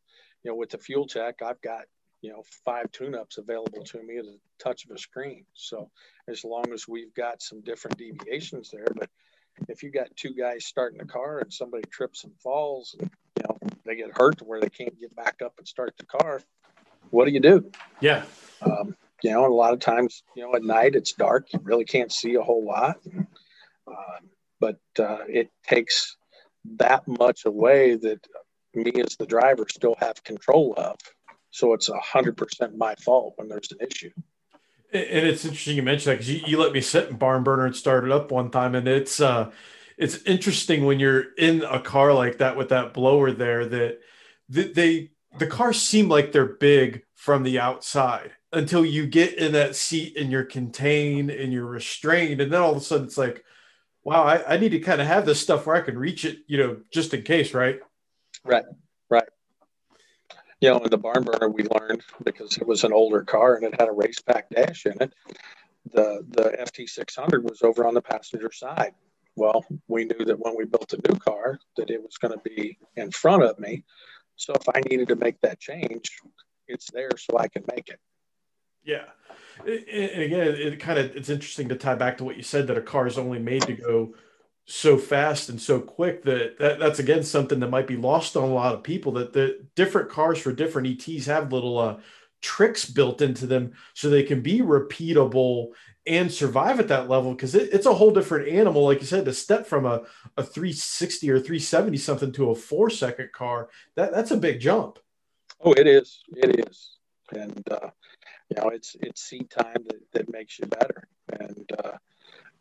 you 0.44 0.50
know, 0.50 0.56
with 0.56 0.72
the 0.72 0.80
FuelTech, 0.80 1.44
I've 1.44 1.62
got 1.62 1.86
you 2.21 2.31
know 2.31 2.43
five 2.65 2.91
tune-ups 2.91 3.38
available 3.38 3.84
to 3.84 4.01
me 4.03 4.17
at 4.17 4.25
a 4.25 4.38
touch 4.60 4.86
of 4.86 4.91
a 4.91 4.99
screen. 4.99 5.45
So 5.53 5.89
as 6.27 6.43
long 6.43 6.71
as 6.73 6.88
we've 6.88 7.13
got 7.13 7.41
some 7.41 7.62
different 7.62 7.97
deviations 7.97 8.69
there, 8.71 8.88
but 8.95 9.10
if 9.67 9.84
you 9.84 9.91
got 9.91 10.15
two 10.15 10.34
guys 10.34 10.65
starting 10.65 11.01
a 11.01 11.05
car 11.05 11.39
and 11.39 11.51
somebody 11.51 11.84
trips 11.91 12.23
and 12.23 12.34
falls 12.39 12.95
and 12.99 13.10
you 13.38 13.43
know 13.43 13.57
they 13.86 13.95
get 13.95 14.17
hurt 14.17 14.38
to 14.38 14.45
where 14.45 14.62
they 14.62 14.69
can't 14.69 14.99
get 14.99 15.15
back 15.15 15.41
up 15.43 15.53
and 15.57 15.67
start 15.67 15.93
the 15.97 16.05
car 16.05 16.41
what 17.12 17.25
do 17.25 17.31
you 17.31 17.39
do? 17.39 17.69
Yeah. 17.99 18.23
Um, 18.62 18.95
you 19.23 19.31
know 19.31 19.45
a 19.45 19.53
lot 19.53 19.73
of 19.73 19.79
times 19.79 20.23
you 20.36 20.43
know 20.43 20.55
at 20.55 20.63
night 20.63 20.95
it's 20.95 21.13
dark 21.13 21.47
you 21.53 21.60
really 21.63 21.86
can't 21.86 22.12
see 22.12 22.36
a 22.36 22.41
whole 22.41 22.65
lot. 22.65 22.97
Uh, 23.88 24.19
but 24.60 24.79
uh, 24.99 25.19
it 25.27 25.49
takes 25.67 26.15
that 26.77 27.07
much 27.07 27.45
away 27.45 27.95
that 27.95 28.25
me 28.73 28.91
as 28.95 29.17
the 29.17 29.25
driver 29.25 29.65
still 29.69 29.95
have 29.99 30.23
control 30.23 30.73
of 30.77 30.95
so 31.52 31.74
it's 31.74 31.90
a 31.90 32.00
hundred 32.00 32.36
percent 32.36 32.76
my 32.78 32.96
fault 32.96 33.34
when 33.38 33.48
there's 33.48 33.72
an 33.72 33.78
issue 33.86 34.12
and 34.94 35.26
it's 35.26 35.46
interesting 35.46 35.78
you 35.78 35.84
mentioned 35.84 36.12
that 36.12 36.18
because 36.18 36.30
you, 36.30 36.42
you 36.46 36.60
let 36.60 36.74
me 36.74 36.82
sit 36.82 37.10
in 37.10 37.16
barn 37.16 37.44
burner 37.44 37.66
and 37.66 37.76
start 37.76 38.04
it 38.04 38.12
up 38.12 38.32
one 38.32 38.52
time, 38.52 38.76
and 38.76 38.88
it's 38.88 39.22
uh, 39.22 39.52
it's 39.98 40.22
interesting 40.24 40.86
when 40.86 41.00
you're 41.00 41.34
in 41.38 41.64
a 41.64 41.80
car 41.80 42.14
like 42.14 42.40
that 42.40 42.58
with 42.58 42.70
that 42.70 42.94
blower 42.94 43.32
there 43.32 43.66
that, 43.66 44.00
they 44.50 45.12
the 45.40 45.48
cars 45.48 45.82
seem 45.82 46.10
like 46.10 46.32
they're 46.32 46.46
big 46.46 47.04
from 47.16 47.44
the 47.44 47.60
outside 47.60 48.32
until 48.52 48.86
you 48.86 49.06
get 49.06 49.36
in 49.36 49.54
that 49.54 49.78
seat 49.78 50.18
and 50.18 50.30
you're 50.30 50.44
contained 50.44 51.30
and 51.30 51.54
you're 51.54 51.66
restrained, 51.66 52.42
and 52.42 52.52
then 52.52 52.62
all 52.62 52.72
of 52.72 52.78
a 52.78 52.82
sudden 52.82 53.06
it's 53.06 53.18
like, 53.18 53.46
wow, 54.04 54.24
I, 54.24 54.56
I 54.56 54.58
need 54.58 54.70
to 54.70 54.80
kind 54.80 55.00
of 55.00 55.08
have 55.08 55.26
this 55.26 55.40
stuff 55.40 55.66
where 55.66 55.78
I 55.78 55.82
can 55.82 55.98
reach 55.98 56.26
it, 56.26 56.40
you 56.48 56.58
know, 56.58 56.78
just 56.92 57.14
in 57.14 57.22
case? 57.22 57.54
Right, 57.54 57.80
right 58.44 58.66
you 60.62 60.69
know, 60.69 60.78
in 60.78 60.89
the 60.89 60.97
barn 60.97 61.24
burner 61.24 61.50
we 61.50 61.63
learned 61.63 62.04
because 62.24 62.58
it 62.58 62.67
was 62.67 62.84
an 62.84 62.93
older 62.93 63.24
car 63.24 63.56
and 63.56 63.65
it 63.65 63.80
had 63.80 63.89
a 63.89 63.93
Racepak 63.93 64.43
dash 64.54 64.86
in 64.86 64.95
it. 65.02 65.13
The 65.91 66.24
the 66.30 66.56
FT 66.60 66.88
600 66.88 67.43
was 67.43 67.63
over 67.63 67.86
on 67.86 67.95
the 67.95 68.02
passenger 68.02 68.52
side. 68.52 68.93
Well, 69.36 69.65
we 69.88 70.06
knew 70.06 70.24
that 70.26 70.39
when 70.39 70.56
we 70.56 70.65
built 70.65 70.93
a 70.93 71.12
new 71.12 71.17
car 71.17 71.60
that 71.78 71.89
it 71.89 72.02
was 72.02 72.17
going 72.17 72.34
to 72.34 72.50
be 72.50 72.78
in 72.95 73.12
front 73.12 73.43
of 73.43 73.60
me. 73.60 73.84
So 74.36 74.54
if 74.54 74.67
I 74.69 74.82
needed 74.89 75.08
to 75.10 75.15
make 75.15 75.41
that 75.41 75.60
change, 75.60 76.12
it's 76.67 76.91
there 76.91 77.10
so 77.17 77.38
I 77.38 77.47
can 77.47 77.63
make 77.74 77.89
it. 77.89 78.00
Yeah. 78.84 79.06
And 79.60 80.21
again, 80.21 80.47
it 80.47 80.80
kind 80.80 81.00
of 81.00 81.15
it's 81.15 81.30
interesting 81.30 81.69
to 81.69 81.76
tie 81.76 81.95
back 81.95 82.17
to 82.17 82.24
what 82.24 82.38
you 82.38 82.43
said 82.43 82.67
that 82.67 82.78
a 82.78 82.82
car 82.82 83.08
is 83.08 83.17
only 83.17 83.39
made 83.39 83.63
to 83.63 83.74
go 83.74 84.13
so 84.71 84.97
fast 84.97 85.49
and 85.49 85.62
so 85.62 85.81
quick 85.81 86.23
that, 86.23 86.57
that 86.57 86.79
that's 86.79 86.99
again 86.99 87.23
something 87.23 87.60
that 87.60 87.69
might 87.69 87.88
be 87.88 87.97
lost 87.97 88.38
on 88.38 88.49
a 88.49 88.53
lot 88.53 88.73
of 88.73 88.81
people 88.81 89.12
that 89.12 89.34
the 89.34 89.65
different 89.75 90.10
cars 90.10 90.39
for 90.39 90.53
different 90.53 90.88
ETs 90.88 91.25
have 91.25 91.51
little 91.51 91.77
uh, 91.77 91.97
tricks 92.41 92.86
built 92.86 93.21
into 93.21 93.45
them 93.45 93.73
so 93.93 94.10
they 94.10 94.23
can 94.23 94.41
be 94.41 94.62
repeatable 94.62 95.71
and 96.07 96.31
survive 96.31 96.79
at 96.79 96.88
that 96.88 97.10
level 97.10 97.34
because 97.34 97.53
it, 97.53 97.69
it's 97.73 97.86
a 97.86 97.93
whole 97.93 98.12
different 98.12 98.47
animal. 98.47 98.86
Like 98.86 99.01
you 99.01 99.05
said 99.05 99.25
to 99.25 99.34
step 99.34 99.67
from 99.67 99.86
a, 99.86 100.03
a 100.38 100.43
360 100.43 101.29
or 101.29 101.39
370 101.39 101.97
something 101.97 102.31
to 102.31 102.51
a 102.51 102.55
four 102.55 102.89
second 102.89 103.34
car 103.34 103.69
that 103.95 104.13
that's 104.13 104.31
a 104.31 104.38
big 104.38 104.62
jump. 104.62 104.99
Oh 105.60 105.73
it 105.73 105.86
is. 105.86 106.23
It 106.38 106.65
is. 106.67 106.97
And 107.34 107.62
uh, 107.69 107.89
you 108.49 108.62
know 108.62 108.69
it's 108.69 108.95
it's 109.01 109.21
seat 109.21 109.49
time 109.49 109.84
that, 109.88 110.01
that 110.13 110.31
makes 110.31 110.60
you 110.60 110.65
better. 110.67 111.07
And 111.39 111.69
uh, 111.84 111.97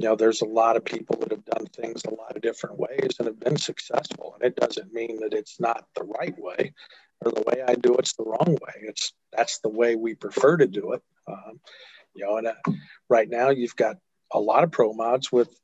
you 0.00 0.08
know, 0.08 0.16
there's 0.16 0.40
a 0.40 0.46
lot 0.46 0.78
of 0.78 0.84
people 0.86 1.16
that 1.20 1.30
have 1.30 1.44
done 1.44 1.66
things 1.66 2.00
a 2.06 2.14
lot 2.14 2.34
of 2.34 2.40
different 2.40 2.78
ways 2.78 3.16
and 3.18 3.26
have 3.26 3.38
been 3.38 3.58
successful. 3.58 4.34
And 4.34 4.50
it 4.50 4.56
doesn't 4.56 4.94
mean 4.94 5.20
that 5.20 5.34
it's 5.34 5.60
not 5.60 5.84
the 5.94 6.04
right 6.04 6.34
way 6.38 6.72
or 7.22 7.30
the 7.30 7.44
way 7.46 7.62
I 7.68 7.74
do 7.74 7.96
it's 7.96 8.14
the 8.14 8.24
wrong 8.24 8.56
way. 8.62 8.72
It's 8.80 9.12
that's 9.30 9.58
the 9.58 9.68
way 9.68 9.96
we 9.96 10.14
prefer 10.14 10.56
to 10.56 10.66
do 10.66 10.92
it. 10.92 11.02
Um, 11.26 11.60
you 12.14 12.24
know, 12.24 12.38
and 12.38 12.46
uh, 12.46 12.54
right 13.10 13.28
now 13.28 13.50
you've 13.50 13.76
got 13.76 13.96
a 14.32 14.40
lot 14.40 14.64
of 14.64 14.70
pro 14.70 14.94
mods 14.94 15.30
with 15.30 15.54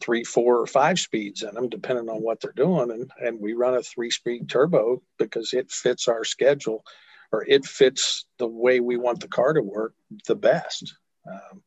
three, 0.00 0.22
four, 0.22 0.60
or 0.60 0.68
five 0.68 1.00
speeds 1.00 1.42
in 1.42 1.52
them, 1.52 1.68
depending 1.68 2.08
on 2.08 2.22
what 2.22 2.40
they're 2.40 2.52
doing. 2.52 2.92
And 2.92 3.10
and 3.20 3.40
we 3.40 3.54
run 3.54 3.74
a 3.74 3.82
three 3.82 4.12
speed 4.12 4.48
turbo 4.48 5.02
because 5.18 5.52
it 5.52 5.72
fits 5.72 6.06
our 6.06 6.22
schedule 6.22 6.84
or 7.32 7.44
it 7.44 7.64
fits 7.64 8.26
the 8.38 8.46
way 8.46 8.78
we 8.78 8.96
want 8.96 9.18
the 9.18 9.28
car 9.28 9.54
to 9.54 9.60
work 9.60 9.94
the 10.28 10.36
best. 10.36 10.94
Um, 11.28 11.62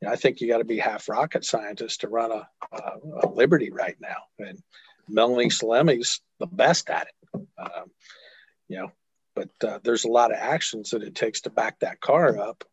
you 0.00 0.08
know, 0.08 0.12
I 0.12 0.16
think 0.16 0.40
you 0.40 0.48
got 0.48 0.58
to 0.58 0.64
be 0.64 0.78
half 0.78 1.08
rocket 1.08 1.44
scientist 1.44 2.02
to 2.02 2.08
run 2.08 2.30
a, 2.32 2.48
a, 2.72 3.26
a 3.26 3.28
Liberty 3.28 3.70
right 3.70 3.96
now. 4.00 4.16
And 4.38 4.58
Melanie 5.08 5.48
Salemi's 5.48 6.20
the 6.38 6.46
best 6.46 6.90
at 6.90 7.08
it. 7.08 7.46
Um, 7.58 7.90
you 8.68 8.78
know, 8.78 8.92
but 9.34 9.50
uh, 9.62 9.78
there's 9.82 10.04
a 10.04 10.10
lot 10.10 10.32
of 10.32 10.38
actions 10.38 10.90
that 10.90 11.02
it 11.02 11.14
takes 11.14 11.42
to 11.42 11.50
back 11.50 11.80
that 11.80 12.00
car 12.00 12.38
up. 12.38 12.64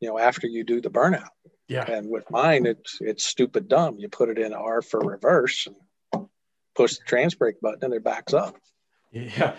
You 0.00 0.08
know, 0.08 0.18
after 0.18 0.46
you 0.46 0.64
do 0.64 0.80
the 0.80 0.90
burnout. 0.90 1.28
Yeah. 1.66 1.84
And 1.84 2.08
with 2.08 2.30
mine, 2.30 2.66
it's 2.66 2.98
it's 3.00 3.24
stupid 3.24 3.68
dumb. 3.68 3.98
You 3.98 4.08
put 4.08 4.30
it 4.30 4.38
in 4.38 4.54
R 4.54 4.80
for 4.80 5.00
reverse, 5.00 5.66
and 5.66 6.28
push 6.74 6.96
the 6.96 7.04
trans 7.04 7.34
brake 7.34 7.60
button 7.60 7.84
and 7.84 7.94
it 7.94 8.04
backs 8.04 8.32
up. 8.32 8.56
Yeah, 9.10 9.56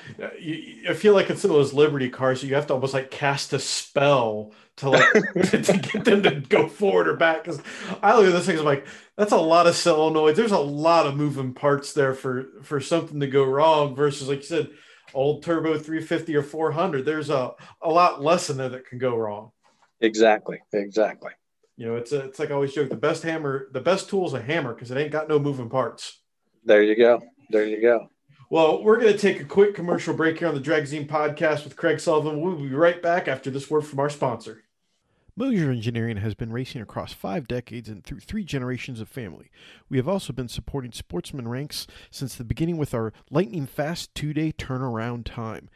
I 0.87 0.93
feel 0.93 1.15
like 1.15 1.31
of 1.31 1.41
those 1.41 1.73
Liberty 1.73 2.09
cars, 2.09 2.43
you 2.43 2.53
have 2.53 2.67
to 2.67 2.73
almost 2.73 2.93
like 2.93 3.09
cast 3.09 3.51
a 3.53 3.59
spell 3.59 4.53
to 4.77 4.91
like 4.91 5.11
to 5.43 5.79
get 5.81 6.05
them 6.05 6.21
to 6.21 6.35
go 6.35 6.67
forward 6.67 7.07
or 7.07 7.15
back. 7.15 7.43
Because 7.43 7.59
I 8.03 8.15
look 8.15 8.27
at 8.27 8.33
this 8.33 8.45
thing, 8.45 8.59
I'm 8.59 8.65
like, 8.65 8.85
that's 9.17 9.31
a 9.31 9.37
lot 9.37 9.65
of 9.65 9.73
solenoids. 9.73 10.35
There's 10.35 10.51
a 10.51 10.59
lot 10.59 11.07
of 11.07 11.15
moving 11.15 11.53
parts 11.53 11.93
there 11.93 12.13
for 12.13 12.49
for 12.61 12.79
something 12.79 13.19
to 13.21 13.27
go 13.27 13.43
wrong. 13.43 13.95
Versus, 13.95 14.29
like 14.29 14.39
you 14.39 14.45
said, 14.45 14.69
old 15.15 15.41
turbo 15.41 15.79
350 15.79 16.35
or 16.35 16.43
400. 16.43 17.03
There's 17.03 17.31
a 17.31 17.53
a 17.81 17.89
lot 17.89 18.21
less 18.21 18.51
in 18.51 18.57
there 18.57 18.69
that 18.69 18.85
can 18.85 18.99
go 18.99 19.15
wrong. 19.15 19.51
Exactly. 19.99 20.59
Exactly. 20.73 21.31
You 21.75 21.87
know, 21.87 21.95
it's 21.95 22.11
a, 22.11 22.25
it's 22.25 22.37
like 22.37 22.51
I 22.51 22.53
always 22.53 22.73
joke: 22.73 22.89
the 22.89 22.95
best 22.95 23.23
hammer, 23.23 23.67
the 23.71 23.81
best 23.81 24.09
tool 24.09 24.27
is 24.27 24.33
a 24.33 24.41
hammer 24.41 24.75
because 24.75 24.91
it 24.91 24.97
ain't 24.97 25.11
got 25.11 25.27
no 25.27 25.39
moving 25.39 25.69
parts. 25.69 26.21
There 26.63 26.83
you 26.83 26.95
go. 26.95 27.23
There 27.49 27.65
you 27.65 27.81
go. 27.81 28.09
Well, 28.51 28.83
we're 28.83 28.99
going 28.99 29.13
to 29.13 29.19
take 29.19 29.39
a 29.39 29.45
quick 29.45 29.75
commercial 29.75 30.15
break 30.15 30.39
here 30.39 30.47
on 30.47 30.55
the 30.55 30.59
Dragzine 30.59 31.07
podcast 31.07 31.63
with 31.63 31.75
Craig 31.75 31.99
Sullivan. 31.99 32.41
We'll 32.41 32.55
be 32.55 32.73
right 32.73 32.99
back 32.99 33.27
after 33.27 33.51
this 33.51 33.69
word 33.69 33.81
from 33.81 33.99
our 33.99 34.09
sponsor. 34.09 34.63
Moser 35.35 35.69
Engineering 35.69 36.17
has 36.17 36.33
been 36.33 36.51
racing 36.51 36.81
across 36.81 37.13
five 37.13 37.47
decades 37.47 37.89
and 37.89 38.03
through 38.03 38.21
three 38.21 38.43
generations 38.43 38.99
of 38.99 39.07
family. 39.07 39.51
We 39.87 39.97
have 39.97 40.07
also 40.07 40.33
been 40.33 40.47
supporting 40.47 40.93
sportsman 40.93 41.47
ranks 41.47 41.85
since 42.09 42.33
the 42.33 42.43
beginning 42.43 42.77
with 42.77 42.95
our 42.95 43.13
lightning 43.29 43.67
fast 43.67 44.15
two 44.15 44.33
day 44.33 44.51
turnaround 44.51 45.25
time. 45.25 45.69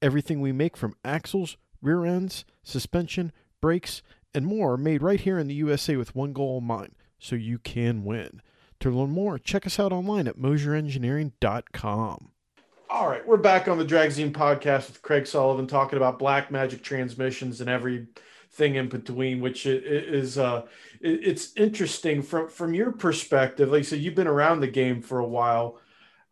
Everything 0.00 0.40
we 0.40 0.52
make 0.52 0.76
from 0.76 0.94
axles, 1.04 1.56
rear 1.82 2.06
ends, 2.06 2.44
suspension, 2.62 3.32
brakes, 3.60 4.02
and 4.32 4.46
more 4.46 4.74
are 4.74 4.78
made 4.78 5.02
right 5.02 5.20
here 5.20 5.40
in 5.40 5.48
the 5.48 5.54
USA 5.54 5.96
with 5.96 6.14
one 6.14 6.32
goal 6.32 6.58
in 6.58 6.64
mind 6.64 6.94
so 7.18 7.34
you 7.34 7.58
can 7.58 8.04
win. 8.04 8.40
To 8.80 8.90
learn 8.90 9.10
more, 9.10 9.38
check 9.38 9.66
us 9.66 9.78
out 9.78 9.92
online 9.92 10.26
at 10.26 10.38
moserengineering.com. 10.38 12.30
All 12.88 13.08
right, 13.08 13.26
we're 13.26 13.36
back 13.36 13.68
on 13.68 13.76
the 13.78 13.84
Dragzine 13.84 14.32
podcast 14.32 14.88
with 14.88 15.02
Craig 15.02 15.26
Sullivan 15.26 15.66
talking 15.66 15.98
about 15.98 16.18
Black 16.18 16.50
Magic 16.50 16.82
transmissions 16.82 17.60
and 17.60 17.68
everything 17.68 18.76
in 18.76 18.88
between, 18.88 19.40
which 19.40 19.66
is 19.66 20.38
uh, 20.38 20.62
it's 21.00 21.54
interesting 21.56 22.22
from 22.22 22.48
from 22.48 22.72
your 22.72 22.90
perspective. 22.90 23.70
Like 23.70 23.80
I 23.80 23.82
said, 23.82 24.00
you've 24.00 24.14
been 24.14 24.26
around 24.26 24.60
the 24.60 24.66
game 24.66 25.02
for 25.02 25.18
a 25.18 25.28
while. 25.28 25.78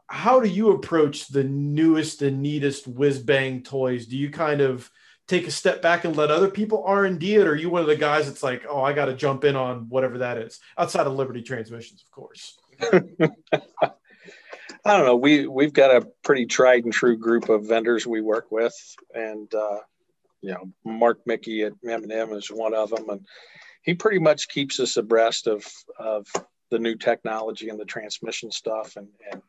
How 0.07 0.41
do 0.41 0.49
you 0.49 0.71
approach 0.71 1.29
the 1.29 1.45
newest 1.45 2.23
and 2.23 2.41
neatest 2.41 2.89
whiz 2.89 3.19
bang 3.19 3.63
toys? 3.63 4.07
Do 4.07 4.17
you 4.17 4.31
kind 4.31 4.63
of 4.63 4.91
take 5.29 5.47
a 5.47 5.51
step 5.51 5.81
back 5.81 6.05
and 6.05 6.17
let 6.17 6.31
other 6.31 6.51
people 6.51 6.83
r&d 6.85 7.35
it 7.35 7.47
or 7.47 7.53
are 7.53 7.57
you 7.57 7.71
one 7.71 7.83
of 7.83 7.87
the 7.87 7.97
guys 7.97 8.27
that's 8.27 8.43
like 8.43 8.64
oh 8.69 8.81
i 8.81 8.93
got 8.93 9.05
to 9.05 9.14
jump 9.14 9.45
in 9.45 9.55
on 9.55 9.88
whatever 9.88 10.19
that 10.19 10.38
is 10.38 10.59
outside 10.77 11.07
of 11.07 11.12
liberty 11.14 11.43
transmissions 11.43 12.03
of 12.03 12.11
course? 12.11 12.59
I 14.85 14.97
don't 14.97 15.07
know. 15.07 15.17
We 15.17 15.47
we've 15.47 15.73
got 15.73 15.95
a 15.95 16.07
pretty 16.23 16.47
tried 16.47 16.85
and 16.85 16.93
true 16.93 17.17
group 17.17 17.49
of 17.49 17.67
vendors 17.67 18.07
we 18.07 18.21
work 18.21 18.51
with 18.51 18.75
and 19.14 19.53
uh, 19.55 19.81
you 20.41 20.53
know 20.53 20.73
mark 20.85 21.21
Micke 21.27 21.67
at 21.67 21.73
m&m 21.85 22.33
is 22.33 22.49
one 22.49 22.75
of 22.75 22.91
them 22.91 23.09
and 23.11 23.27
he 23.83 23.95
pretty 23.95 24.19
much 24.19 24.49
keeps 24.49 24.81
us 24.81 24.97
abreast 24.97 25.47
of 25.47 25.67
of 25.99 26.27
the 26.71 26.79
new 26.79 26.95
technology 26.95 27.71
and 27.71 27.81
the 27.81 27.85
transmission 27.85 28.51
stuff 28.51 28.97
and, 28.97 29.09
and 29.33 29.43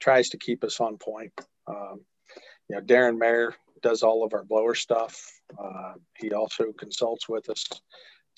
tries 0.00 0.30
to 0.30 0.38
keep 0.38 0.64
us 0.64 0.80
on 0.80 0.96
point. 0.96 1.32
Um, 1.66 2.00
you 2.68 2.76
know 2.76 2.82
darren 2.82 3.18
mayer 3.18 3.54
does 3.82 4.02
all 4.02 4.24
of 4.24 4.32
our 4.32 4.44
blower 4.44 4.74
stuff. 4.74 5.40
Uh, 5.58 5.94
he 6.18 6.32
also 6.32 6.72
consults 6.72 7.28
with 7.28 7.48
us 7.50 7.64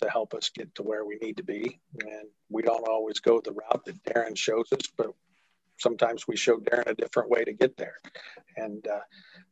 to 0.03 0.11
help 0.11 0.35
us 0.35 0.51
get 0.51 0.75
to 0.75 0.83
where 0.83 1.05
we 1.05 1.17
need 1.23 1.37
to 1.37 1.45
be. 1.45 1.79
And 2.01 2.29
we 2.49 2.63
don't 2.63 2.89
always 2.89 3.21
go 3.21 3.41
the 3.41 3.53
route 3.53 3.85
that 3.85 4.03
Darren 4.05 4.37
shows 4.37 4.73
us, 4.73 4.89
but 4.97 5.13
sometimes 5.79 6.27
we 6.27 6.37
show 6.37 6.59
Darren 6.59 6.89
a 6.89 6.95
different 6.95 7.31
way 7.31 7.45
to 7.45 7.53
get 7.53 7.77
there. 7.77 8.01
And 8.57 8.87
uh, 8.87 9.01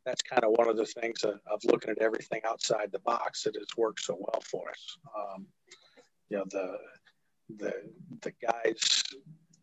that's 0.05 0.21
kind 0.21 0.43
of 0.43 0.51
one 0.51 0.69
of 0.69 0.77
the 0.77 0.85
things 0.85 1.23
of, 1.23 1.39
of, 1.51 1.63
looking 1.65 1.91
at 1.91 1.99
everything 1.99 2.41
outside 2.45 2.91
the 2.91 2.99
box 2.99 3.43
that 3.43 3.55
has 3.55 3.67
worked 3.77 4.01
so 4.01 4.17
well 4.19 4.41
for 4.41 4.69
us. 4.69 4.97
Um, 5.17 5.45
you 6.29 6.37
know, 6.37 6.45
the, 6.49 6.77
the, 7.57 7.73
the 8.21 8.33
guys 8.41 9.03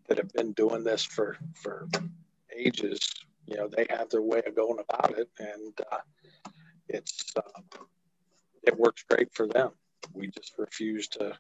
that 0.09 0.19
have 0.19 0.33
been 0.33 0.53
doing 0.53 0.85
this 0.85 1.03
for, 1.03 1.37
for 1.55 1.89
ages, 2.55 3.01
you 3.51 3.57
know, 3.57 3.69
they 3.69 3.87
have 3.91 4.09
their 4.09 4.23
way 4.23 4.43
of 4.47 4.55
going 4.55 4.79
about 4.79 5.19
it. 5.19 5.29
And, 5.39 5.79
uh, 5.93 5.99
it's 6.93 7.33
um, 7.37 7.65
it 8.63 8.77
works 8.77 9.05
great 9.09 9.33
for 9.33 9.47
them. 9.47 9.71
We 10.13 10.29
just 10.29 10.55
refuse 10.59 11.09
to 11.09 11.39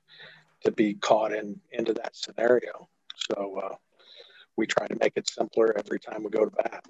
to 0.64 0.72
be 0.72 0.94
caught 0.94 1.32
in 1.32 1.60
into 1.72 1.92
that 1.94 2.16
scenario. 2.16 2.88
So 3.16 3.60
uh, 3.62 3.74
we 4.56 4.66
try 4.66 4.86
to 4.86 4.96
make 5.00 5.14
it 5.16 5.28
simpler 5.28 5.76
every 5.76 5.98
time 5.98 6.22
we 6.22 6.30
go 6.30 6.44
to 6.44 6.50
bat. 6.50 6.84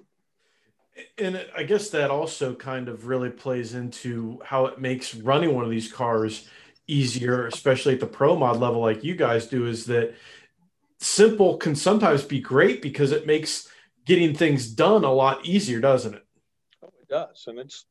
And 1.17 1.45
I 1.55 1.63
guess 1.63 1.89
that 1.89 2.11
also 2.11 2.53
kind 2.53 2.89
of 2.89 3.07
really 3.07 3.29
plays 3.29 3.73
into 3.73 4.39
how 4.43 4.65
it 4.65 4.79
makes 4.79 5.15
running 5.15 5.55
one 5.55 5.63
of 5.63 5.71
these 5.71 5.91
cars 5.91 6.47
easier, 6.85 7.47
especially 7.47 7.93
at 7.93 8.01
the 8.01 8.07
pro 8.07 8.35
mod 8.35 8.59
level, 8.59 8.81
like 8.81 9.03
you 9.03 9.15
guys 9.15 9.47
do. 9.47 9.67
Is 9.67 9.85
that 9.85 10.13
simple 10.99 11.57
can 11.57 11.75
sometimes 11.75 12.23
be 12.23 12.39
great 12.39 12.81
because 12.81 13.11
it 13.11 13.25
makes 13.25 13.69
getting 14.05 14.33
things 14.33 14.67
done 14.67 15.03
a 15.03 15.11
lot 15.11 15.45
easier, 15.45 15.79
doesn't 15.79 16.15
it? 16.15 16.25
Oh, 16.83 16.89
it 17.01 17.07
does, 17.07 17.45
and 17.47 17.59
it's 17.59 17.85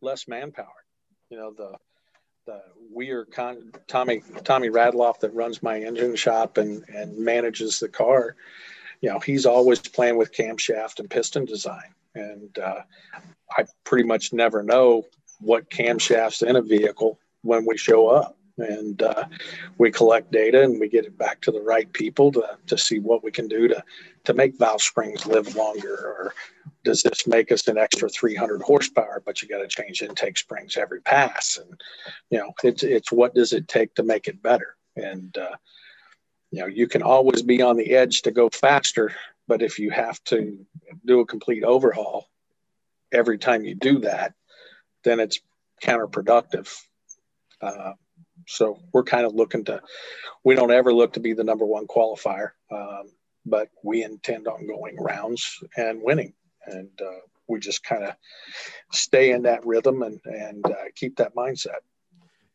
less 0.00 0.28
manpower. 0.28 0.66
You 1.30 1.38
know, 1.38 1.52
the 1.56 1.76
the 2.46 2.60
we 2.92 3.10
are 3.10 3.24
con- 3.24 3.72
Tommy 3.86 4.22
Tommy 4.44 4.68
Radloff 4.68 5.20
that 5.20 5.34
runs 5.34 5.62
my 5.62 5.80
engine 5.80 6.16
shop 6.16 6.56
and 6.58 6.84
and 6.88 7.18
manages 7.18 7.78
the 7.78 7.88
car. 7.88 8.36
You 9.00 9.10
know, 9.10 9.18
he's 9.18 9.46
always 9.46 9.80
playing 9.80 10.16
with 10.16 10.32
camshaft 10.32 11.00
and 11.00 11.08
piston 11.08 11.44
design, 11.44 11.94
and 12.14 12.58
uh, 12.58 12.82
I 13.56 13.64
pretty 13.84 14.04
much 14.04 14.32
never 14.32 14.62
know 14.62 15.06
what 15.40 15.70
camshafts 15.70 16.46
in 16.46 16.56
a 16.56 16.62
vehicle 16.62 17.18
when 17.42 17.64
we 17.66 17.78
show 17.78 18.08
up 18.08 18.36
and 18.60 19.02
uh, 19.02 19.24
we 19.78 19.90
collect 19.90 20.30
data 20.30 20.62
and 20.62 20.80
we 20.80 20.88
get 20.88 21.04
it 21.04 21.16
back 21.18 21.40
to 21.40 21.50
the 21.50 21.60
right 21.60 21.92
people 21.92 22.30
to, 22.32 22.58
to 22.66 22.78
see 22.78 22.98
what 22.98 23.24
we 23.24 23.30
can 23.30 23.48
do 23.48 23.68
to, 23.68 23.82
to 24.24 24.34
make 24.34 24.58
valve 24.58 24.82
springs 24.82 25.26
live 25.26 25.54
longer 25.54 25.94
or 25.94 26.34
does 26.84 27.02
this 27.02 27.26
make 27.26 27.50
us 27.52 27.68
an 27.68 27.78
extra 27.78 28.08
300 28.08 28.62
horsepower 28.62 29.22
but 29.24 29.42
you 29.42 29.48
got 29.48 29.58
to 29.58 29.68
change 29.68 30.02
intake 30.02 30.38
springs 30.38 30.76
every 30.76 31.00
pass. 31.00 31.58
And 31.58 31.80
you 32.30 32.38
know 32.38 32.52
it's, 32.62 32.82
it's 32.82 33.12
what 33.12 33.34
does 33.34 33.52
it 33.52 33.68
take 33.68 33.94
to 33.94 34.02
make 34.02 34.28
it 34.28 34.42
better? 34.42 34.76
And 34.96 35.36
uh, 35.36 35.56
you 36.50 36.60
know 36.60 36.66
you 36.66 36.86
can 36.88 37.02
always 37.02 37.42
be 37.42 37.62
on 37.62 37.76
the 37.76 37.94
edge 37.94 38.22
to 38.22 38.30
go 38.30 38.48
faster 38.48 39.14
but 39.48 39.62
if 39.62 39.78
you 39.78 39.90
have 39.90 40.22
to 40.24 40.64
do 41.04 41.20
a 41.20 41.26
complete 41.26 41.64
overhaul 41.64 42.28
every 43.12 43.38
time 43.38 43.64
you 43.64 43.74
do 43.74 43.98
that 44.00 44.34
then 45.02 45.20
it's 45.20 45.40
counterproductive. 45.80 46.72
Uh, 47.60 47.92
so 48.50 48.78
we're 48.92 49.04
kind 49.04 49.24
of 49.24 49.34
looking 49.34 49.64
to, 49.66 49.80
we 50.44 50.54
don't 50.54 50.72
ever 50.72 50.92
look 50.92 51.12
to 51.12 51.20
be 51.20 51.34
the 51.34 51.44
number 51.44 51.64
one 51.64 51.86
qualifier, 51.86 52.50
um, 52.72 53.04
but 53.46 53.68
we 53.84 54.02
intend 54.02 54.48
on 54.48 54.66
going 54.66 54.96
rounds 54.98 55.58
and 55.76 56.02
winning. 56.02 56.34
And 56.66 56.90
uh, 57.00 57.20
we 57.48 57.60
just 57.60 57.84
kind 57.84 58.04
of 58.04 58.14
stay 58.92 59.30
in 59.30 59.42
that 59.42 59.64
rhythm 59.64 60.02
and, 60.02 60.20
and 60.24 60.64
uh, 60.66 60.74
keep 60.96 61.16
that 61.16 61.34
mindset. 61.34 61.80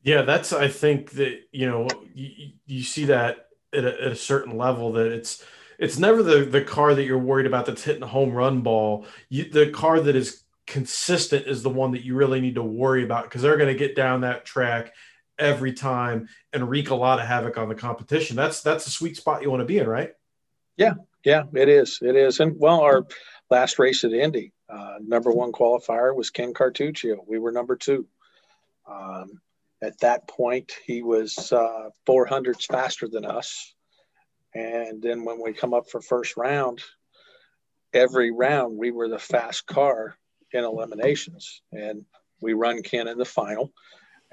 Yeah, 0.03 0.21
that's, 0.23 0.53
I 0.53 0.67
think 0.67 1.11
that, 1.11 1.39
you 1.51 1.65
know, 1.65 1.87
you, 2.13 2.51
you 2.65 2.83
see 2.83 3.05
that 3.05 3.47
at 3.73 3.85
a, 3.85 4.03
at 4.03 4.11
a 4.11 4.15
certain 4.15 4.57
level 4.57 4.91
that 4.93 5.07
it's, 5.07 5.43
it's 5.79 5.97
never 5.97 6.21
the, 6.21 6.45
the 6.45 6.61
car 6.61 6.93
that 6.93 7.05
you're 7.05 7.17
worried 7.17 7.47
about 7.47 7.65
that's 7.65 7.83
hitting 7.83 8.03
a 8.03 8.07
home 8.07 8.31
run 8.31 8.61
ball. 8.61 9.05
You, 9.29 9.49
the 9.49 9.69
car 9.69 9.99
that 9.99 10.15
is 10.15 10.43
consistent 10.67 11.47
is 11.47 11.63
the 11.63 11.69
one 11.69 11.91
that 11.91 12.03
you 12.03 12.15
really 12.15 12.41
need 12.41 12.55
to 12.55 12.63
worry 12.63 13.03
about 13.03 13.23
because 13.23 13.41
they're 13.41 13.57
going 13.57 13.73
to 13.73 13.79
get 13.79 13.95
down 13.95 14.21
that 14.21 14.45
track 14.45 14.93
every 15.37 15.73
time 15.73 16.27
and 16.53 16.69
wreak 16.69 16.89
a 16.89 16.95
lot 16.95 17.19
of 17.19 17.25
havoc 17.25 17.57
on 17.57 17.69
the 17.69 17.75
competition. 17.75 18.35
That's 18.35 18.61
that's 18.61 18.85
the 18.85 18.91
sweet 18.91 19.17
spot 19.17 19.41
you 19.41 19.49
want 19.49 19.61
to 19.61 19.65
be 19.65 19.79
in, 19.79 19.87
right? 19.87 20.11
Yeah, 20.77 20.93
yeah, 21.23 21.43
it 21.53 21.69
is. 21.69 21.99
It 22.01 22.15
is. 22.15 22.39
And 22.39 22.55
well, 22.57 22.81
our 22.81 23.05
last 23.49 23.79
race 23.79 24.03
at 24.03 24.13
Indy, 24.13 24.53
uh, 24.69 24.95
number 25.01 25.31
one 25.31 25.51
qualifier 25.51 26.15
was 26.15 26.29
Ken 26.29 26.53
Quartuccio. 26.53 27.17
We 27.27 27.39
were 27.39 27.51
number 27.51 27.75
two. 27.75 28.07
Um, 28.87 29.41
at 29.81 29.99
that 29.99 30.27
point, 30.27 30.73
he 30.85 31.03
was 31.03 31.51
uh, 31.51 31.89
400s 32.07 32.65
faster 32.65 33.07
than 33.07 33.25
us. 33.25 33.73
And 34.53 35.01
then 35.01 35.25
when 35.25 35.41
we 35.41 35.53
come 35.53 35.73
up 35.73 35.89
for 35.89 36.01
first 36.01 36.37
round, 36.37 36.81
every 37.93 38.31
round 38.31 38.77
we 38.77 38.91
were 38.91 39.09
the 39.09 39.19
fast 39.19 39.65
car 39.65 40.17
in 40.53 40.63
eliminations, 40.63 41.61
and 41.71 42.05
we 42.41 42.53
run 42.53 42.81
Ken 42.81 43.07
in 43.07 43.17
the 43.17 43.25
final. 43.25 43.73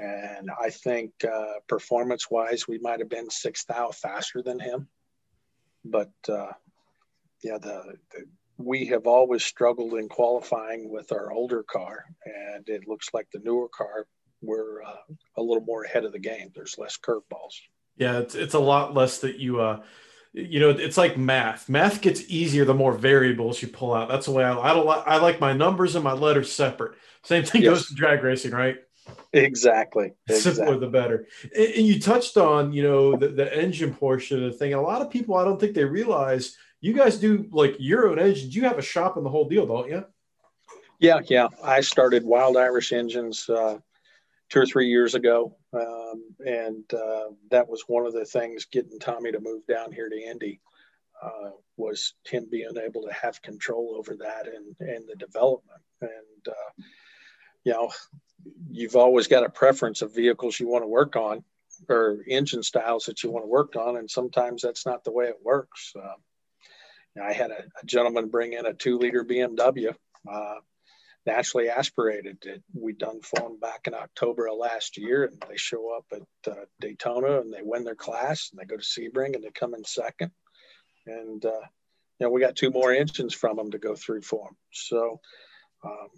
And 0.03 0.51
I 0.61 0.71
think 0.71 1.12
uh, 1.25 1.61
performance 1.69 2.29
wise, 2.29 2.67
we 2.67 2.79
might 2.79 2.99
have 2.99 3.09
been 3.09 3.31
six 3.31 3.65
thou 3.65 3.91
faster 3.91 4.43
than 4.43 4.59
him. 4.59 4.88
But 5.85 6.11
uh, 6.29 6.53
yeah, 7.43 7.59
the, 7.59 7.95
the, 8.11 8.25
we 8.59 8.87
have 8.87 9.07
always 9.07 9.45
struggled 9.45 9.95
in 9.95 10.09
qualifying 10.09 10.91
with 10.91 11.12
our 11.12 11.31
older 11.31 11.62
car, 11.62 12.05
and 12.25 12.69
it 12.69 12.88
looks 12.88 13.11
like 13.15 13.29
the 13.33 13.41
newer 13.41 13.69
car 13.69 14.07
we're 14.41 14.83
uh, 14.83 14.97
a 15.37 15.43
little 15.43 15.65
more 15.65 15.85
ahead 15.85 16.05
of 16.05 16.11
the 16.11 16.19
game. 16.19 16.51
There's 16.53 16.77
less 16.79 16.99
curveballs. 16.99 17.55
Yeah, 17.97 18.19
it's 18.19 18.35
it's 18.35 18.55
a 18.55 18.59
lot 18.59 18.93
less 18.95 19.19
that 19.19 19.38
you 19.38 19.61
uh 19.61 19.83
you 20.35 20.61
know, 20.61 20.71
it's 20.71 20.97
like 20.97 21.19
math. 21.19 21.69
Math 21.69 22.01
gets 22.01 22.23
easier 22.29 22.65
the 22.65 22.73
more 22.73 22.93
variables 22.93 23.61
you 23.61 23.69
pull 23.69 23.93
out. 23.93 24.09
That's 24.09 24.25
the 24.25 24.33
way 24.33 24.45
I, 24.45 24.59
I 24.59 24.73
don't 24.73 24.87
like. 24.87 25.07
I 25.07 25.19
like 25.19 25.41
my 25.41 25.53
numbers 25.53 25.95
and 25.95 26.03
my 26.03 26.15
letters 26.15 26.51
separate. 26.51 26.95
Same 27.23 27.45
thing 27.45 27.62
yes. 27.62 27.71
goes 27.71 27.88
to 27.88 27.95
drag 27.95 28.23
racing, 28.23 28.53
right? 28.53 28.79
Exactly. 29.33 30.12
exactly. 30.29 30.55
Simpler 30.55 30.79
the 30.79 30.88
better. 30.88 31.27
And, 31.57 31.87
you 31.87 32.01
touched 32.01 32.37
on, 32.37 32.73
you 32.73 32.83
know, 32.83 33.17
the, 33.17 33.29
the 33.29 33.57
engine 33.57 33.95
portion 33.95 34.45
of 34.45 34.53
the 34.53 34.59
thing. 34.59 34.73
And 34.73 34.81
a 34.81 34.85
lot 34.85 35.03
of 35.03 35.11
people, 35.11 35.37
I 35.37 35.45
don't 35.45 35.59
think 35.59 35.75
they 35.75 35.85
realize 35.85 36.57
you 36.81 36.93
guys 36.93 37.17
do 37.17 37.49
like 37.51 37.77
your 37.79 38.09
own 38.09 38.19
engines. 38.19 38.55
You 38.55 38.65
have 38.65 38.79
a 38.79 38.83
shop 38.83 39.17
in 39.17 39.25
the 39.25 39.31
whole 39.31 39.49
deal, 39.49 39.67
don't 39.67 39.88
you? 39.88 40.05
Yeah, 40.99 41.21
yeah. 41.25 41.49
I 41.65 41.81
started 41.81 42.25
Wild 42.25 42.57
Irish 42.57 42.93
Engines 42.93 43.49
uh, 43.49 43.79
two 44.51 44.61
or 44.61 44.67
three 44.67 44.88
years 44.88 45.15
ago, 45.15 45.57
um, 45.73 46.23
and 46.47 46.85
uh, 46.93 47.31
that 47.51 47.69
was 47.69 47.85
one 47.88 48.07
of 48.07 48.12
the 48.12 48.25
things 48.25 48.67
getting 48.67 49.01
Tommy 49.01 49.33
to 49.33 49.41
move 49.41 49.67
down 49.67 49.91
here 49.91 50.09
to 50.09 50.17
Indy 50.17 50.61
uh, 51.23 51.51
was 51.77 52.15
him 52.25 52.47
being 52.51 52.77
able 52.85 53.03
to 53.03 53.12
have 53.12 53.43
control 53.43 53.95
over 53.99 54.17
that 54.17 54.47
and 54.47 54.77
and 54.81 55.09
the 55.09 55.17
development. 55.17 55.81
And 56.01 56.49
uh, 56.49 56.83
you 57.65 57.73
know, 57.73 57.91
you've 58.71 58.97
always 58.97 59.27
got 59.27 59.45
a 59.45 59.51
preference 59.51 60.03
of 60.03 60.15
vehicles 60.15 60.59
you 60.59 60.69
want 60.69 60.83
to 60.83 60.89
work 60.89 61.17
on 61.17 61.45
or 61.89 62.23
engine 62.29 62.63
styles 62.63 63.05
that 63.07 63.23
you 63.23 63.31
want 63.31 63.45
to 63.45 63.49
work 63.49 63.77
on, 63.77 63.97
and 63.97 64.11
sometimes 64.11 64.63
that's 64.63 64.87
not 64.87 65.05
the 65.05 65.13
way 65.13 65.27
it 65.27 65.39
works. 65.43 65.93
Uh, 65.97 66.15
I 67.23 67.33
had 67.33 67.51
a, 67.51 67.65
a, 67.83 67.85
gentleman 67.85 68.29
bring 68.29 68.53
in 68.53 68.67
a 68.67 68.73
two-liter 68.73 69.25
BMW 69.25 69.95
uh, 70.31 70.55
naturally 71.27 71.69
aspirated 71.69 72.39
that 72.43 72.63
we 72.75 72.93
done 72.93 73.21
for 73.21 73.41
them 73.41 73.59
back 73.59 73.87
in 73.87 73.95
October 73.95 74.49
of 74.49 74.59
last 74.59 74.97
year. 74.97 75.25
And 75.25 75.43
they 75.49 75.57
show 75.57 75.97
up 75.97 76.07
at 76.13 76.53
uh, 76.53 76.65
Daytona 76.81 77.41
and 77.41 77.53
they 77.53 77.63
win 77.63 77.85
their 77.85 77.95
class 77.95 78.51
and 78.51 78.61
they 78.61 78.65
go 78.65 78.77
to 78.77 78.83
Sebring 78.83 79.35
and 79.35 79.45
they 79.45 79.51
come 79.51 79.75
in 79.75 79.85
second. 79.85 80.33
And, 81.07 81.45
uh, 81.45 81.67
you 82.19 82.27
know, 82.27 82.31
we 82.31 82.41
got 82.41 82.57
two 82.57 82.71
more 82.71 82.93
engines 82.93 83.35
from 83.35 83.57
them 83.57 83.71
to 83.73 83.79
go 83.79 83.95
through 83.95 84.23
for 84.23 84.47
them. 84.47 84.57
So 84.73 85.21
um, 85.85 86.09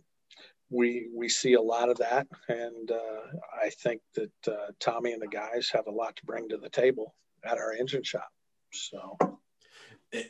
we, 0.70 1.09
we 1.14 1.29
see 1.29 1.55
a 1.55 1.61
lot 1.61 1.88
of 1.88 1.98
that. 1.98 2.27
And 2.48 2.90
uh, 2.90 3.38
I 3.62 3.70
think 3.70 4.00
that 4.14 4.33
uh, 4.48 4.72
Tommy 4.81 5.12
and 5.12 5.22
the 5.22 5.29
guys 5.29 5.70
have 5.72 5.87
a 5.87 5.92
lot 5.92 6.16
to 6.16 6.27
bring 6.27 6.48
to 6.48 6.57
the 6.57 6.70
table 6.70 7.14
at 7.44 7.59
our 7.59 7.72
engine 7.72 8.03
shop. 8.03 8.29
So, 8.72 9.16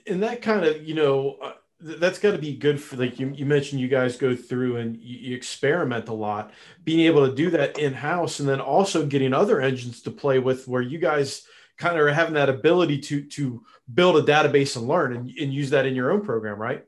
and 0.06 0.22
that 0.22 0.42
kind 0.42 0.64
of, 0.64 0.86
you 0.86 0.94
know, 0.94 1.38
uh, 1.42 1.52
that's 1.80 2.18
got 2.18 2.32
to 2.32 2.38
be 2.38 2.54
good 2.54 2.80
for 2.80 2.96
like 2.96 3.18
you, 3.18 3.32
you 3.34 3.44
mentioned 3.44 3.80
you 3.80 3.88
guys 3.88 4.16
go 4.16 4.34
through 4.34 4.76
and 4.76 4.96
you, 4.96 5.30
you 5.30 5.36
experiment 5.36 6.08
a 6.08 6.14
lot 6.14 6.52
being 6.84 7.00
able 7.00 7.28
to 7.28 7.34
do 7.34 7.50
that 7.50 7.78
in 7.78 7.92
house 7.92 8.40
and 8.40 8.48
then 8.48 8.60
also 8.60 9.04
getting 9.04 9.34
other 9.34 9.60
engines 9.60 10.00
to 10.02 10.10
play 10.10 10.38
with 10.38 10.66
where 10.68 10.80
you 10.80 10.98
guys 10.98 11.46
kind 11.76 11.98
of 11.98 12.06
are 12.06 12.12
having 12.12 12.34
that 12.34 12.48
ability 12.48 12.98
to 12.98 13.24
to 13.24 13.62
build 13.92 14.16
a 14.16 14.22
database 14.22 14.76
and 14.76 14.86
learn 14.86 15.14
and, 15.14 15.28
and 15.28 15.52
use 15.52 15.70
that 15.70 15.84
in 15.84 15.94
your 15.94 16.10
own 16.10 16.22
program 16.22 16.58
right 16.58 16.84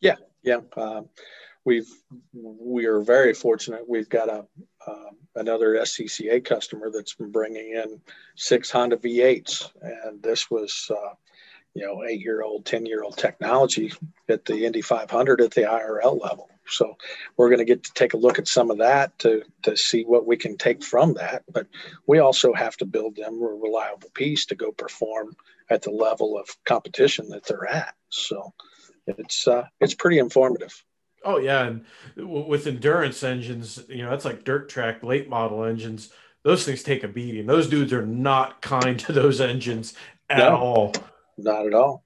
yeah 0.00 0.16
yeah 0.42 0.60
um, 0.76 1.08
we've 1.64 1.88
we 2.32 2.86
are 2.86 3.00
very 3.00 3.34
fortunate 3.34 3.88
we've 3.88 4.08
got 4.08 4.28
a 4.28 4.46
um, 4.86 5.16
another 5.36 5.74
scca 5.82 6.44
customer 6.44 6.90
that's 6.90 7.14
been 7.14 7.30
bringing 7.30 7.72
in 7.72 8.00
six 8.36 8.70
honda 8.70 8.96
v8s 8.96 9.70
and 9.82 10.22
this 10.22 10.50
was 10.50 10.90
uh, 10.90 11.14
you 11.78 11.86
know, 11.86 12.02
eight 12.04 12.20
year 12.20 12.42
old, 12.42 12.64
10 12.64 12.86
year 12.86 13.02
old 13.02 13.16
technology 13.16 13.92
at 14.28 14.44
the 14.44 14.66
Indy 14.66 14.82
500 14.82 15.40
at 15.40 15.52
the 15.52 15.62
IRL 15.62 16.20
level. 16.20 16.50
So 16.66 16.96
we're 17.36 17.48
going 17.48 17.60
to 17.60 17.64
get 17.64 17.84
to 17.84 17.92
take 17.94 18.14
a 18.14 18.18
look 18.18 18.38
at 18.38 18.48
some 18.48 18.70
of 18.70 18.78
that 18.78 19.16
to, 19.20 19.42
to 19.62 19.76
see 19.76 20.02
what 20.02 20.26
we 20.26 20.36
can 20.36 20.56
take 20.56 20.82
from 20.82 21.14
that. 21.14 21.44
But 21.50 21.66
we 22.06 22.18
also 22.18 22.52
have 22.52 22.76
to 22.78 22.84
build 22.84 23.16
them 23.16 23.40
a 23.40 23.46
reliable 23.46 24.10
piece 24.12 24.44
to 24.46 24.56
go 24.56 24.72
perform 24.72 25.36
at 25.70 25.82
the 25.82 25.90
level 25.90 26.36
of 26.36 26.48
competition 26.64 27.28
that 27.30 27.46
they're 27.46 27.70
at. 27.70 27.94
So 28.08 28.52
it's 29.06 29.46
uh, 29.46 29.66
it's 29.80 29.94
pretty 29.94 30.18
informative. 30.18 30.84
Oh 31.24 31.38
yeah, 31.38 31.64
and 31.64 31.84
with 32.16 32.66
endurance 32.66 33.22
engines, 33.22 33.82
you 33.88 34.02
know, 34.02 34.10
that's 34.10 34.24
like 34.24 34.44
dirt 34.44 34.68
track 34.68 35.02
late 35.02 35.28
model 35.28 35.64
engines. 35.64 36.10
Those 36.44 36.64
things 36.64 36.82
take 36.82 37.04
a 37.04 37.08
beating. 37.08 37.46
Those 37.46 37.68
dudes 37.68 37.92
are 37.92 38.06
not 38.06 38.62
kind 38.62 38.98
to 39.00 39.12
those 39.12 39.40
engines 39.40 39.94
at 40.30 40.38
no. 40.38 40.56
all. 40.56 40.94
Not 41.36 41.66
at 41.66 41.74
all. 41.74 42.04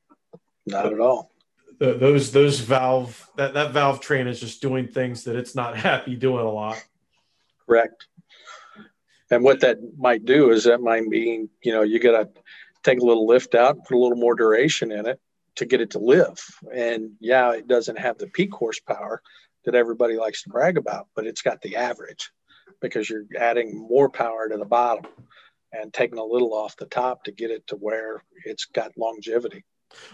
Not 0.67 0.93
at 0.93 1.01
all. 1.01 1.31
The, 1.79 1.95
those 1.95 2.33
those 2.33 2.61
valve 2.61 3.29
that 3.37 3.55
that 3.55 3.73
valve 3.73 4.01
train 4.01 4.27
is 4.27 4.41
just 4.41 4.63
doing 4.63 4.89
things 4.89 5.25
that 5.25 5.37
it's 5.37 5.55
not 5.55 5.77
happy 5.89 6.17
doing 6.17 6.45
a 6.45 6.51
lot. 6.51 6.83
Correct. 7.67 8.07
And 9.31 9.43
what 9.43 9.61
that 9.61 9.79
might 9.97 10.27
do 10.27 10.51
is 10.51 10.65
that 10.65 10.81
might 10.81 11.05
mean 11.05 11.49
you 11.63 11.73
know 11.73 11.83
you 11.83 11.99
got 11.99 12.13
to 12.13 12.41
take 12.83 13.01
a 13.01 13.05
little 13.05 13.27
lift 13.27 13.55
out, 13.55 13.85
put 13.85 13.97
a 13.97 13.99
little 13.99 14.19
more 14.19 14.35
duration 14.35 14.91
in 14.93 15.07
it 15.07 15.21
to 15.57 15.67
get 15.67 15.81
it 15.81 15.91
to 15.91 15.99
live. 15.99 16.39
And 16.73 17.13
yeah, 17.21 17.53
it 17.53 17.69
doesn't 17.69 17.99
have 17.99 18.19
the 18.19 18.27
peak 18.27 18.53
horsepower 18.53 19.23
that 19.65 19.75
everybody 19.75 20.17
likes 20.17 20.43
to 20.43 20.51
brag 20.51 20.77
about, 20.77 21.09
but 21.15 21.27
it's 21.27 21.43
got 21.43 21.63
the 21.63 21.77
average 21.77 22.31
because 22.81 23.09
you're 23.09 23.25
adding 23.39 23.77
more 23.77 24.09
power 24.09 24.49
to 24.49 24.57
the 24.57 24.65
bottom 24.65 25.07
and 25.73 25.93
taking 25.93 26.19
a 26.19 26.25
little 26.25 26.53
off 26.53 26.77
the 26.77 26.87
top 26.87 27.25
to 27.25 27.33
get 27.33 27.51
it 27.51 27.67
to 27.69 27.77
where 27.77 28.23
it's 28.45 28.67
got 28.67 28.97
longevity. 28.97 29.65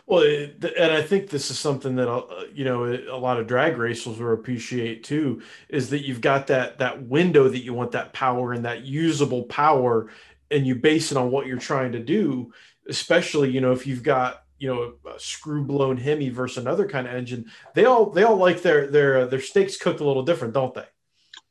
Well, 0.07 0.25
and 0.25 0.93
I 0.93 1.03
think 1.03 1.31
this 1.31 1.51
is 1.53 1.59
something 1.59 1.97
that 1.97 2.11
uh, 2.11 2.45
you 2.53 2.65
know 2.65 2.85
a 2.85 3.17
lot 3.17 3.39
of 3.39 3.47
drag 3.47 3.77
racers 3.77 4.19
will 4.19 4.33
appreciate 4.33 5.05
too. 5.05 5.43
Is 5.69 5.91
that 5.91 6.05
you've 6.05 6.21
got 6.21 6.49
that 6.49 6.79
that 6.79 7.03
window 7.03 7.49
that 7.49 7.61
you 7.61 7.75
want 7.75 7.93
that 7.93 8.13
power 8.13 8.53
and 8.53 8.65
that 8.65 8.85
usable 8.85 9.45
power, 9.45 10.11
and 10.51 10.67
you 10.67 10.75
base 10.75 11.13
it 11.13 11.17
on 11.17 11.31
what 11.31 11.47
you're 11.47 11.59
trying 11.59 11.93
to 11.93 12.01
do. 12.01 12.53
Especially, 12.89 13.51
you 13.51 13.61
know, 13.61 13.71
if 13.71 13.87
you've 13.87 14.03
got 14.03 14.43
you 14.59 14.69
know 14.69 14.95
a 15.11 15.19
screw 15.19 15.65
blown 15.65 15.97
Hemi 15.97 16.31
versus 16.31 16.59
another 16.59 16.89
kind 16.89 17.07
of 17.07 17.15
engine, 17.15 17.51
they 17.75 17.85
all 17.85 18.11
they 18.11 18.25
all 18.25 18.37
like 18.37 18.63
their 18.63 18.87
their 18.87 19.19
uh, 19.19 19.27
their 19.27 19.41
steaks 19.41 19.77
cooked 19.77 20.01
a 20.01 20.05
little 20.05 20.23
different, 20.23 20.55
don't 20.55 20.75
they? 20.75 20.87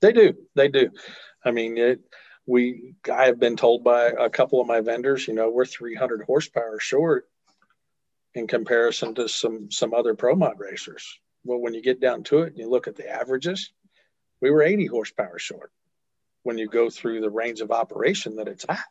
They 0.02 0.12
do. 0.12 0.34
They 0.56 0.68
do. 0.68 0.90
I 1.44 1.52
mean, 1.52 1.78
it, 1.78 2.02
we 2.46 2.94
I 3.12 3.26
have 3.26 3.40
been 3.40 3.58
told 3.58 3.84
by 3.84 4.08
a 4.08 4.30
couple 4.30 4.62
of 4.62 4.68
my 4.68 4.82
vendors, 4.82 5.28
you 5.28 5.34
know, 5.34 5.50
we're 5.50 5.66
300 5.66 6.24
horsepower 6.24 6.80
short 6.80 7.28
in 8.34 8.48
comparison 8.48 9.16
to 9.16 9.28
some 9.28 9.72
some 9.72 9.94
other 9.94 10.16
pro 10.16 10.36
mod 10.36 10.60
racers. 10.60 11.20
Well, 11.44 11.60
when 11.60 11.74
you 11.74 11.82
get 11.82 12.02
down 12.02 12.24
to 12.24 12.40
it 12.40 12.50
and 12.50 12.58
you 12.58 12.70
look 12.70 12.88
at 12.88 12.96
the 12.96 13.10
averages, 13.10 13.72
we 14.42 14.52
were 14.52 14.64
80 14.64 14.88
horsepower 14.88 15.40
short 15.40 15.72
when 16.44 16.58
you 16.58 16.68
go 16.68 16.90
through 16.90 17.22
the 17.22 17.30
range 17.30 17.62
of 17.62 17.72
operation 17.72 18.36
that 18.36 18.48
it's 18.48 18.66
at. 18.68 18.84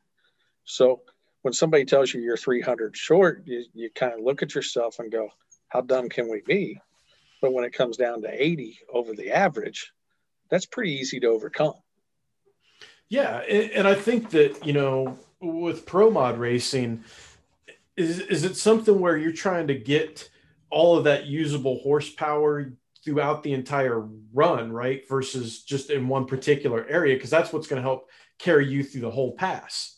So 0.64 1.02
when 1.46 1.52
somebody 1.52 1.84
tells 1.84 2.12
you 2.12 2.20
you're 2.20 2.36
300 2.36 2.96
short, 2.96 3.44
you, 3.46 3.64
you 3.72 3.88
kind 3.94 4.12
of 4.12 4.18
look 4.18 4.42
at 4.42 4.52
yourself 4.52 4.98
and 4.98 5.12
go, 5.12 5.28
how 5.68 5.80
dumb 5.80 6.08
can 6.08 6.28
we 6.28 6.42
be? 6.44 6.76
But 7.40 7.52
when 7.52 7.64
it 7.64 7.72
comes 7.72 7.96
down 7.96 8.20
to 8.22 8.42
80 8.44 8.76
over 8.92 9.14
the 9.14 9.30
average, 9.30 9.92
that's 10.50 10.66
pretty 10.66 10.94
easy 10.94 11.20
to 11.20 11.28
overcome. 11.28 11.74
Yeah, 13.08 13.36
and 13.42 13.86
I 13.86 13.94
think 13.94 14.30
that 14.30 14.66
you 14.66 14.72
know 14.72 15.16
with 15.40 15.86
pro 15.86 16.10
mod 16.10 16.36
racing, 16.36 17.04
is 17.96 18.18
is 18.18 18.42
it 18.42 18.56
something 18.56 18.98
where 18.98 19.16
you're 19.16 19.30
trying 19.30 19.68
to 19.68 19.74
get 19.76 20.28
all 20.70 20.98
of 20.98 21.04
that 21.04 21.26
usable 21.26 21.78
horsepower 21.78 22.72
throughout 23.04 23.44
the 23.44 23.52
entire 23.52 24.00
run, 24.34 24.72
right? 24.72 25.08
Versus 25.08 25.62
just 25.62 25.90
in 25.90 26.08
one 26.08 26.26
particular 26.26 26.84
area, 26.88 27.14
because 27.14 27.30
that's 27.30 27.52
what's 27.52 27.68
going 27.68 27.80
to 27.80 27.88
help 27.88 28.10
carry 28.36 28.66
you 28.66 28.82
through 28.82 29.02
the 29.02 29.10
whole 29.12 29.36
pass. 29.36 29.95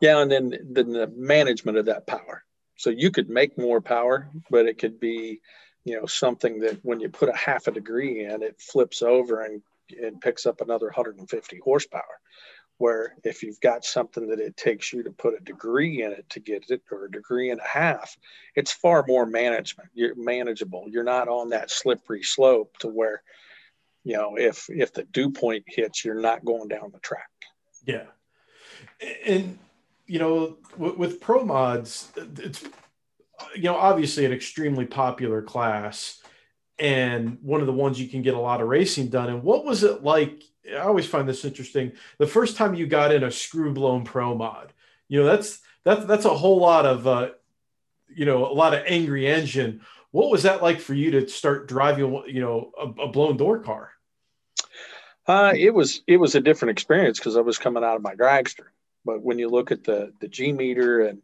Yeah, 0.00 0.20
and 0.20 0.30
then 0.30 0.58
then 0.70 0.90
the 0.90 1.08
management 1.14 1.78
of 1.78 1.86
that 1.86 2.06
power. 2.06 2.44
So 2.76 2.90
you 2.90 3.10
could 3.10 3.30
make 3.30 3.56
more 3.56 3.80
power, 3.80 4.28
but 4.50 4.66
it 4.66 4.78
could 4.78 5.00
be, 5.00 5.40
you 5.84 5.98
know, 5.98 6.06
something 6.06 6.60
that 6.60 6.78
when 6.84 7.00
you 7.00 7.08
put 7.08 7.30
a 7.30 7.36
half 7.36 7.66
a 7.66 7.70
degree 7.70 8.24
in, 8.24 8.42
it 8.42 8.60
flips 8.60 9.00
over 9.02 9.42
and 9.42 9.62
it 9.88 10.20
picks 10.20 10.44
up 10.44 10.60
another 10.60 10.86
150 10.86 11.60
horsepower. 11.64 12.20
Where 12.78 13.16
if 13.24 13.42
you've 13.42 13.60
got 13.62 13.86
something 13.86 14.28
that 14.28 14.38
it 14.38 14.54
takes 14.58 14.92
you 14.92 15.02
to 15.02 15.10
put 15.10 15.32
a 15.32 15.42
degree 15.42 16.02
in 16.02 16.12
it 16.12 16.28
to 16.28 16.40
get 16.40 16.68
it, 16.68 16.82
or 16.92 17.06
a 17.06 17.10
degree 17.10 17.50
and 17.50 17.58
a 17.58 17.66
half, 17.66 18.14
it's 18.54 18.70
far 18.70 19.02
more 19.08 19.24
management. 19.24 19.88
You're 19.94 20.14
manageable. 20.14 20.84
You're 20.86 21.02
not 21.02 21.28
on 21.28 21.48
that 21.50 21.70
slippery 21.70 22.22
slope 22.22 22.76
to 22.80 22.88
where, 22.88 23.22
you 24.04 24.12
know, 24.18 24.36
if 24.36 24.68
if 24.68 24.92
the 24.92 25.04
dew 25.04 25.30
point 25.30 25.64
hits, 25.66 26.04
you're 26.04 26.20
not 26.20 26.44
going 26.44 26.68
down 26.68 26.90
the 26.92 26.98
track. 26.98 27.30
Yeah, 27.86 28.08
and 29.24 29.58
you 30.06 30.18
know, 30.18 30.56
with, 30.76 31.20
pro 31.20 31.44
mods, 31.44 32.12
it's 32.16 32.64
you 33.54 33.62
know 33.62 33.76
obviously 33.76 34.24
an 34.24 34.32
extremely 34.32 34.86
popular 34.86 35.42
class 35.42 36.22
and 36.78 37.38
one 37.42 37.60
of 37.60 37.66
the 37.66 37.72
ones 37.72 38.00
you 38.00 38.08
can 38.08 38.22
get 38.22 38.34
a 38.34 38.40
lot 38.40 38.60
of 38.60 38.68
racing 38.68 39.08
done. 39.08 39.28
And 39.30 39.42
what 39.42 39.64
was 39.64 39.82
it 39.82 40.02
like? 40.02 40.42
I 40.70 40.78
always 40.78 41.06
find 41.06 41.28
this 41.28 41.44
interesting. 41.44 41.92
The 42.18 42.26
first 42.26 42.56
time 42.56 42.74
you 42.74 42.86
got 42.86 43.12
in 43.12 43.24
a 43.24 43.30
screw 43.30 43.72
blown 43.72 44.04
pro 44.04 44.34
mod, 44.34 44.72
you 45.08 45.20
know, 45.20 45.26
that's 45.26 45.60
that's 45.84 46.04
that's 46.06 46.24
a 46.24 46.34
whole 46.34 46.58
lot 46.58 46.86
of 46.86 47.06
uh, 47.06 47.30
you 48.14 48.24
know, 48.24 48.46
a 48.46 48.52
lot 48.52 48.74
of 48.74 48.84
angry 48.86 49.26
engine. 49.26 49.80
What 50.10 50.30
was 50.30 50.44
that 50.44 50.62
like 50.62 50.80
for 50.80 50.94
you 50.94 51.10
to 51.12 51.28
start 51.28 51.68
driving, 51.68 52.22
you 52.26 52.40
know, 52.40 52.72
a, 52.78 53.02
a 53.02 53.08
blown 53.08 53.36
door 53.36 53.60
car? 53.60 53.90
Uh, 55.26 55.52
it 55.56 55.74
was 55.74 56.02
it 56.06 56.18
was 56.18 56.34
a 56.34 56.40
different 56.40 56.70
experience 56.70 57.18
because 57.18 57.36
I 57.36 57.40
was 57.40 57.58
coming 57.58 57.82
out 57.82 57.96
of 57.96 58.02
my 58.02 58.14
dragster. 58.14 58.66
But 59.06 59.22
when 59.22 59.38
you 59.38 59.48
look 59.48 59.70
at 59.70 59.84
the 59.84 60.12
the 60.20 60.28
G 60.28 60.52
meter 60.52 61.06
and 61.06 61.22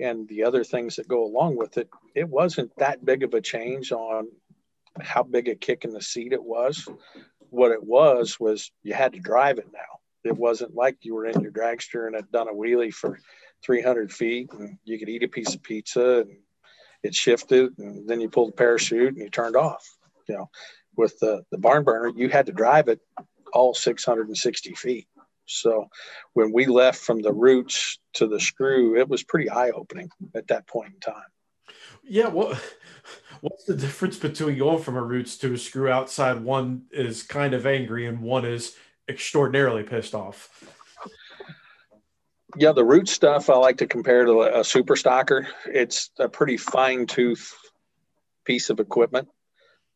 and 0.00 0.28
the 0.28 0.42
other 0.42 0.64
things 0.64 0.96
that 0.96 1.06
go 1.06 1.24
along 1.24 1.56
with 1.56 1.78
it, 1.78 1.88
it 2.14 2.28
wasn't 2.28 2.76
that 2.76 3.04
big 3.04 3.22
of 3.22 3.32
a 3.34 3.40
change 3.40 3.92
on 3.92 4.28
how 5.00 5.22
big 5.22 5.48
a 5.48 5.54
kick 5.54 5.84
in 5.84 5.92
the 5.92 6.02
seat 6.02 6.32
it 6.32 6.42
was. 6.42 6.86
What 7.50 7.70
it 7.70 7.82
was 7.82 8.40
was 8.40 8.72
you 8.82 8.94
had 8.94 9.12
to 9.12 9.20
drive 9.20 9.58
it 9.58 9.68
now. 9.72 10.00
It 10.24 10.36
wasn't 10.36 10.74
like 10.74 10.98
you 11.02 11.14
were 11.14 11.26
in 11.26 11.40
your 11.40 11.52
dragster 11.52 12.06
and 12.06 12.16
had 12.16 12.30
done 12.32 12.48
a 12.48 12.52
wheelie 12.52 12.92
for 12.92 13.18
300 13.64 14.12
feet 14.12 14.50
and 14.52 14.78
you 14.84 14.98
could 14.98 15.08
eat 15.08 15.22
a 15.22 15.28
piece 15.28 15.54
of 15.54 15.62
pizza 15.62 16.20
and 16.20 16.36
it 17.02 17.14
shifted 17.14 17.78
and 17.78 18.08
then 18.08 18.20
you 18.20 18.28
pulled 18.28 18.50
the 18.50 18.56
parachute 18.56 19.14
and 19.14 19.18
you 19.18 19.30
turned 19.30 19.56
off. 19.56 19.88
You 20.28 20.36
know, 20.36 20.50
with 20.96 21.18
the, 21.20 21.44
the 21.50 21.58
barn 21.58 21.84
burner, 21.84 22.12
you 22.14 22.28
had 22.28 22.46
to 22.46 22.52
drive 22.52 22.88
it 22.88 23.00
all 23.52 23.74
660 23.74 24.74
feet. 24.74 25.06
So 25.46 25.88
when 26.34 26.52
we 26.52 26.66
left 26.66 27.00
from 27.00 27.20
the 27.20 27.32
roots 27.32 27.98
to 28.14 28.26
the 28.26 28.40
screw, 28.40 28.96
it 28.98 29.08
was 29.08 29.22
pretty 29.22 29.50
eye 29.50 29.70
opening 29.70 30.10
at 30.34 30.48
that 30.48 30.66
point 30.66 30.94
in 30.94 31.00
time. 31.00 31.24
Yeah. 32.04 32.28
Well, 32.28 32.58
what's 33.40 33.64
the 33.64 33.76
difference 33.76 34.18
between 34.18 34.58
going 34.58 34.82
from 34.82 34.96
a 34.96 35.02
roots 35.02 35.36
to 35.38 35.52
a 35.54 35.58
screw 35.58 35.88
outside? 35.88 36.42
One 36.42 36.84
is 36.90 37.22
kind 37.22 37.54
of 37.54 37.66
angry 37.66 38.06
and 38.06 38.20
one 38.20 38.44
is 38.44 38.76
extraordinarily 39.08 39.82
pissed 39.82 40.14
off. 40.14 40.48
Yeah, 42.56 42.72
the 42.72 42.84
root 42.84 43.08
stuff 43.08 43.48
I 43.48 43.56
like 43.56 43.78
to 43.78 43.86
compare 43.86 44.26
to 44.26 44.42
a 44.42 44.64
super 44.64 44.94
stocker. 44.94 45.46
It's 45.64 46.10
a 46.18 46.28
pretty 46.28 46.58
fine 46.58 47.06
tooth 47.06 47.54
piece 48.44 48.68
of 48.68 48.78
equipment 48.78 49.28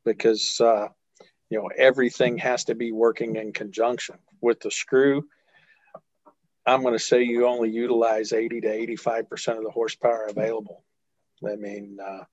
because 0.07 0.59
uh, 0.61 0.89
you 1.51 1.59
know 1.59 1.69
everything 1.77 2.39
has 2.39 2.65
to 2.65 2.75
be 2.75 2.93
working 2.93 3.37
in 3.37 3.53
conjunction 3.53 4.17
with 4.41 4.61
the 4.61 4.71
screw. 4.71 5.27
I'm 6.67 6.83
going 6.83 6.95
to 6.95 6.99
say 6.99 7.23
you 7.23 7.47
only 7.47 7.71
utilize 7.71 8.33
80 8.33 8.63
to 8.63 8.69
85 8.69 9.29
percent 9.31 9.59
of 9.59 9.65
the 9.65 9.71
horsepower 9.71 10.27
available. 10.29 10.85
I 11.47 11.57
mean, 11.57 11.99
uh, 12.05 12.25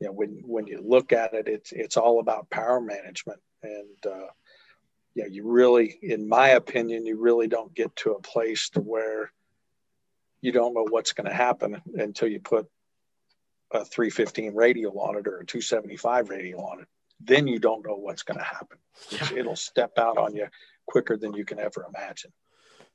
you 0.00 0.06
know, 0.06 0.12
when 0.12 0.42
when 0.44 0.66
you 0.66 0.80
look 0.82 1.12
at 1.12 1.34
it, 1.34 1.48
it's 1.48 1.72
it's 1.72 1.96
all 1.96 2.20
about 2.20 2.50
power 2.50 2.80
management, 2.80 3.40
and 3.62 4.06
uh, 4.06 4.28
you 5.14 5.24
know, 5.24 5.28
you 5.28 5.46
really, 5.46 5.98
in 6.02 6.28
my 6.28 6.50
opinion, 6.50 7.04
you 7.04 7.20
really 7.20 7.48
don't 7.48 7.74
get 7.74 7.94
to 7.96 8.12
a 8.12 8.20
place 8.20 8.70
to 8.70 8.80
where 8.80 9.32
you 10.40 10.52
don't 10.52 10.74
know 10.74 10.86
what's 10.88 11.12
going 11.12 11.28
to 11.28 11.34
happen 11.34 11.82
until 11.94 12.28
you 12.28 12.38
put 12.38 12.68
a 13.72 13.84
315 13.84 14.54
radial 14.54 14.98
on 15.00 15.16
it 15.16 15.26
or 15.26 15.40
a 15.40 15.46
275 15.46 16.30
radial 16.30 16.64
on 16.64 16.80
it. 16.80 16.86
Then 17.20 17.48
you 17.48 17.58
don't 17.58 17.84
know 17.84 17.96
what's 17.96 18.22
going 18.22 18.38
to 18.38 18.44
happen. 18.44 18.78
Yeah. 19.10 19.40
It'll 19.40 19.56
step 19.56 19.98
out 19.98 20.16
on 20.16 20.36
you 20.36 20.46
quicker 20.86 21.16
than 21.16 21.34
you 21.34 21.44
can 21.44 21.58
ever 21.58 21.84
imagine. 21.92 22.32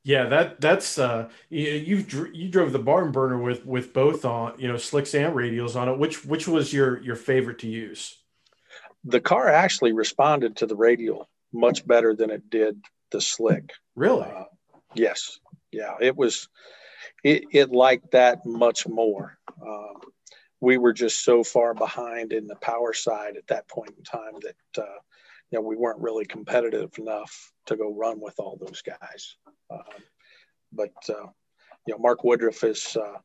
Yeah, 0.04 0.26
that 0.26 0.60
that's 0.60 1.00
uh, 1.00 1.30
you 1.50 1.70
you 1.70 2.30
you 2.34 2.50
drove 2.50 2.74
the 2.74 2.80
barn 2.80 3.12
burner 3.12 3.38
with 3.38 3.66
with 3.66 3.94
both 3.94 4.26
on 4.26 4.60
you 4.60 4.68
know 4.68 4.78
slicks 4.78 5.16
and 5.16 5.34
radials 5.34 5.76
on 5.76 5.88
it. 5.88 5.98
Which 5.98 6.26
which 6.26 6.48
was 6.48 6.74
your 6.74 7.02
your 7.02 7.16
favorite 7.16 7.60
to 7.60 7.70
use? 7.70 8.18
The 9.06 9.22
car 9.22 9.48
actually 9.48 9.94
responded 9.94 10.58
to 10.58 10.66
the 10.66 10.76
radial 10.76 11.30
much 11.54 11.86
better 11.88 12.16
than 12.16 12.32
it 12.32 12.50
did 12.50 12.82
the 13.12 13.22
slick. 13.22 13.72
Really? 13.96 14.28
Uh, 14.28 14.46
yes. 14.94 15.40
Yeah, 15.72 15.96
it 16.02 16.18
was 16.18 16.50
it, 17.24 17.46
it 17.52 17.72
liked 17.72 18.12
that 18.12 18.46
much 18.46 18.88
more. 18.88 19.38
Um, 19.66 20.02
we 20.60 20.78
were 20.78 20.94
just 20.94 21.24
so 21.24 21.44
far 21.44 21.74
behind 21.74 22.34
in 22.34 22.48
the 22.48 22.56
power 22.56 22.94
side 22.94 23.38
at 23.38 23.48
that 23.48 23.68
point 23.68 23.94
in 23.98 24.04
time 24.04 24.34
that 24.42 24.82
uh, 24.82 25.00
you 25.52 25.60
know 25.60 25.62
we 25.62 25.76
weren't 25.76 26.02
really 26.02 26.26
competitive 26.26 26.92
enough 26.98 27.52
to 27.68 27.76
go 27.76 27.94
run 27.94 28.20
with 28.20 28.36
all 28.40 28.58
those 28.60 28.82
guys. 28.82 29.36
Um, 29.70 29.80
but 30.72 30.94
uh, 31.10 31.28
you 31.88 31.94
know, 31.94 31.98
Mark 32.00 32.24
Woodruff 32.24 32.62
has 32.62 32.98
uh, 33.00 33.18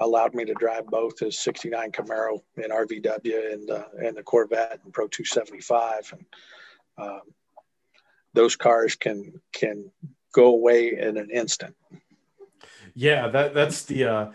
allowed 0.00 0.34
me 0.34 0.44
to 0.44 0.54
drive 0.54 0.86
both 0.86 1.18
his 1.18 1.38
'69 1.38 1.92
Camaro 1.92 2.40
in 2.56 2.70
RVW 2.70 3.52
and 3.52 3.70
uh, 3.70 3.84
and 3.98 4.16
the 4.16 4.22
Corvette 4.22 4.80
and 4.84 4.92
Pro 4.92 5.08
275, 5.08 6.12
and 6.12 6.26
um, 6.98 7.20
those 8.34 8.56
cars 8.56 8.94
can 8.94 9.40
can 9.52 9.90
go 10.32 10.46
away 10.46 10.96
in 10.98 11.16
an 11.16 11.30
instant. 11.30 11.74
Yeah, 12.94 13.28
that 13.28 13.54
that's 13.54 13.84
the. 13.84 14.04
Uh, 14.04 14.30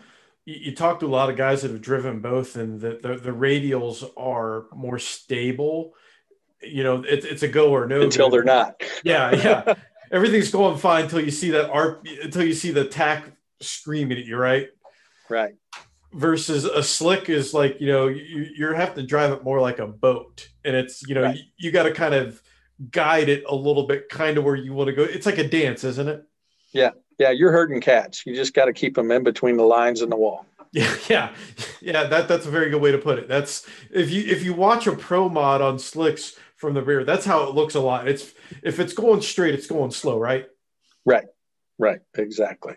you, 0.45 0.55
you 0.55 0.75
talk 0.75 0.99
to 0.99 1.05
a 1.05 1.07
lot 1.07 1.29
of 1.29 1.37
guys 1.37 1.61
that 1.61 1.71
have 1.71 1.81
driven 1.81 2.21
both, 2.21 2.55
and 2.55 2.79
the 2.79 2.99
the, 3.01 3.15
the 3.17 3.31
radials 3.31 4.09
are 4.17 4.65
more 4.73 4.99
stable. 4.99 5.93
You 6.61 6.83
know, 6.83 7.03
it's 7.03 7.25
it's 7.25 7.43
a 7.43 7.47
go 7.47 7.71
or 7.71 7.87
no. 7.87 8.01
Until 8.01 8.29
they're 8.29 8.43
not. 8.43 8.81
Yeah, 9.03 9.35
yeah. 9.35 9.73
Everything's 10.15 10.49
going 10.49 10.77
fine 10.77 11.03
until 11.03 11.19
you 11.19 11.29
see 11.29 11.51
that 11.51 11.69
art. 11.69 12.07
Until 12.23 12.45
you 12.45 12.53
see 12.53 12.71
the 12.71 12.85
tack 12.85 13.25
screaming 13.59 14.17
at 14.17 14.25
you, 14.25 14.37
right? 14.37 14.69
Right. 15.29 15.55
Versus 16.13 16.63
a 16.63 16.81
slick 16.81 17.29
is 17.29 17.53
like 17.53 17.81
you 17.81 17.87
know 17.87 18.07
you 18.07 18.47
you 18.57 18.73
have 18.73 18.95
to 18.95 19.03
drive 19.03 19.33
it 19.33 19.43
more 19.43 19.59
like 19.59 19.79
a 19.79 19.87
boat, 19.87 20.47
and 20.63 20.73
it's 20.73 21.05
you 21.05 21.15
know 21.15 21.23
right. 21.23 21.35
you, 21.35 21.43
you 21.57 21.71
got 21.71 21.83
to 21.83 21.91
kind 21.91 22.13
of 22.13 22.41
guide 22.91 23.27
it 23.27 23.43
a 23.49 23.53
little 23.53 23.87
bit, 23.87 24.07
kind 24.07 24.37
of 24.37 24.45
where 24.45 24.55
you 24.55 24.73
want 24.73 24.87
to 24.87 24.93
go. 24.93 25.03
It's 25.03 25.25
like 25.25 25.37
a 25.37 25.47
dance, 25.47 25.83
isn't 25.83 26.07
it? 26.07 26.23
Yeah, 26.71 26.91
yeah, 27.19 27.31
you're 27.31 27.51
herding 27.51 27.81
cats. 27.81 28.25
You 28.25 28.33
just 28.35 28.53
got 28.53 28.65
to 28.65 28.73
keep 28.73 28.95
them 28.95 29.11
in 29.11 29.23
between 29.23 29.57
the 29.57 29.63
lines 29.63 30.01
and 30.01 30.09
the 30.11 30.17
wall. 30.17 30.45
Yeah, 30.71 30.93
yeah, 31.07 31.35
yeah. 31.79 32.03
That 32.03 32.27
that's 32.27 32.45
a 32.47 32.49
very 32.49 32.69
good 32.69 32.81
way 32.81 32.91
to 32.91 32.97
put 32.97 33.17
it. 33.17 33.29
That's 33.29 33.65
if 33.91 34.11
you 34.11 34.25
if 34.25 34.43
you 34.43 34.53
watch 34.53 34.87
a 34.87 34.91
pro 34.91 35.29
mod 35.29 35.61
on 35.61 35.79
slicks 35.79 36.37
from 36.65 36.73
the 36.73 36.83
rear, 36.83 37.03
that's 37.03 37.25
how 37.25 37.43
it 37.43 37.53
looks 37.53 37.75
a 37.75 37.79
lot. 37.79 38.07
It's 38.07 38.33
if 38.63 38.79
it's 38.79 38.93
going 38.93 39.21
straight, 39.21 39.53
it's 39.53 39.67
going 39.67 39.91
slow, 39.91 40.17
right? 40.17 40.47
Right, 41.05 41.27
right, 41.77 41.99
exactly. 42.17 42.73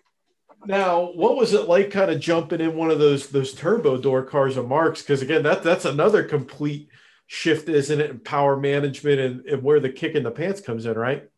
Now, 0.67 1.13
what 1.13 1.37
was 1.37 1.55
it 1.55 1.69
like, 1.69 1.91
kind 1.91 2.11
of 2.11 2.21
jumping 2.21 2.61
in 2.61 2.77
one 2.77 2.91
of 2.91 2.99
those 2.99 3.29
those 3.29 3.55
turbo 3.55 3.97
door 3.97 4.25
cars 4.25 4.57
of 4.57 4.69
Marks? 4.69 5.01
Because 5.01 5.23
again, 5.23 5.43
that 5.45 5.63
that's 5.63 5.87
another 5.87 6.23
complete 6.23 6.91
shift, 7.27 7.69
isn't 7.69 8.01
it? 8.01 8.11
And 8.11 8.23
power 8.23 8.57
management 8.57 9.21
and, 9.21 9.47
and 9.47 9.63
where 9.63 9.81
the 9.81 9.89
kick 9.89 10.15
in 10.15 10.23
the 10.23 10.31
pants 10.31 10.61
comes 10.61 10.85
in, 10.85 10.99
right? 10.99 11.29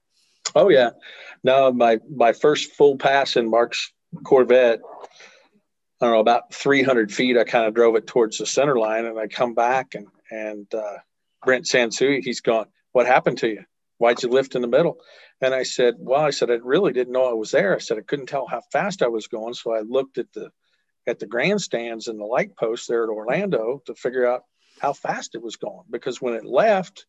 Oh 0.56 0.70
yeah. 0.70 0.90
No, 1.44 1.72
my 1.72 2.00
my 2.14 2.32
first 2.32 2.72
full 2.72 2.96
pass 2.96 3.36
in 3.36 3.48
Mark's 3.48 3.92
Corvette, 4.24 4.80
I 6.00 6.06
don't 6.06 6.14
know, 6.14 6.20
about 6.20 6.52
300 6.52 7.12
feet. 7.12 7.36
I 7.36 7.44
kind 7.44 7.66
of 7.66 7.74
drove 7.74 7.94
it 7.94 8.08
towards 8.08 8.38
the 8.38 8.46
center 8.46 8.76
line, 8.76 9.04
and 9.04 9.18
I 9.18 9.28
come 9.28 9.54
back, 9.54 9.94
and 9.94 10.08
and 10.30 10.72
uh, 10.74 10.98
Brent 11.44 11.64
Sansui, 11.64 12.22
he's 12.22 12.40
gone. 12.40 12.66
What 12.92 13.06
happened 13.06 13.38
to 13.38 13.48
you? 13.48 13.64
Why'd 13.98 14.22
you 14.22 14.28
lift 14.28 14.54
in 14.54 14.62
the 14.62 14.68
middle? 14.68 14.98
And 15.40 15.54
I 15.54 15.62
said, 15.62 15.94
Well, 15.98 16.20
I 16.20 16.30
said 16.30 16.50
I 16.50 16.54
really 16.62 16.92
didn't 16.92 17.12
know 17.12 17.28
I 17.28 17.34
was 17.34 17.50
there. 17.50 17.74
I 17.74 17.78
said 17.78 17.98
I 17.98 18.02
couldn't 18.02 18.26
tell 18.26 18.46
how 18.46 18.60
fast 18.72 19.02
I 19.02 19.08
was 19.08 19.26
going, 19.26 19.54
so 19.54 19.72
I 19.72 19.80
looked 19.80 20.18
at 20.18 20.32
the 20.32 20.50
at 21.06 21.18
the 21.18 21.26
grandstands 21.26 22.08
and 22.08 22.20
the 22.20 22.24
light 22.24 22.56
posts 22.56 22.86
there 22.86 23.04
at 23.04 23.10
Orlando 23.10 23.82
to 23.86 23.94
figure 23.94 24.26
out 24.26 24.44
how 24.80 24.92
fast 24.92 25.34
it 25.34 25.42
was 25.42 25.56
going. 25.56 25.84
Because 25.90 26.20
when 26.20 26.34
it 26.34 26.44
left, 26.44 27.06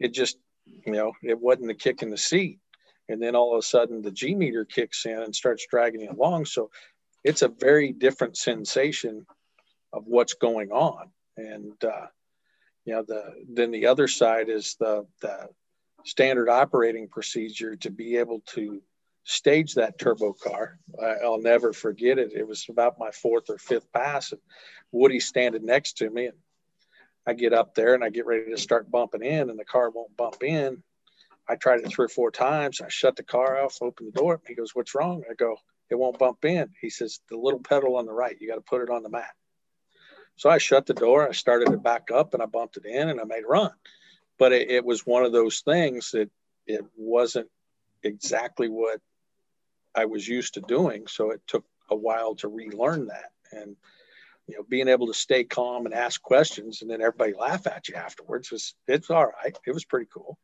it 0.00 0.12
just 0.12 0.38
you 0.64 0.92
know, 0.92 1.12
it 1.22 1.40
wasn't 1.40 1.68
the 1.68 1.74
kick 1.74 2.02
in 2.02 2.10
the 2.10 2.16
seat. 2.16 2.58
And 3.08 3.22
then 3.22 3.34
all 3.34 3.54
of 3.54 3.58
a 3.58 3.62
sudden 3.62 4.02
the 4.02 4.12
G 4.12 4.34
meter 4.34 4.64
kicks 4.64 5.04
in 5.06 5.18
and 5.18 5.34
starts 5.34 5.66
dragging 5.68 6.02
you 6.02 6.10
along. 6.10 6.46
So 6.46 6.70
it's 7.24 7.42
a 7.42 7.48
very 7.48 7.92
different 7.92 8.36
sensation 8.36 9.26
of 9.92 10.04
what's 10.06 10.34
going 10.34 10.70
on. 10.70 11.10
And, 11.36 11.82
uh, 11.84 12.06
you 12.84 12.94
know, 12.94 13.04
the, 13.06 13.44
then 13.48 13.70
the 13.70 13.86
other 13.86 14.08
side 14.08 14.48
is 14.48 14.76
the, 14.78 15.06
the 15.20 15.48
standard 16.04 16.48
operating 16.48 17.08
procedure 17.08 17.76
to 17.76 17.90
be 17.90 18.16
able 18.16 18.42
to 18.46 18.82
stage 19.24 19.74
that 19.74 19.98
turbo 19.98 20.32
car. 20.32 20.78
I, 21.00 21.26
will 21.26 21.40
never 21.40 21.72
forget 21.72 22.18
it. 22.18 22.32
It 22.32 22.46
was 22.46 22.66
about 22.68 22.98
my 22.98 23.10
fourth 23.10 23.50
or 23.50 23.58
fifth 23.58 23.92
pass 23.92 24.32
and 24.32 24.40
Woody 24.90 25.20
standing 25.20 25.64
next 25.64 25.98
to 25.98 26.10
me 26.10 26.26
and 26.26 26.36
I 27.26 27.34
get 27.34 27.52
up 27.52 27.74
there 27.74 27.94
and 27.94 28.02
I 28.02 28.10
get 28.10 28.26
ready 28.26 28.50
to 28.50 28.58
start 28.58 28.90
bumping 28.90 29.22
in, 29.22 29.50
and 29.50 29.58
the 29.58 29.64
car 29.64 29.90
won't 29.90 30.16
bump 30.16 30.42
in. 30.42 30.82
I 31.48 31.56
tried 31.56 31.80
it 31.80 31.88
three 31.88 32.06
or 32.06 32.08
four 32.08 32.30
times. 32.30 32.80
I 32.80 32.88
shut 32.88 33.16
the 33.16 33.22
car 33.22 33.62
off, 33.62 33.78
open 33.80 34.06
the 34.06 34.12
door. 34.12 34.40
He 34.46 34.54
goes, 34.54 34.74
"What's 34.74 34.94
wrong?" 34.94 35.22
I 35.30 35.34
go, 35.34 35.56
"It 35.90 35.96
won't 35.96 36.18
bump 36.18 36.44
in." 36.44 36.72
He 36.80 36.90
says, 36.90 37.20
"The 37.28 37.36
little 37.36 37.60
pedal 37.60 37.96
on 37.96 38.06
the 38.06 38.12
right, 38.12 38.36
you 38.40 38.48
got 38.48 38.56
to 38.56 38.60
put 38.62 38.82
it 38.82 38.90
on 38.90 39.02
the 39.02 39.08
mat." 39.08 39.34
So 40.36 40.50
I 40.50 40.58
shut 40.58 40.86
the 40.86 40.94
door. 40.94 41.28
I 41.28 41.32
started 41.32 41.72
it 41.72 41.82
back 41.82 42.10
up, 42.12 42.34
and 42.34 42.42
I 42.42 42.46
bumped 42.46 42.76
it 42.76 42.86
in, 42.86 43.08
and 43.08 43.20
I 43.20 43.24
made 43.24 43.44
a 43.44 43.48
run. 43.48 43.72
But 44.38 44.52
it, 44.52 44.70
it 44.70 44.84
was 44.84 45.06
one 45.06 45.24
of 45.24 45.32
those 45.32 45.60
things 45.60 46.10
that 46.12 46.30
it 46.66 46.84
wasn't 46.96 47.48
exactly 48.02 48.68
what 48.68 49.00
I 49.94 50.06
was 50.06 50.26
used 50.26 50.54
to 50.54 50.60
doing. 50.60 51.06
So 51.06 51.30
it 51.30 51.42
took 51.46 51.64
a 51.90 51.96
while 51.96 52.34
to 52.36 52.48
relearn 52.48 53.06
that. 53.06 53.30
And 53.52 53.76
you 54.48 54.56
know, 54.56 54.64
being 54.68 54.88
able 54.88 55.06
to 55.06 55.14
stay 55.14 55.44
calm 55.44 55.86
and 55.86 55.94
ask 55.94 56.20
questions 56.20 56.82
and 56.82 56.90
then 56.90 57.00
everybody 57.00 57.32
laugh 57.32 57.66
at 57.66 57.88
you 57.88 57.94
afterwards 57.94 58.50
was 58.50 58.74
it's 58.88 59.10
all 59.10 59.26
right. 59.26 59.56
It 59.66 59.72
was 59.72 59.84
pretty 59.84 60.08
cool. 60.12 60.38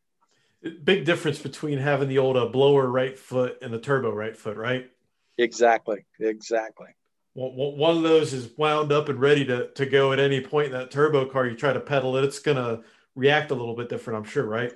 Big 0.85 1.05
difference 1.05 1.39
between 1.39 1.79
having 1.79 2.09
the 2.09 2.19
old 2.19 2.37
uh, 2.37 2.47
blower 2.47 2.87
right 2.89 3.19
foot 3.19 3.59
and 3.63 3.73
the 3.73 3.79
turbo 3.79 4.13
right 4.13 4.37
foot, 4.37 4.57
right? 4.57 4.91
Exactly. 5.37 6.05
Exactly. 6.19 6.89
One 7.41 7.97
of 7.97 8.03
those 8.03 8.33
is 8.33 8.51
wound 8.57 8.91
up 8.91 9.09
and 9.09 9.21
ready 9.21 9.45
to, 9.45 9.69
to 9.69 9.87
go 9.87 10.13
at 10.13 10.19
any 10.19 10.41
point 10.41 10.67
in 10.67 10.73
that 10.73 10.91
turbo 10.91 11.25
car. 11.25 11.47
You 11.47 11.57
try 11.57 11.73
to 11.73 11.79
pedal 11.79 12.17
it, 12.17 12.25
it's 12.25 12.41
going 12.41 12.57
to 12.57 12.83
react 13.15 13.53
a 13.53 13.55
little 13.55 13.77
bit 13.77 13.89
different, 13.89 14.19
I'm 14.19 14.31
sure, 14.31 14.45
right? 14.45 14.73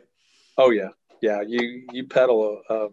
Oh 0.57 0.71
yeah. 0.71 0.91
Yeah. 1.21 1.43
You, 1.45 1.87
you 1.93 2.07
pedal 2.07 2.63
a, 2.69 2.75
a, 2.75 2.89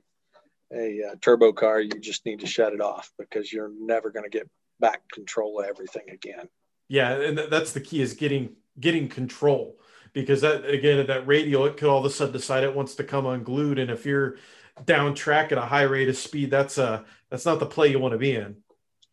a, 0.73 0.99
a 1.11 1.15
turbo 1.17 1.53
car, 1.53 1.79
you 1.81 1.99
just 1.99 2.25
need 2.25 2.39
to 2.39 2.47
shut 2.47 2.73
it 2.73 2.81
off 2.81 3.11
because 3.19 3.53
you're 3.53 3.71
never 3.79 4.09
going 4.09 4.23
to 4.23 4.35
get 4.35 4.49
back 4.79 5.01
control 5.11 5.59
of 5.59 5.67
everything 5.67 6.09
again. 6.09 6.49
Yeah, 6.87 7.11
and 7.11 7.37
that's 7.37 7.71
the 7.71 7.81
key 7.81 8.01
is 8.01 8.13
getting 8.15 8.55
getting 8.79 9.07
control 9.07 9.79
because 10.13 10.41
that 10.41 10.65
again 10.65 10.99
at 10.99 11.07
that 11.07 11.27
radial 11.27 11.65
it 11.65 11.77
could 11.77 11.89
all 11.89 11.99
of 11.99 12.05
a 12.05 12.09
sudden 12.09 12.33
decide 12.33 12.63
it 12.63 12.75
wants 12.75 12.95
to 12.95 13.03
come 13.03 13.25
unglued 13.25 13.77
and 13.77 13.91
if 13.91 14.05
you're 14.05 14.37
down 14.85 15.13
track 15.13 15.51
at 15.51 15.57
a 15.57 15.65
high 15.65 15.83
rate 15.83 16.07
of 16.07 16.17
speed 16.17 16.49
that's 16.49 16.77
a 16.77 17.03
that's 17.29 17.45
not 17.45 17.59
the 17.59 17.65
play 17.65 17.89
you 17.89 17.99
want 17.99 18.13
to 18.13 18.17
be 18.17 18.35
in 18.35 18.55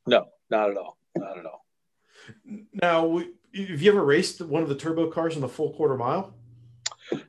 no 0.07 0.26
not 0.51 0.70
at 0.70 0.76
all. 0.76 0.99
Not 1.16 1.38
at 1.38 1.47
all. 1.47 1.64
Now 2.72 3.18
have 3.18 3.82
you 3.82 3.90
ever 3.90 4.05
raced 4.05 4.40
one 4.40 4.62
of 4.62 4.68
the 4.68 4.74
turbo 4.74 5.11
cars 5.11 5.34
in 5.34 5.40
the 5.40 5.49
full 5.49 5.72
quarter 5.72 5.97
mile? 5.97 6.34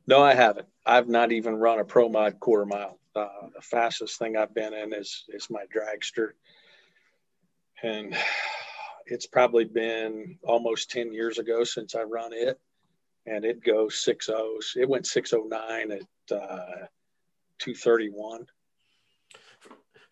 No 0.07 0.21
i 0.21 0.33
haven't. 0.33 0.67
I've 0.85 1.07
not 1.07 1.31
even 1.31 1.55
run 1.55 1.79
a 1.79 1.85
pro 1.85 2.09
mod 2.09 2.39
quarter 2.39 2.65
mile. 2.65 2.99
Uh, 3.15 3.47
the 3.55 3.61
fastest 3.61 4.19
thing 4.19 4.37
i've 4.37 4.53
been 4.53 4.73
in 4.73 4.93
is 4.93 5.25
is 5.29 5.49
my 5.49 5.63
dragster. 5.73 6.31
And 7.83 8.15
it's 9.05 9.27
probably 9.27 9.65
been 9.65 10.37
almost 10.43 10.91
10 10.91 11.13
years 11.13 11.37
ago 11.37 11.63
since 11.63 11.95
I 11.95 12.03
run 12.03 12.33
it. 12.33 12.59
And 13.25 13.45
it 13.45 13.63
goes 13.63 13.99
six 13.99 14.29
O's. 14.29 14.73
It 14.75 14.87
went 14.87 15.05
609 15.05 15.91
at 15.91 16.35
uh, 16.35 16.87
231. 17.59 18.45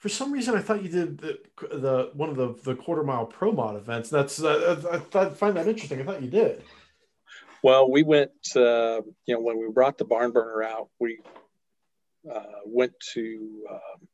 For 0.05 0.09
some 0.09 0.31
reason, 0.31 0.53
I 0.55 0.61
thought 0.61 0.83
you 0.83 0.89
did 0.89 1.17
the, 1.17 1.39
the 1.61 2.11
one 2.13 2.29
of 2.29 2.35
the, 2.35 2.53
the 2.63 2.75
quarter 2.75 3.01
mile 3.01 3.25
pro 3.25 3.51
mod 3.51 3.75
events. 3.75 4.07
That's 4.11 4.39
uh, 4.39 4.79
I, 4.91 4.99
thought, 4.99 5.25
I 5.25 5.29
find 5.31 5.57
that 5.57 5.67
interesting. 5.67 5.99
I 5.99 6.03
thought 6.03 6.21
you 6.21 6.29
did. 6.29 6.61
Well, 7.63 7.89
we 7.89 8.03
went, 8.03 8.29
uh, 8.55 9.01
you 9.25 9.33
know, 9.33 9.39
when 9.39 9.57
we 9.57 9.67
brought 9.71 9.97
the 9.97 10.05
barn 10.05 10.31
burner 10.31 10.61
out, 10.61 10.89
we 10.99 11.17
uh, 12.31 12.43
went 12.67 12.93
to 13.15 13.65
um, 13.67 14.07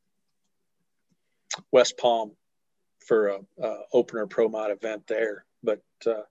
West 1.72 1.98
Palm 1.98 2.32
for 3.06 3.26
a, 3.26 3.40
a 3.62 3.80
opener 3.92 4.26
pro 4.26 4.48
mod 4.48 4.70
event 4.70 5.06
there. 5.06 5.44
But 5.62 5.82
uh, 6.06 6.22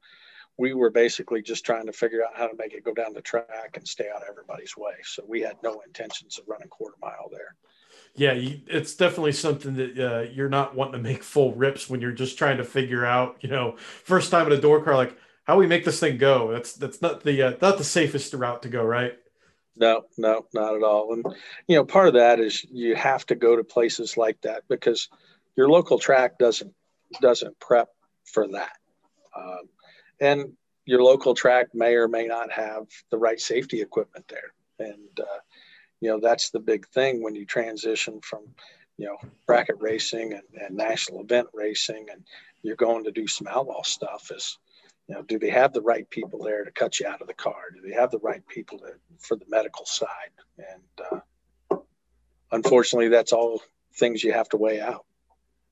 we 0.57 0.73
were 0.73 0.89
basically 0.89 1.43
just 1.43 1.63
trying 1.63 1.85
to 1.85 1.93
figure 1.93 2.23
out 2.23 2.35
how 2.35 2.47
to 2.47 2.57
make 2.57 2.73
it 2.73 2.83
go 2.83 2.95
down 2.95 3.13
the 3.13 3.21
track 3.21 3.75
and 3.75 3.87
stay 3.87 4.09
out 4.09 4.23
of 4.23 4.27
everybody's 4.27 4.75
way. 4.75 4.93
So 5.03 5.23
we 5.27 5.41
had 5.41 5.57
no 5.61 5.81
intentions 5.85 6.39
of 6.39 6.45
running 6.47 6.69
quarter 6.69 6.97
mile 6.99 7.29
there. 7.31 7.55
Yeah, 8.15 8.33
you, 8.33 8.59
it's 8.67 8.95
definitely 8.95 9.31
something 9.31 9.75
that 9.75 9.97
uh, 9.97 10.21
you're 10.31 10.49
not 10.49 10.75
wanting 10.75 10.93
to 10.93 11.09
make 11.09 11.23
full 11.23 11.53
rips 11.53 11.89
when 11.89 12.01
you're 12.01 12.11
just 12.11 12.37
trying 12.37 12.57
to 12.57 12.63
figure 12.63 13.05
out, 13.05 13.37
you 13.41 13.49
know, 13.49 13.77
first 13.77 14.31
time 14.31 14.47
in 14.47 14.53
a 14.53 14.59
door 14.59 14.83
car, 14.83 14.95
like 14.95 15.17
how 15.45 15.57
we 15.57 15.65
make 15.65 15.85
this 15.85 15.99
thing 15.99 16.17
go. 16.17 16.51
That's 16.51 16.73
that's 16.73 17.01
not 17.01 17.23
the 17.23 17.41
uh, 17.41 17.53
not 17.61 17.77
the 17.77 17.83
safest 17.83 18.33
route 18.33 18.63
to 18.63 18.69
go, 18.69 18.83
right? 18.83 19.17
No, 19.77 20.03
no, 20.17 20.45
not 20.53 20.75
at 20.75 20.83
all. 20.83 21.13
And 21.13 21.25
you 21.67 21.77
know, 21.77 21.85
part 21.85 22.07
of 22.07 22.15
that 22.15 22.39
is 22.39 22.65
you 22.69 22.95
have 22.95 23.25
to 23.27 23.35
go 23.35 23.55
to 23.55 23.63
places 23.63 24.17
like 24.17 24.41
that 24.41 24.63
because 24.67 25.07
your 25.55 25.69
local 25.69 25.97
track 25.97 26.37
doesn't 26.37 26.73
doesn't 27.21 27.59
prep 27.59 27.89
for 28.25 28.47
that. 28.49 28.77
Um, 29.35 29.69
and 30.19 30.53
your 30.85 31.01
local 31.01 31.33
track 31.33 31.67
may 31.73 31.95
or 31.95 32.07
may 32.07 32.27
not 32.27 32.51
have 32.51 32.87
the 33.09 33.17
right 33.17 33.39
safety 33.39 33.81
equipment 33.81 34.27
there 34.27 34.53
and 34.79 35.19
uh, 35.19 35.39
you 36.01 36.09
know 36.09 36.19
that's 36.19 36.49
the 36.49 36.59
big 36.59 36.87
thing 36.89 37.23
when 37.23 37.35
you 37.35 37.45
transition 37.45 38.19
from 38.21 38.41
you 38.97 39.05
know 39.05 39.17
bracket 39.47 39.77
racing 39.79 40.33
and, 40.33 40.43
and 40.61 40.75
national 40.75 41.21
event 41.21 41.47
racing 41.53 42.07
and 42.11 42.23
you're 42.63 42.75
going 42.75 43.03
to 43.03 43.11
do 43.11 43.27
some 43.27 43.47
outlaw 43.47 43.81
stuff 43.83 44.31
is 44.35 44.57
you 45.07 45.15
know 45.15 45.21
do 45.23 45.39
they 45.39 45.49
have 45.49 45.73
the 45.73 45.81
right 45.81 46.09
people 46.09 46.43
there 46.43 46.63
to 46.65 46.71
cut 46.71 46.99
you 46.99 47.07
out 47.07 47.21
of 47.21 47.27
the 47.27 47.33
car 47.33 47.71
do 47.73 47.81
they 47.87 47.95
have 47.95 48.11
the 48.11 48.19
right 48.19 48.45
people 48.47 48.77
to, 48.79 48.93
for 49.19 49.35
the 49.37 49.45
medical 49.47 49.85
side 49.85 50.31
and 50.57 51.21
uh, 51.71 51.77
unfortunately 52.51 53.07
that's 53.07 53.31
all 53.31 53.61
things 53.95 54.23
you 54.23 54.33
have 54.33 54.49
to 54.49 54.57
weigh 54.57 54.81
out 54.81 55.05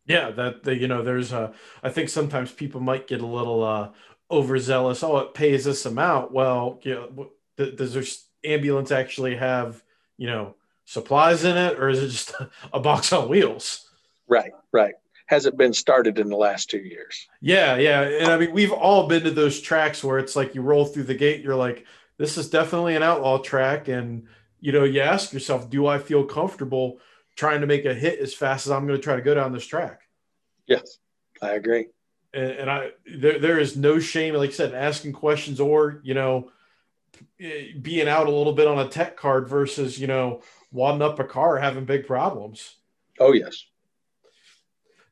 yeah 0.06 0.30
that 0.32 0.64
the, 0.64 0.76
you 0.76 0.88
know 0.88 1.04
there's 1.04 1.32
a 1.32 1.54
i 1.84 1.90
think 1.90 2.10
sometimes 2.10 2.52
people 2.52 2.80
might 2.80 3.08
get 3.08 3.22
a 3.22 3.26
little 3.26 3.64
uh 3.64 3.90
overzealous. 4.32 5.04
Oh, 5.04 5.18
it 5.18 5.34
pays 5.34 5.66
this 5.66 5.86
amount. 5.86 6.32
Well, 6.32 6.80
you 6.84 6.94
know, 6.96 7.32
does 7.58 7.94
their 7.94 8.04
ambulance 8.44 8.92
actually 8.92 9.36
have 9.36 9.84
you 10.20 10.28
know 10.28 10.56
supplies 10.86 11.44
in 11.44 11.58
it, 11.58 11.80
or 11.80 11.90
is 11.90 12.04
it 12.04 12.10
just 12.10 12.34
a 12.74 12.80
box 12.80 13.12
on 13.12 13.30
wheels? 13.30 13.90
Right, 14.28 14.52
right. 14.72 14.94
Has 15.26 15.46
it 15.46 15.58
been 15.58 15.74
started 15.74 16.18
in 16.20 16.30
the 16.30 16.36
last 16.36 16.70
two 16.70 16.80
years? 16.80 17.28
Yeah, 17.40 17.78
yeah. 17.78 18.02
And 18.02 18.32
I 18.32 18.38
mean, 18.38 18.52
we've 18.52 18.72
all 18.72 19.08
been 19.08 19.24
to 19.24 19.32
those 19.32 19.62
tracks 19.62 20.04
where 20.04 20.18
it's 20.18 20.36
like 20.36 20.56
you 20.56 20.62
roll 20.62 20.86
through 20.86 21.04
the 21.04 21.14
gate, 21.16 21.42
you're 21.42 21.56
like, 21.56 21.86
this 22.18 22.38
is 22.38 22.50
definitely 22.50 22.96
an 22.96 23.04
outlaw 23.04 23.38
track. 23.38 23.88
And, 23.88 24.26
you 24.60 24.72
know, 24.72 24.84
you 24.84 25.02
ask 25.02 25.32
yourself, 25.32 25.70
do 25.70 25.86
I 25.86 26.00
feel 26.00 26.26
comfortable 26.26 27.00
trying 27.36 27.62
to 27.62 27.68
make 27.68 27.86
a 27.86 27.94
hit 27.94 28.20
as 28.20 28.34
fast 28.34 28.66
as 28.66 28.72
I'm 28.72 28.88
going 28.88 29.00
to 29.00 29.04
try 29.04 29.16
to 29.16 29.22
go 29.22 29.36
down 29.36 29.54
this 29.54 29.68
track? 29.68 30.02
Yes, 30.66 30.98
I 31.44 31.52
agree 31.52 31.90
and, 32.34 32.52
and 32.52 32.70
I 32.70 32.92
there, 33.06 33.40
there 33.40 33.60
is 33.60 33.76
no 33.76 34.00
shame, 34.00 34.34
like 34.36 34.52
I 34.52 34.54
said, 34.54 34.74
asking 34.74 35.14
questions 35.14 35.60
or 35.60 36.02
you 36.04 36.14
know 36.14 36.52
being 37.38 38.08
out 38.08 38.28
a 38.28 38.32
little 38.32 38.54
bit 38.54 38.68
on 38.68 38.80
a 38.80 38.90
tech 38.90 39.18
card 39.18 39.48
versus 39.48 40.00
you 40.00 40.08
know 40.08 40.42
wadding 40.72 41.02
up 41.02 41.20
a 41.20 41.24
car 41.24 41.58
having 41.58 41.86
big 41.86 42.06
problems. 42.06 42.76
Oh 43.20 43.34
yes. 43.34 43.66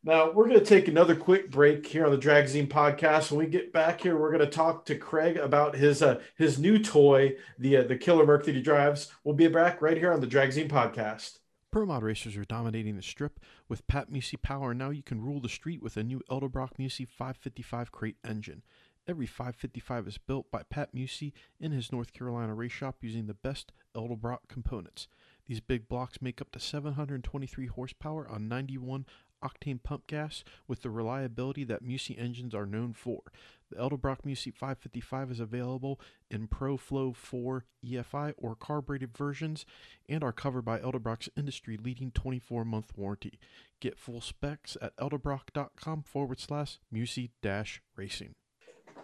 Now 0.04 0.32
we're 0.32 0.48
going 0.48 0.60
to 0.60 0.66
take 0.66 0.88
another 0.88 1.16
quick 1.16 1.52
break 1.52 1.86
here 1.86 2.06
on 2.06 2.12
the 2.12 2.18
Dragzine 2.18 2.70
podcast. 2.70 3.30
When 3.30 3.40
we 3.40 3.52
get 3.52 3.74
back 3.74 4.00
here, 4.00 4.16
we're 4.18 4.32
going 4.32 4.40
to 4.40 4.56
talk 4.56 4.86
to 4.86 4.96
Craig 4.96 5.36
about 5.36 5.76
his 5.76 6.02
uh, 6.02 6.22
his 6.38 6.58
new 6.58 6.80
toy, 6.80 7.36
the 7.60 7.78
uh, 7.78 7.84
the 7.84 7.98
Killer 7.98 8.26
Merc 8.26 8.46
that 8.46 8.56
he 8.56 8.62
drives. 8.62 9.12
We'll 9.24 9.36
be 9.36 9.48
back 9.50 9.82
right 9.82 9.98
here 9.98 10.14
on 10.14 10.22
the 10.22 10.28
Dragzine 10.28 10.70
podcast. 10.70 11.40
Pro 11.72 11.86
mod 11.86 12.04
racers 12.04 12.38
are 12.38 12.46
dominating 12.46 12.96
the 12.96 13.02
strip 13.02 13.40
with 13.68 13.86
Pat 13.88 14.10
Musi 14.10 14.42
power. 14.42 14.74
Now 14.74 14.92
you 14.92 15.04
can 15.04 15.22
rule 15.22 15.42
the 15.42 15.50
street 15.50 15.84
with 15.84 15.98
a 15.98 16.04
new 16.04 16.22
Edelbrock 16.32 16.78
Musi 16.80 17.06
555 17.06 17.92
crate 17.92 18.16
engine. 18.26 18.64
Every 19.08 19.26
555 19.26 20.06
is 20.06 20.18
built 20.18 20.52
by 20.52 20.64
Pat 20.64 20.94
Musi 20.94 21.32
in 21.62 21.72
his 21.72 21.94
North 21.94 22.12
Carolina 22.12 22.54
race 22.54 22.74
shop 22.74 22.98
using 23.00 23.28
the 23.28 23.34
best 23.34 23.72
Edelbrock 23.96 24.50
components. 24.50 25.08
These 25.48 25.62
big 25.62 25.88
blocks 25.88 26.22
make 26.22 26.42
up 26.42 26.52
to 26.52 26.60
723 26.60 27.68
horsepower 27.68 28.28
on 28.28 28.50
91 28.50 29.06
octane 29.42 29.82
pump 29.82 30.08
gas 30.08 30.44
with 30.68 30.82
the 30.82 30.90
reliability 30.90 31.64
that 31.64 31.86
Musi 31.86 32.20
engines 32.20 32.54
are 32.54 32.66
known 32.66 32.92
for. 32.92 33.22
The 33.70 33.78
Edelbrock 33.78 34.24
Musi 34.26 34.54
555 34.54 35.32
is 35.32 35.40
available 35.40 36.02
in 36.30 36.48
Pro 36.48 36.76
Flow 36.76 37.14
4 37.14 37.64
EFI 37.86 38.34
or 38.36 38.56
carbureted 38.56 39.16
versions 39.16 39.66
and 40.10 40.22
are 40.22 40.34
covered 40.34 40.64
by 40.64 40.80
Edelbrock's 40.80 41.30
industry 41.38 41.78
leading 41.78 42.12
24 42.12 42.66
month 42.66 42.92
warranty. 42.98 43.40
Get 43.80 43.98
full 43.98 44.20
specs 44.20 44.76
at 44.82 44.98
edelbrock.com 44.98 46.04
forward 46.04 46.42
slash 46.42 46.80
Musi 46.94 47.30
dash 47.42 47.82
racing. 47.96 48.36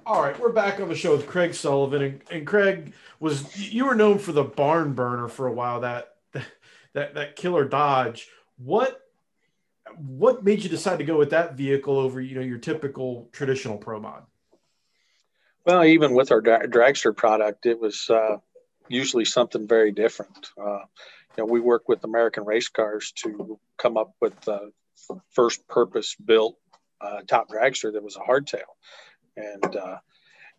All 0.06 0.22
right, 0.22 0.38
we're 0.38 0.52
back 0.52 0.82
on 0.82 0.90
the 0.90 0.96
show 0.96 1.16
with 1.16 1.28
Craig 1.28 1.54
Sullivan, 1.54 2.02
and, 2.02 2.22
and 2.30 2.48
Craig 2.48 2.94
was 3.22 3.58
you 3.58 3.86
were 3.86 3.96
known 3.96 4.20
for 4.20 4.34
the 4.34 4.44
barn 4.44 4.94
burner 4.94 5.30
for 5.30 5.48
a 5.48 5.52
while. 5.54 5.80
That 5.80 6.16
that 6.94 7.14
that 7.14 7.36
killer 7.38 7.64
Dodge. 7.64 8.28
What 8.58 9.00
what 9.96 10.44
made 10.44 10.62
you 10.62 10.70
decide 10.70 11.00
to 11.00 11.06
go 11.06 11.18
with 11.18 11.30
that 11.30 11.56
vehicle 11.56 11.98
over 11.98 12.20
you 12.20 12.36
know 12.36 12.42
your 12.42 12.58
typical 12.58 13.30
traditional 13.32 13.78
pro 13.78 14.02
mod? 14.02 14.24
Well, 15.66 15.86
even 15.86 16.14
with 16.14 16.32
our 16.34 16.42
dra- 16.42 16.68
dragster 16.68 17.16
product, 17.16 17.66
it 17.66 17.80
was 17.80 18.10
uh, 18.10 18.38
usually 18.90 19.24
something 19.24 19.70
very 19.70 19.94
different. 19.94 20.50
Uh, 20.58 20.80
you 21.38 21.38
know, 21.38 21.46
we 21.46 21.62
work 21.62 21.88
with 21.88 22.04
American 22.04 22.44
race 22.44 22.68
cars 22.68 23.14
to 23.24 23.58
come 23.78 23.96
up 23.96 24.16
with 24.20 24.38
the 24.42 24.72
first 25.32 25.66
purpose 25.70 26.16
built 26.16 26.58
uh, 27.00 27.22
top 27.28 27.50
dragster 27.50 27.94
that 27.94 28.04
was 28.04 28.18
a 28.18 28.20
hardtail, 28.20 28.68
and 29.38 29.76
uh, 29.76 29.98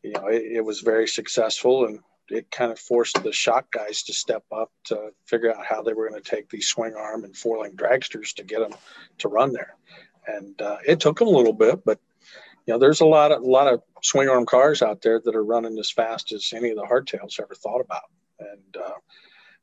you 0.02 0.12
know 0.12 0.26
it, 0.26 0.42
it, 0.56 0.64
was 0.64 0.80
very 0.80 1.08
successful, 1.08 1.86
and 1.86 2.00
it 2.28 2.50
kind 2.50 2.72
of 2.72 2.78
forced 2.78 3.22
the 3.22 3.32
shock 3.32 3.70
guys 3.72 4.02
to 4.04 4.12
step 4.12 4.44
up 4.52 4.70
to 4.84 5.10
figure 5.26 5.54
out 5.54 5.64
how 5.64 5.82
they 5.82 5.92
were 5.92 6.08
going 6.08 6.20
to 6.20 6.30
take 6.30 6.48
these 6.48 6.68
swing 6.68 6.94
arm 6.94 7.24
and 7.24 7.36
four 7.36 7.58
link 7.58 7.76
dragsters 7.76 8.34
to 8.34 8.44
get 8.44 8.60
them 8.60 8.78
to 9.18 9.28
run 9.28 9.52
there, 9.52 9.76
and 10.26 10.60
uh, 10.60 10.78
it 10.86 11.00
took 11.00 11.18
them 11.18 11.28
a 11.28 11.32
little 11.32 11.52
bit, 11.52 11.84
but 11.84 11.98
you 12.66 12.72
know, 12.72 12.78
there's 12.78 13.00
a 13.00 13.06
lot 13.06 13.32
of 13.32 13.42
a 13.42 13.46
lot 13.46 13.72
of 13.72 13.82
swing 14.02 14.28
arm 14.28 14.46
cars 14.46 14.82
out 14.82 15.02
there 15.02 15.20
that 15.20 15.34
are 15.34 15.44
running 15.44 15.78
as 15.78 15.90
fast 15.90 16.32
as 16.32 16.52
any 16.54 16.70
of 16.70 16.76
the 16.76 16.82
hardtails 16.82 17.40
ever 17.40 17.54
thought 17.54 17.80
about. 17.80 18.10
And 18.38 18.76
uh, 18.82 18.94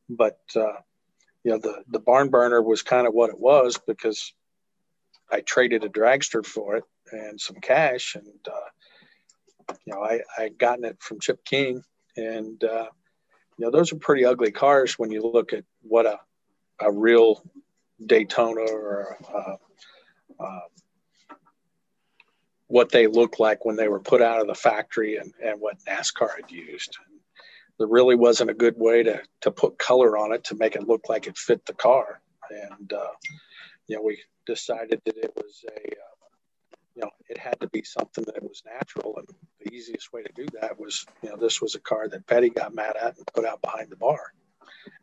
but 0.10 0.40
uh, 0.56 0.82
you 1.44 1.52
know, 1.52 1.58
the 1.58 1.84
the 1.90 2.00
barn 2.00 2.30
burner 2.30 2.62
was 2.62 2.84
kind 2.84 3.08
of 3.08 3.14
what 3.14 3.30
it 3.30 3.40
was 3.40 3.80
because 3.88 4.34
I 5.32 5.42
traded 5.42 5.84
a 5.84 5.90
dragster 5.90 6.46
for 6.46 6.76
it 6.78 6.84
and 7.12 7.42
some 7.42 7.58
cash, 7.58 8.16
and 8.16 8.48
uh, 8.48 8.70
you 9.86 9.94
know, 9.94 10.04
I 10.04 10.22
I 10.38 10.50
gotten 10.50 10.86
it 10.86 10.98
from 11.02 11.20
Chip 11.20 11.44
King, 11.46 11.84
and 12.18 12.64
uh, 12.64 12.88
you 13.58 13.66
know, 13.66 13.72
those 13.72 13.92
are 13.92 13.98
pretty 13.98 14.26
ugly 14.26 14.52
cars 14.52 14.98
when 14.98 15.12
you 15.12 15.22
look 15.22 15.54
at 15.54 15.64
what 15.82 16.06
a 16.06 16.20
a 16.80 16.92
real 16.92 17.44
Daytona 18.06 18.62
or 18.62 19.18
a, 19.34 20.44
a, 20.44 20.62
what 22.68 22.90
they 22.90 23.08
looked 23.08 23.40
like 23.40 23.66
when 23.66 23.76
they 23.76 23.88
were 23.88 24.00
put 24.00 24.22
out 24.22 24.42
of 24.42 24.48
the 24.48 24.56
factory 24.56 25.18
and, 25.18 25.34
and 25.44 25.60
what 25.60 25.78
NASCAR 25.88 26.30
had 26.36 26.50
used. 26.50 26.98
There 27.78 27.88
really 27.88 28.16
wasn't 28.16 28.50
a 28.50 28.56
good 28.56 28.78
way 28.78 29.04
to, 29.04 29.22
to 29.42 29.52
put 29.52 29.78
color 29.78 30.18
on 30.18 30.34
it 30.34 30.44
to 30.46 30.56
make 30.56 30.76
it 30.76 30.88
look 30.88 31.10
like 31.10 31.28
it 31.28 31.38
fit 31.38 31.66
the 31.66 31.74
car. 31.74 32.22
And, 32.50 32.94
uh, 32.94 33.12
you 33.88 33.98
know, 33.98 34.04
we 34.04 34.22
decided 34.46 35.02
that 35.06 35.18
it 35.18 35.34
was 35.36 35.66
a, 35.70 35.88
uh, 35.92 36.11
you 36.96 37.02
know, 37.04 37.10
it 37.30 37.38
had 37.38 37.60
to 37.62 37.68
be 37.68 37.84
something 37.84 38.24
that 38.26 38.44
was 38.44 38.64
natural. 38.66 39.18
And 39.18 39.28
the 39.60 39.74
easiest 39.74 40.12
way 40.12 40.24
to 40.24 40.32
do 40.34 40.46
that 40.60 40.80
was, 40.80 41.06
you 41.24 41.30
know, 41.30 41.38
this 41.38 41.62
was 41.62 41.76
a 41.76 41.80
car 41.80 42.08
that 42.08 42.28
Petty 42.28 42.50
got 42.50 42.76
mad 42.76 42.96
at 42.96 43.18
and 43.18 43.26
put 43.34 43.46
out 43.46 43.62
behind 43.62 43.90
the 43.90 43.96
bar. 43.96 44.34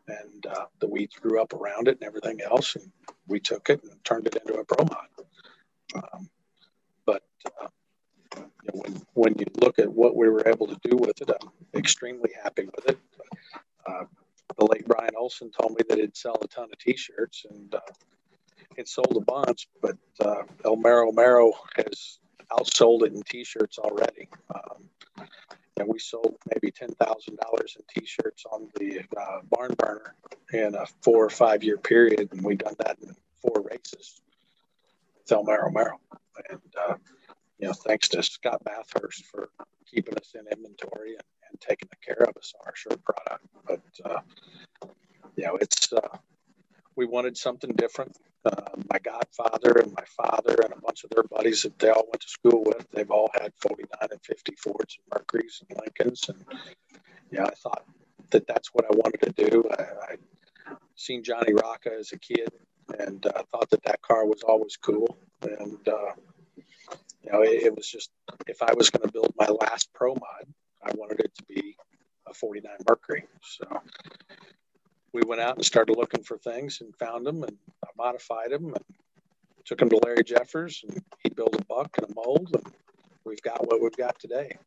And 0.07 0.45
uh, 0.45 0.65
the 0.79 0.87
weeds 0.87 1.15
grew 1.15 1.41
up 1.41 1.53
around 1.53 1.87
it 1.87 1.97
and 1.99 2.03
everything 2.03 2.41
else. 2.41 2.75
And 2.75 2.91
we 3.27 3.39
took 3.39 3.69
it 3.69 3.83
and 3.83 4.03
turned 4.03 4.27
it 4.27 4.35
into 4.35 4.59
a 4.59 4.65
Pro 4.65 4.85
Mod. 4.85 5.07
Um, 5.95 6.29
but 7.05 7.23
uh, 7.61 7.67
you 8.35 8.41
know, 8.41 8.81
when, 8.81 9.01
when 9.13 9.35
you 9.39 9.45
look 9.61 9.79
at 9.79 9.91
what 9.91 10.15
we 10.15 10.29
were 10.29 10.47
able 10.47 10.67
to 10.67 10.77
do 10.83 10.97
with 10.97 11.21
it, 11.21 11.29
I'm 11.29 11.49
extremely 11.73 12.31
happy 12.43 12.65
with 12.65 12.89
it. 12.89 12.99
Uh, 13.85 14.05
the 14.57 14.65
late 14.65 14.85
Brian 14.85 15.15
Olson 15.17 15.51
told 15.51 15.71
me 15.71 15.83
that 15.87 15.97
it'd 15.97 16.17
sell 16.17 16.37
a 16.41 16.47
ton 16.47 16.69
of 16.71 16.77
T-shirts, 16.79 17.45
and 17.49 17.73
uh, 17.73 17.79
it 18.79 18.87
sold 18.87 19.15
a 19.15 19.21
bunch. 19.21 19.67
But 19.81 19.97
uh, 20.19 20.43
El 20.65 20.77
Mero 20.77 21.11
Mero 21.11 21.51
has 21.75 22.19
outsold 22.51 23.03
it 23.03 23.13
in 23.13 23.21
T-shirts 23.21 23.77
already. 23.77 24.27
Um, 24.53 24.89
and 25.77 25.87
we 25.87 25.99
sold 25.99 26.37
maybe 26.53 26.71
ten 26.71 26.89
thousand 26.95 27.37
dollars 27.37 27.77
in 27.77 28.01
T-shirts 28.01 28.43
on 28.51 28.69
the 28.75 29.01
uh, 29.17 29.39
barn 29.49 29.73
burner 29.77 30.15
in 30.51 30.75
a 30.75 30.85
four 31.01 31.25
or 31.25 31.29
five 31.29 31.63
year 31.63 31.77
period, 31.77 32.29
and 32.31 32.43
we've 32.43 32.57
done 32.57 32.75
that 32.79 32.97
in 33.01 33.15
four 33.41 33.63
races. 33.69 34.21
With 35.17 35.31
El 35.31 35.43
Mero 35.43 35.71
Mero, 35.71 35.99
and 36.49 36.59
uh, 36.87 36.95
you 37.59 37.67
know, 37.67 37.73
thanks 37.73 38.09
to 38.09 38.23
Scott 38.23 38.63
Bathurst 38.63 39.25
for 39.25 39.49
keeping 39.85 40.15
us 40.15 40.33
in 40.35 40.45
inventory 40.51 41.11
and, 41.11 41.23
and 41.49 41.61
taking 41.61 41.89
care 42.05 42.23
of 42.27 42.35
us 42.37 42.53
on 42.59 42.67
our 42.67 42.75
shirt 42.75 43.01
product. 43.03 43.45
But 43.65 43.81
uh, 44.03 44.19
you 45.35 45.45
know, 45.45 45.55
it's 45.55 45.93
uh, 45.93 46.17
we 46.95 47.05
wanted 47.05 47.37
something 47.37 47.73
different. 47.75 48.17
Uh, 48.45 48.61
my 48.91 48.99
godfather 48.99 49.79
and 49.81 49.93
my 49.93 50.03
father 50.17 50.55
and 50.63 50.73
a 50.73 50.81
bunch 50.81 51.03
of 51.03 51.09
their 51.11 51.23
buddies 51.23 51.63
that 51.63 51.77
they 51.79 51.89
all 51.89 52.05
went 52.07 52.21
to 52.21 52.29
school 52.29 52.63
with, 52.65 52.87
they've 52.91 53.11
all 53.11 53.29
had 53.33 53.51
49 53.61 53.87
and 54.11 54.21
50 54.23 54.55
Fords 54.55 54.97
and 54.97 55.19
Mercuries 55.19 55.61
and 55.69 55.79
Lincolns. 55.79 56.29
And 56.29 56.43
yeah, 57.31 57.45
I 57.45 57.51
thought 57.51 57.83
that 58.31 58.47
that's 58.47 58.69
what 58.73 58.85
I 58.85 58.95
wanted 58.95 59.35
to 59.35 59.49
do. 59.49 59.63
I, 59.77 59.83
I 59.83 60.15
seen 60.95 61.23
Johnny 61.23 61.53
Rocca 61.53 61.91
as 61.97 62.11
a 62.13 62.19
kid 62.19 62.49
and 62.97 63.25
I 63.35 63.39
uh, 63.39 63.43
thought 63.51 63.69
that 63.69 63.83
that 63.83 64.01
car 64.01 64.25
was 64.25 64.41
always 64.43 64.77
cool. 64.77 65.17
And 65.41 65.87
uh, 65.87 66.13
you 67.23 67.31
know, 67.31 67.41
it, 67.41 67.63
it 67.63 67.75
was 67.75 67.87
just 67.87 68.09
if 68.47 68.61
I 68.61 68.73
was 68.73 68.89
going 68.89 69.05
to 69.05 69.11
build 69.11 69.33
my 69.37 69.47
last 69.47 69.93
Pro 69.93 70.13
Mod, 70.13 70.53
I 70.83 70.91
wanted 70.95 71.19
it 71.19 71.35
to 71.35 71.43
be 71.43 71.75
a 72.27 72.33
49 72.33 72.71
Mercury. 72.87 73.25
So 73.41 73.65
we 75.13 75.21
went 75.25 75.41
out 75.41 75.55
and 75.55 75.65
started 75.65 75.95
looking 75.95 76.23
for 76.23 76.37
things 76.37 76.81
and 76.81 76.95
found 76.95 77.25
them 77.25 77.43
and 77.43 77.57
I 77.83 77.89
modified 77.97 78.51
them 78.51 78.65
and 78.65 78.83
took 79.65 79.79
them 79.79 79.89
to 79.89 79.97
Larry 80.03 80.23
Jeffers 80.23 80.83
and 80.87 81.01
he 81.23 81.29
built 81.29 81.55
a 81.55 81.65
buck 81.65 81.97
and 81.97 82.09
a 82.09 82.13
mold 82.15 82.49
and 82.53 82.73
we've 83.25 83.41
got 83.41 83.67
what 83.67 83.81
we've 83.81 83.95
got 83.95 84.19
today. 84.19 84.57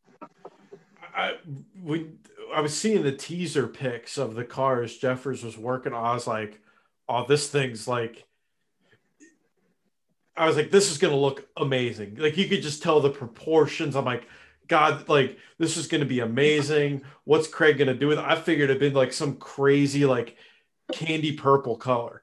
I 1.15 1.35
we 1.81 2.07
I 2.53 2.61
was 2.61 2.77
seeing 2.77 3.03
the 3.03 3.11
teaser 3.11 3.67
pics 3.67 4.17
of 4.17 4.35
the 4.35 4.43
cars 4.43 4.97
Jeffers 4.97 5.43
was 5.43 5.57
working 5.57 5.93
on. 5.93 6.05
I 6.05 6.13
was 6.13 6.27
like, 6.27 6.61
oh, 7.07 7.25
this 7.27 7.49
thing's 7.49 7.87
like 7.87 8.25
I 10.35 10.47
was 10.47 10.55
like, 10.55 10.71
this 10.71 10.91
is 10.91 10.97
gonna 10.97 11.15
look 11.15 11.47
amazing. 11.57 12.15
Like 12.15 12.37
you 12.37 12.47
could 12.47 12.61
just 12.61 12.81
tell 12.81 12.99
the 12.99 13.09
proportions. 13.09 13.95
I'm 13.95 14.05
like, 14.05 14.27
God, 14.67 15.07
like 15.09 15.37
this 15.57 15.77
is 15.77 15.87
gonna 15.87 16.05
be 16.05 16.19
amazing. 16.19 17.03
What's 17.23 17.47
Craig 17.47 17.77
gonna 17.77 17.93
do 17.93 18.07
with 18.07 18.19
it? 18.19 18.25
I 18.25 18.35
figured 18.35 18.69
it'd 18.69 18.79
been 18.79 18.93
like 18.93 19.13
some 19.13 19.35
crazy, 19.35 20.05
like 20.05 20.37
candy 20.91 21.33
purple 21.33 21.77
color. 21.77 22.21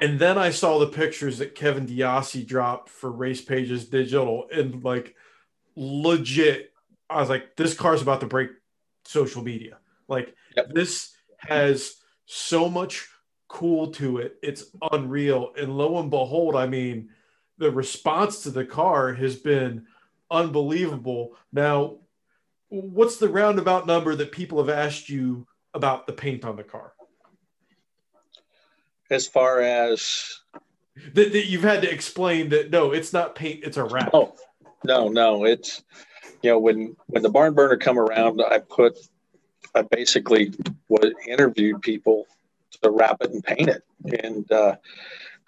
And 0.00 0.18
then 0.18 0.38
I 0.38 0.50
saw 0.50 0.78
the 0.78 0.86
pictures 0.86 1.38
that 1.38 1.54
Kevin 1.54 1.86
Diossi 1.86 2.46
dropped 2.46 2.88
for 2.88 3.10
Race 3.10 3.40
Pages 3.40 3.86
Digital, 3.86 4.46
and 4.52 4.82
like 4.84 5.16
legit, 5.76 6.72
I 7.10 7.20
was 7.20 7.28
like, 7.28 7.56
this 7.56 7.74
car's 7.74 8.02
about 8.02 8.20
to 8.20 8.26
break 8.26 8.50
social 9.04 9.42
media. 9.42 9.78
Like 10.08 10.34
yep. 10.56 10.72
this 10.72 11.12
has 11.38 11.96
so 12.26 12.68
much 12.68 13.08
cool 13.48 13.88
to 13.92 14.18
it. 14.18 14.36
It's 14.42 14.64
unreal. 14.92 15.52
And 15.58 15.76
lo 15.76 15.98
and 15.98 16.10
behold, 16.10 16.56
I 16.56 16.66
mean, 16.66 17.10
the 17.58 17.70
response 17.70 18.42
to 18.42 18.50
the 18.50 18.64
car 18.64 19.12
has 19.12 19.36
been 19.36 19.86
unbelievable. 20.32 21.36
Now, 21.52 21.98
what's 22.68 23.18
the 23.18 23.28
roundabout 23.28 23.86
number 23.86 24.14
that 24.16 24.32
people 24.32 24.58
have 24.58 24.70
asked 24.70 25.08
you 25.08 25.46
about 25.74 26.06
the 26.06 26.12
paint 26.12 26.44
on 26.44 26.56
the 26.56 26.64
car? 26.64 26.92
As 29.10 29.28
far 29.28 29.60
as 29.60 30.40
that, 31.12 31.32
that 31.32 31.46
you've 31.46 31.62
had 31.62 31.82
to 31.82 31.90
explain 31.90 32.48
that 32.48 32.70
no, 32.70 32.92
it's 32.92 33.12
not 33.12 33.34
paint, 33.34 33.64
it's 33.64 33.76
a 33.76 33.84
wrap. 33.84 34.10
Oh, 34.14 34.34
no, 34.84 35.08
no, 35.08 35.44
it's 35.44 35.82
you 36.42 36.50
know 36.50 36.58
when 36.58 36.96
when 37.06 37.22
the 37.22 37.30
barn 37.30 37.54
burner 37.54 37.76
come 37.76 37.98
around, 37.98 38.40
I 38.42 38.58
put 38.58 38.98
I 39.74 39.82
basically 39.82 40.52
would 40.88 41.14
interviewed 41.28 41.82
people 41.82 42.26
to 42.82 42.90
wrap 42.90 43.18
it 43.20 43.30
and 43.30 43.44
paint 43.44 43.68
it, 43.68 43.84
and 44.22 44.50
uh, 44.50 44.76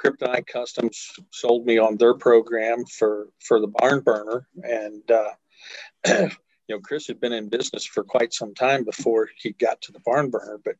Kryptonite 0.04 0.46
Customs 0.46 1.12
sold 1.30 1.64
me 1.64 1.78
on 1.78 1.96
their 1.96 2.14
program 2.14 2.84
for 2.84 3.28
for 3.40 3.60
the 3.60 3.68
barn 3.68 4.00
burner, 4.00 4.46
and 4.62 5.02
uh, 5.10 5.30
you 6.06 6.30
know 6.68 6.80
Chris 6.80 7.06
had 7.06 7.20
been 7.20 7.32
in 7.32 7.48
business 7.48 7.84
for 7.84 8.04
quite 8.04 8.34
some 8.34 8.54
time 8.54 8.84
before 8.84 9.28
he 9.36 9.52
got 9.52 9.80
to 9.82 9.92
the 9.92 10.00
barn 10.00 10.30
burner, 10.30 10.60
but 10.64 10.76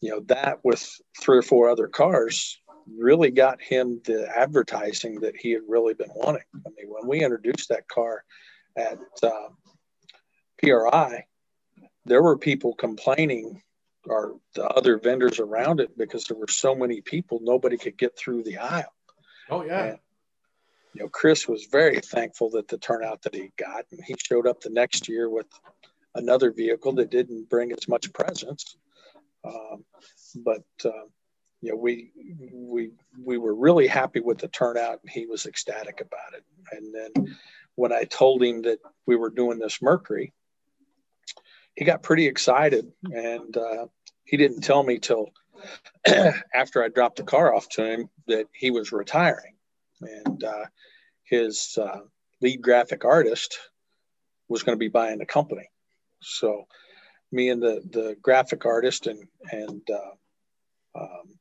you 0.00 0.10
know 0.10 0.20
that 0.26 0.58
with 0.64 1.00
three 1.20 1.38
or 1.38 1.42
four 1.42 1.68
other 1.68 1.88
cars 1.88 2.60
really 2.96 3.32
got 3.32 3.60
him 3.60 4.00
the 4.04 4.28
advertising 4.36 5.20
that 5.20 5.36
he 5.36 5.50
had 5.50 5.62
really 5.66 5.94
been 5.94 6.10
wanting. 6.14 6.44
I 6.54 6.70
mean, 6.76 6.86
when 6.88 7.08
we 7.08 7.24
introduced 7.24 7.68
that 7.68 7.88
car 7.88 8.22
at 8.76 8.98
uh, 9.24 9.48
PRI, 10.62 11.24
there 12.04 12.22
were 12.22 12.38
people 12.38 12.74
complaining 12.74 13.60
or 14.08 14.36
the 14.54 14.64
other 14.64 14.98
vendors 14.98 15.38
around 15.38 15.80
it 15.80 15.96
because 15.96 16.24
there 16.24 16.36
were 16.36 16.48
so 16.48 16.74
many 16.74 17.00
people, 17.00 17.40
nobody 17.42 17.76
could 17.76 17.98
get 17.98 18.16
through 18.16 18.42
the 18.42 18.58
aisle. 18.58 18.92
Oh 19.50 19.64
yeah. 19.64 19.84
And, 19.84 19.98
you 20.94 21.02
know, 21.02 21.08
Chris 21.08 21.46
was 21.46 21.66
very 21.66 22.00
thankful 22.00 22.50
that 22.50 22.68
the 22.68 22.78
turnout 22.78 23.22
that 23.22 23.34
he 23.34 23.52
got, 23.58 23.84
and 23.90 24.02
he 24.02 24.14
showed 24.18 24.46
up 24.46 24.60
the 24.60 24.70
next 24.70 25.08
year 25.08 25.28
with 25.28 25.46
another 26.14 26.50
vehicle 26.50 26.94
that 26.94 27.10
didn't 27.10 27.50
bring 27.50 27.70
as 27.72 27.86
much 27.86 28.12
presence. 28.12 28.76
Um, 29.44 29.84
but 30.36 30.64
uh, 30.84 31.06
you 31.60 31.70
know, 31.70 31.76
we 31.76 32.12
we 32.52 32.90
we 33.22 33.38
were 33.38 33.54
really 33.54 33.86
happy 33.86 34.20
with 34.20 34.38
the 34.38 34.48
turnout, 34.48 35.00
and 35.02 35.10
he 35.10 35.26
was 35.26 35.46
ecstatic 35.46 36.00
about 36.00 36.34
it. 36.34 36.44
And 36.72 36.94
then 36.94 37.36
when 37.74 37.92
I 37.92 38.04
told 38.04 38.42
him 38.42 38.62
that 38.62 38.78
we 39.06 39.16
were 39.16 39.30
doing 39.30 39.58
this 39.58 39.82
Mercury, 39.82 40.32
he 41.74 41.84
got 41.84 42.02
pretty 42.02 42.26
excited, 42.26 42.90
and 43.04 43.56
uh, 43.56 43.86
he 44.26 44.36
didn't 44.36 44.60
tell 44.60 44.82
me 44.82 44.98
till 44.98 45.30
after 46.54 46.84
I 46.84 46.88
dropped 46.88 47.16
the 47.16 47.22
car 47.22 47.54
off 47.54 47.68
to 47.70 47.84
him 47.84 48.10
that 48.26 48.46
he 48.52 48.70
was 48.70 48.92
retiring, 48.92 49.54
and 50.00 50.44
uh, 50.44 50.64
his 51.24 51.78
uh, 51.80 52.00
lead 52.42 52.60
graphic 52.60 53.04
artist 53.04 53.58
was 54.48 54.62
going 54.62 54.76
to 54.76 54.80
be 54.80 54.88
buying 54.88 55.18
the 55.18 55.26
company. 55.26 55.68
So, 56.20 56.66
me 57.32 57.48
and 57.48 57.62
the 57.62 57.82
the 57.90 58.16
graphic 58.20 58.66
artist 58.66 59.06
and 59.06 59.26
and 59.50 59.82
uh, 59.90 61.00
um, 61.00 61.38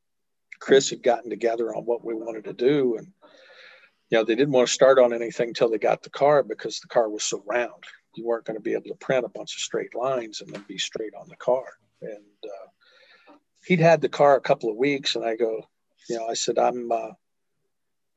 Chris 0.60 0.90
had 0.90 1.04
gotten 1.04 1.30
together 1.30 1.76
on 1.76 1.84
what 1.84 2.04
we 2.04 2.14
wanted 2.14 2.46
to 2.46 2.54
do, 2.54 2.98
and 2.98 3.08
you 4.10 4.18
know 4.18 4.24
they 4.24 4.36
didn't 4.36 4.54
want 4.54 4.68
to 4.68 4.74
start 4.74 5.00
on 5.00 5.14
anything 5.14 5.54
till 5.54 5.70
they 5.70 5.78
got 5.78 6.04
the 6.04 6.10
car 6.10 6.44
because 6.44 6.80
the 6.80 6.88
car 6.88 7.10
was 7.10 7.24
so 7.24 7.44
round. 7.46 7.84
You 8.16 8.26
weren't 8.26 8.46
going 8.46 8.58
to 8.58 8.64
be 8.64 8.74
able 8.74 8.90
to 8.90 8.96
print 8.96 9.26
a 9.26 9.30
bunch 9.30 9.56
of 9.56 9.62
straight 9.62 9.94
lines 9.94 10.42
and 10.42 10.54
then 10.54 10.64
be 10.68 10.78
straight 10.78 11.14
on 11.20 11.28
the 11.28 11.36
car. 11.36 11.66
And 12.02 12.24
uh, 12.44 12.68
he'd 13.66 13.80
had 13.80 14.02
the 14.02 14.10
car 14.10 14.36
a 14.36 14.42
couple 14.42 14.70
of 14.70 14.78
weeks, 14.78 15.16
and 15.16 15.26
I 15.26 15.36
go, 15.36 15.68
you 16.08 16.18
know, 16.18 16.28
I 16.28 16.34
said, 16.34 16.58
I'm, 16.58 16.92
uh, 16.92 17.12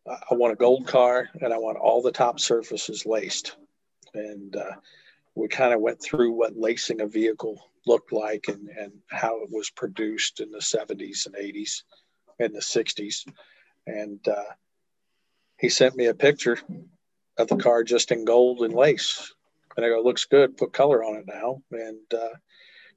I 0.07 0.35
want 0.35 0.53
a 0.53 0.57
gold 0.57 0.87
car, 0.87 1.29
and 1.41 1.53
I 1.53 1.59
want 1.59 1.79
all 1.79 2.03
the 2.03 2.13
top 2.13 2.39
surfaces 2.39 3.07
laced. 3.07 3.57
And 4.15 4.55
uh, 4.57 4.73
we 5.35 5.49
kind 5.49 5.73
of 5.73 5.81
went 5.81 6.03
through 6.03 6.33
what 6.33 6.57
lacing 6.57 7.01
a 7.01 7.07
vehicle 7.07 7.71
looked 7.87 8.13
like 8.13 8.47
and, 8.49 8.69
and 8.69 8.93
how 9.09 9.43
it 9.43 9.49
was 9.51 9.71
produced 9.71 10.41
in 10.41 10.51
the 10.51 10.59
70s 10.59 11.27
and 11.27 11.35
80s 11.35 11.83
and 12.39 12.55
the 12.55 12.61
60s. 12.61 13.27
And 13.87 14.27
uh, 14.29 14.53
he 15.59 15.69
sent 15.69 15.97
me 15.97 16.07
a 16.07 16.15
picture 16.15 16.59
of 17.39 17.49
the 17.49 17.57
car 17.57 17.85
just 17.85 18.13
in 18.13 18.25
gold 18.25 18.61
and 18.61 18.75
lace. 18.75 19.35
And 19.77 19.87
I 19.87 19.91
go, 19.91 20.01
looks 20.03 20.25
good, 20.25 20.57
put 20.57 20.73
color 20.73 21.05
on 21.05 21.17
it 21.17 21.27
now. 21.27 21.63
And 21.71 22.13
uh, 22.13 22.37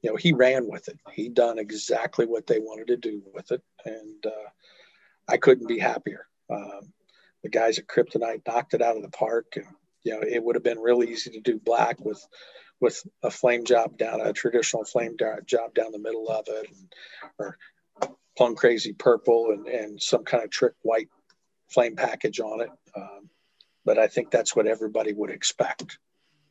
you 0.02 0.10
know, 0.10 0.16
he 0.16 0.34
ran 0.34 0.68
with 0.68 0.88
it. 0.88 1.00
He 1.12 1.30
done 1.30 1.60
exactly 1.60 2.26
what 2.26 2.48
they 2.48 2.60
wanted 2.60 2.88
to 2.88 2.98
do 2.98 3.22
with 3.34 3.52
it, 3.52 3.62
and 3.86 4.26
uh, 4.26 4.50
I 5.28 5.38
couldn't 5.38 5.68
be 5.68 5.80
happier. 5.80 6.28
Um, 6.50 6.92
the 7.44 7.50
guys 7.50 7.80
at 7.80 7.88
Kryptonite 7.88 8.42
knocked 8.48 8.74
it 8.74 8.82
out 8.82 8.98
of 8.98 9.04
the 9.04 9.10
park, 9.10 9.54
and 9.56 9.66
you 10.04 10.14
know, 10.14 10.22
it 10.22 10.44
would 10.44 10.56
have 10.56 10.64
been 10.64 10.80
really 10.80 11.12
easy 11.12 11.32
to 11.32 11.40
do 11.40 11.60
black 11.60 12.04
with 12.04 12.26
with 12.80 13.06
a 13.22 13.30
flame 13.30 13.64
job 13.64 13.98
down 13.98 14.22
a 14.22 14.34
traditional 14.34 14.84
flame 14.84 15.16
job 15.46 15.74
down 15.76 15.92
the 15.92 16.00
middle 16.00 16.30
of 16.30 16.46
it, 16.48 16.68
and, 16.70 16.94
or 17.38 17.58
plum 18.38 18.56
crazy 18.56 18.94
purple 18.94 19.52
and, 19.52 19.68
and 19.68 20.02
some 20.02 20.24
kind 20.24 20.44
of 20.44 20.50
trick 20.50 20.74
white 20.82 21.10
flame 21.70 21.96
package 21.96 22.40
on 22.40 22.62
it. 22.62 22.70
Um, 22.96 23.30
but 23.86 24.00
I 24.00 24.08
think 24.08 24.32
that's 24.32 24.56
what 24.56 24.68
everybody 24.68 25.14
would 25.14 25.30
expect. 25.30 26.00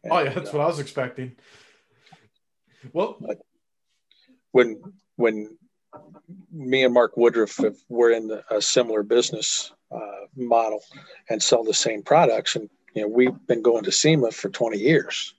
And, 0.05 0.13
oh 0.13 0.21
yeah, 0.21 0.33
that's 0.33 0.51
uh, 0.51 0.59
what 0.59 0.63
I 0.63 0.67
was 0.67 0.79
expecting. 0.79 1.37
Well, 2.93 3.19
when 4.53 4.81
when 5.17 5.57
me 6.53 6.85
and 6.85 6.95
Mark 6.95 7.17
Woodruff 7.17 7.59
were 7.89 8.11
in 8.11 8.41
a 8.51 8.63
similar 8.63 9.03
business 9.03 9.73
uh, 9.91 10.27
model 10.37 10.83
and 11.29 11.43
sell 11.43 11.65
the 11.65 11.75
same 11.75 12.03
products, 12.03 12.57
and 12.57 12.69
you 12.95 13.03
know 13.03 13.09
we've 13.09 13.47
been 13.47 13.63
going 13.63 13.85
to 13.85 13.93
SEMA 13.93 14.31
for 14.31 14.49
20 14.49 14.79
years, 14.79 15.35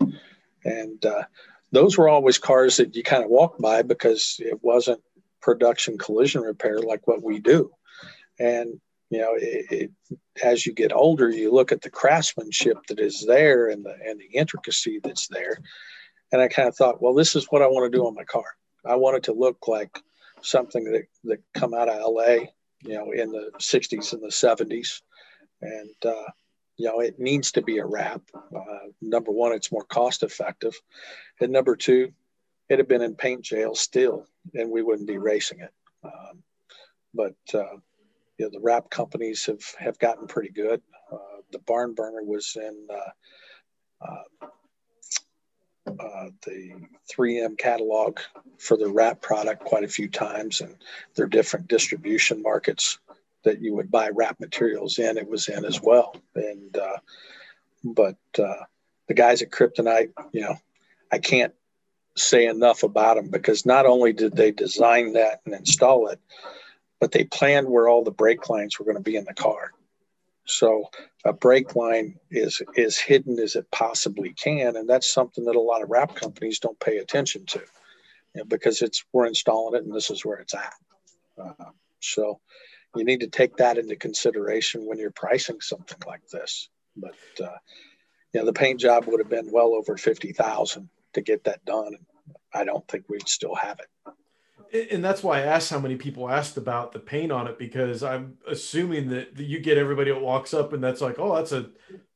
and 0.66 1.06
uh, 1.06 1.24
those 1.72 1.98
were 1.98 2.10
always 2.10 2.38
cars 2.38 2.78
that 2.78 2.96
you 2.96 3.04
kind 3.04 3.24
of 3.24 3.30
walk 3.30 3.58
by 3.58 3.82
because 3.82 4.38
it 4.40 4.60
wasn't 4.62 5.02
production 5.42 5.98
collision 5.98 6.42
repair 6.42 6.80
like 6.80 7.08
what 7.08 7.24
we 7.24 7.40
do, 7.40 7.72
and 8.40 8.80
you 9.10 9.20
know 9.20 9.34
it, 9.36 9.66
it, 9.72 9.92
as 10.44 10.66
you 10.66 10.74
get 10.74 10.94
older, 10.94 11.30
you 11.30 11.52
look 11.52 11.72
at 11.72 11.82
the 11.82 11.90
craftsmanship 11.90 12.78
that 12.88 13.00
is 13.00 13.26
there 13.26 13.68
and 13.68 13.86
the 13.86 13.96
and 14.06 14.20
the 14.20 14.38
intricacy 14.38 15.00
that's 15.02 15.28
there, 15.28 15.60
and 16.32 16.42
I 16.42 16.48
kind 16.48 16.68
of 16.68 16.76
thought, 16.76 17.02
well, 17.02 17.14
this 17.14 17.36
is 17.36 17.46
what 17.50 17.62
I 17.62 17.68
want 17.68 17.92
to 17.92 17.98
do 17.98 18.06
on 18.08 18.16
my 18.16 18.24
car. 18.24 18.46
I 18.86 18.96
want 18.96 19.18
it 19.18 19.24
to 19.24 19.34
look 19.34 19.68
like 19.68 20.02
something 20.42 20.84
that 20.86 21.04
that 21.26 21.40
come 21.54 21.74
out 21.74 21.90
of 21.90 22.02
LA, 22.02 22.48
you 22.84 22.96
know, 22.96 23.12
in 23.12 23.32
the 23.32 23.52
60s 23.60 24.14
and 24.14 24.22
the 24.22 24.28
70s, 24.28 25.02
and 25.62 25.96
uh, 26.06 26.32
you 26.78 26.88
know 26.88 27.00
it 27.00 27.20
needs 27.20 27.52
to 27.54 27.62
be 27.62 27.78
a 27.78 27.86
wrap. 27.86 28.22
Uh, 28.34 28.88
number 29.02 29.32
one, 29.32 29.54
it's 29.54 29.72
more 29.72 29.84
cost 29.84 30.24
effective, 30.24 30.80
and 31.40 31.52
number 31.52 31.76
two, 31.76 32.12
it 32.70 32.80
had 32.80 32.88
been 32.88 33.04
in 33.04 33.16
paint 33.16 33.44
jail 33.44 33.76
still, 33.76 34.26
and 34.54 34.72
we 34.72 34.82
wouldn't 34.82 35.08
be 35.08 35.18
racing 35.18 35.60
it. 35.60 35.74
Um, 36.04 36.44
but 37.14 37.36
uh, 37.54 37.78
you 38.38 38.46
know, 38.46 38.50
the 38.50 38.62
wrap 38.62 38.90
companies 38.90 39.46
have 39.46 39.64
have 39.78 40.00
gotten 40.00 40.28
pretty 40.28 40.50
good. 40.50 40.82
Uh, 41.12 41.42
the 41.52 41.60
barn 41.60 41.94
burner 41.94 42.24
was 42.24 42.56
in. 42.56 42.88
Uh, 45.88 46.30
the 46.46 46.74
3M 47.12 47.58
catalog 47.58 48.20
for 48.60 48.78
the 48.78 48.88
wrap 48.88 49.20
product 49.20 49.64
quite 49.64 49.84
a 49.84 49.88
few 49.88 50.08
times, 50.08 50.62
and 50.62 50.76
there 51.16 51.26
are 51.26 51.30
different 51.30 51.68
distribution 51.68 52.42
markets 52.42 53.00
that 53.44 53.62
you 53.62 53.74
would 53.74 53.90
buy 53.90 54.10
wrap 54.10 54.40
materials 54.40 55.00
in. 55.00 55.18
It 55.18 55.28
was 55.28 55.50
in 55.50 55.66
as 55.66 55.82
well, 55.82 56.16
and 56.36 56.78
uh, 56.78 56.98
but 57.84 58.18
uh, 58.38 58.66
the 59.08 59.16
guys 59.16 59.42
at 59.42 59.50
Kryptonite, 59.50 60.12
you 60.32 60.42
know, 60.42 60.56
I 61.12 61.18
can't 61.18 61.54
say 62.16 62.46
enough 62.46 62.84
about 62.84 63.16
them 63.16 63.30
because 63.30 63.66
not 63.66 63.86
only 63.86 64.14
did 64.14 64.36
they 64.36 64.52
design 64.52 65.14
that 65.14 65.42
and 65.46 65.56
install 65.56 66.08
it, 66.10 66.20
but 67.00 67.12
they 67.12 67.24
planned 67.24 67.68
where 67.68 67.88
all 67.88 68.04
the 68.04 68.12
brake 68.12 68.50
lines 68.50 68.78
were 68.78 68.86
going 68.86 68.98
to 68.98 69.04
be 69.04 69.16
in 69.16 69.26
the 69.26 69.34
car. 69.34 69.72
So 70.46 70.90
a 71.26 71.34
brake 71.34 71.76
line 71.76 72.16
is 72.30 72.62
as 72.78 72.98
hidden 72.98 73.40
as 73.40 73.56
it 73.56 73.70
possibly 73.72 74.34
can, 74.34 74.76
and 74.76 74.90
that's 74.90 75.12
something 75.12 75.46
that 75.46 75.56
a 75.56 75.62
lot 75.62 75.84
of 75.84 75.90
wrap 75.90 76.16
companies 76.16 76.60
don't 76.60 76.80
pay 76.80 76.98
attention 76.98 77.46
to, 77.48 77.60
you 77.60 78.42
know, 78.42 78.46
because 78.46 78.82
it's 78.82 79.06
we're 79.14 79.28
installing 79.28 79.76
it 79.76 79.84
and 79.84 79.94
this 79.94 80.10
is 80.10 80.26
where 80.26 80.38
it's 80.38 80.56
at. 80.56 80.74
Uh, 81.38 81.72
so 82.00 82.40
you 82.96 83.04
need 83.04 83.22
to 83.22 83.28
take 83.28 83.58
that 83.58 83.78
into 83.78 83.96
consideration 83.96 84.86
when 84.86 84.98
you're 84.98 85.12
pricing 85.12 85.62
something 85.62 86.00
like 86.08 86.28
this. 86.30 86.70
But 86.96 87.16
uh, 87.40 87.58
you 88.34 88.40
know, 88.40 88.46
the 88.46 88.54
paint 88.54 88.80
job 88.80 89.06
would 89.06 89.20
have 89.20 89.30
been 89.30 89.52
well 89.52 89.74
over 89.76 89.98
fifty 89.98 90.34
thousand 90.34 90.90
to 91.14 91.22
get 91.22 91.44
that 91.44 91.64
done. 91.66 91.98
I 92.54 92.64
don't 92.64 92.88
think 92.88 93.06
we'd 93.10 93.30
still 93.30 93.56
have 93.56 93.80
it 93.80 94.14
and 94.74 95.04
that's 95.04 95.24
why 95.24 95.40
I 95.40 95.46
asked 95.46 95.70
how 95.70 95.80
many 95.80 95.96
people 95.96 96.30
asked 96.30 96.58
about 96.58 96.92
the 96.92 97.00
paint 97.00 97.32
on 97.32 97.48
it 97.48 97.58
because 97.60 98.04
I'm 98.04 98.38
assuming 98.48 99.10
that 99.10 99.38
you 99.38 99.60
get 99.60 99.78
everybody 99.78 100.12
that 100.12 100.22
walks 100.22 100.54
up 100.54 100.74
and 100.74 100.84
that's 100.84 101.02
like, 101.02 101.20
oh, 101.20 101.36
that's 101.36 101.52
a, 101.52 101.70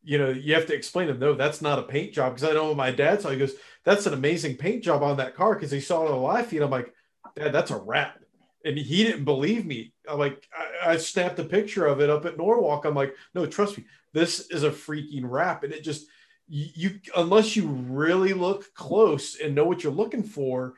you 0.04 0.18
know, 0.18 0.30
you 0.30 0.54
have 0.54 0.68
to 0.68 0.76
explain 0.76 1.08
them, 1.08 1.20
no, 1.20 1.34
that's 1.34 1.62
not 1.62 1.80
a 1.80 1.84
paint 1.84 2.14
job 2.14 2.34
because 2.34 2.50
I 2.50 2.54
know 2.54 2.74
my 2.74 2.92
dad 2.92 3.22
saw. 3.22 3.30
He 3.30 3.38
goes, 3.38 3.56
that's 3.84 4.06
an 4.06 4.14
amazing 4.14 4.56
paint 4.58 4.84
job 4.84 5.04
on 5.04 5.18
that 5.18 5.36
car 5.36 5.54
because 5.54 5.72
he 5.72 5.82
saw 5.82 6.06
it 6.06 6.12
on 6.12 6.22
live 6.22 6.48
feed. 6.48 6.62
I'm 6.62 6.70
like, 6.70 6.94
Dad, 7.36 7.52
that's 7.52 7.72
a 7.72 7.78
wrap, 7.78 8.20
and 8.64 8.78
he 8.78 9.04
didn't 9.04 9.26
believe 9.26 9.66
me. 9.66 9.94
I'm 10.10 10.20
like, 10.20 10.48
I, 10.58 10.92
I 10.92 10.98
snapped 10.98 11.40
a 11.40 11.44
picture 11.44 11.86
of 11.86 12.00
it 12.00 12.10
up 12.10 12.26
at 12.26 12.38
Norwalk. 12.38 12.86
I'm 12.86 12.96
like, 12.96 13.14
no, 13.34 13.46
trust 13.46 13.78
me, 13.78 13.86
this 14.14 14.48
is 14.52 14.64
a 14.64 14.70
freaking 14.70 15.24
wrap, 15.26 15.64
and 15.64 15.74
it 15.74 15.84
just 15.84 16.08
you 16.48 17.00
unless 17.16 17.56
you 17.56 17.68
really 17.68 18.34
look 18.34 18.72
close 18.76 19.40
and 19.40 19.56
know 19.56 19.66
what 19.66 19.84
you're 19.84 19.92
looking 19.92 20.24
for 20.24 20.76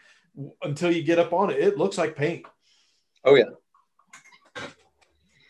until 0.61 0.91
you 0.91 1.03
get 1.03 1.19
up 1.19 1.33
on 1.33 1.49
it, 1.49 1.59
it 1.59 1.77
looks 1.77 1.97
like 1.97 2.15
paint. 2.15 2.45
Oh 3.23 3.35
yeah. 3.35 3.43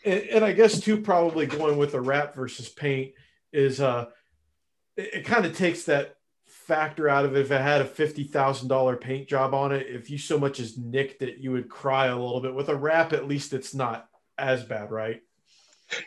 And, 0.04 0.22
and 0.22 0.44
I 0.44 0.52
guess 0.52 0.80
too, 0.80 1.00
probably 1.00 1.46
going 1.46 1.76
with 1.76 1.94
a 1.94 2.00
wrap 2.00 2.34
versus 2.34 2.68
paint 2.68 3.12
is 3.52 3.80
uh, 3.80 4.06
it, 4.96 5.14
it 5.14 5.24
kind 5.24 5.44
of 5.44 5.56
takes 5.56 5.84
that 5.84 6.16
factor 6.46 7.08
out 7.08 7.24
of 7.24 7.36
it. 7.36 7.40
If 7.40 7.50
it 7.50 7.60
had 7.60 7.80
a 7.80 7.84
fifty 7.84 8.24
thousand 8.24 8.68
dollar 8.68 8.96
paint 8.96 9.28
job 9.28 9.54
on 9.54 9.72
it, 9.72 9.86
if 9.88 10.10
you 10.10 10.18
so 10.18 10.38
much 10.38 10.60
as 10.60 10.78
nicked 10.78 11.22
it, 11.22 11.38
you 11.38 11.52
would 11.52 11.68
cry 11.68 12.06
a 12.06 12.16
little 12.16 12.40
bit. 12.40 12.54
With 12.54 12.68
a 12.68 12.76
wrap, 12.76 13.12
at 13.12 13.28
least 13.28 13.52
it's 13.52 13.74
not 13.74 14.08
as 14.36 14.64
bad, 14.64 14.90
right? 14.90 15.22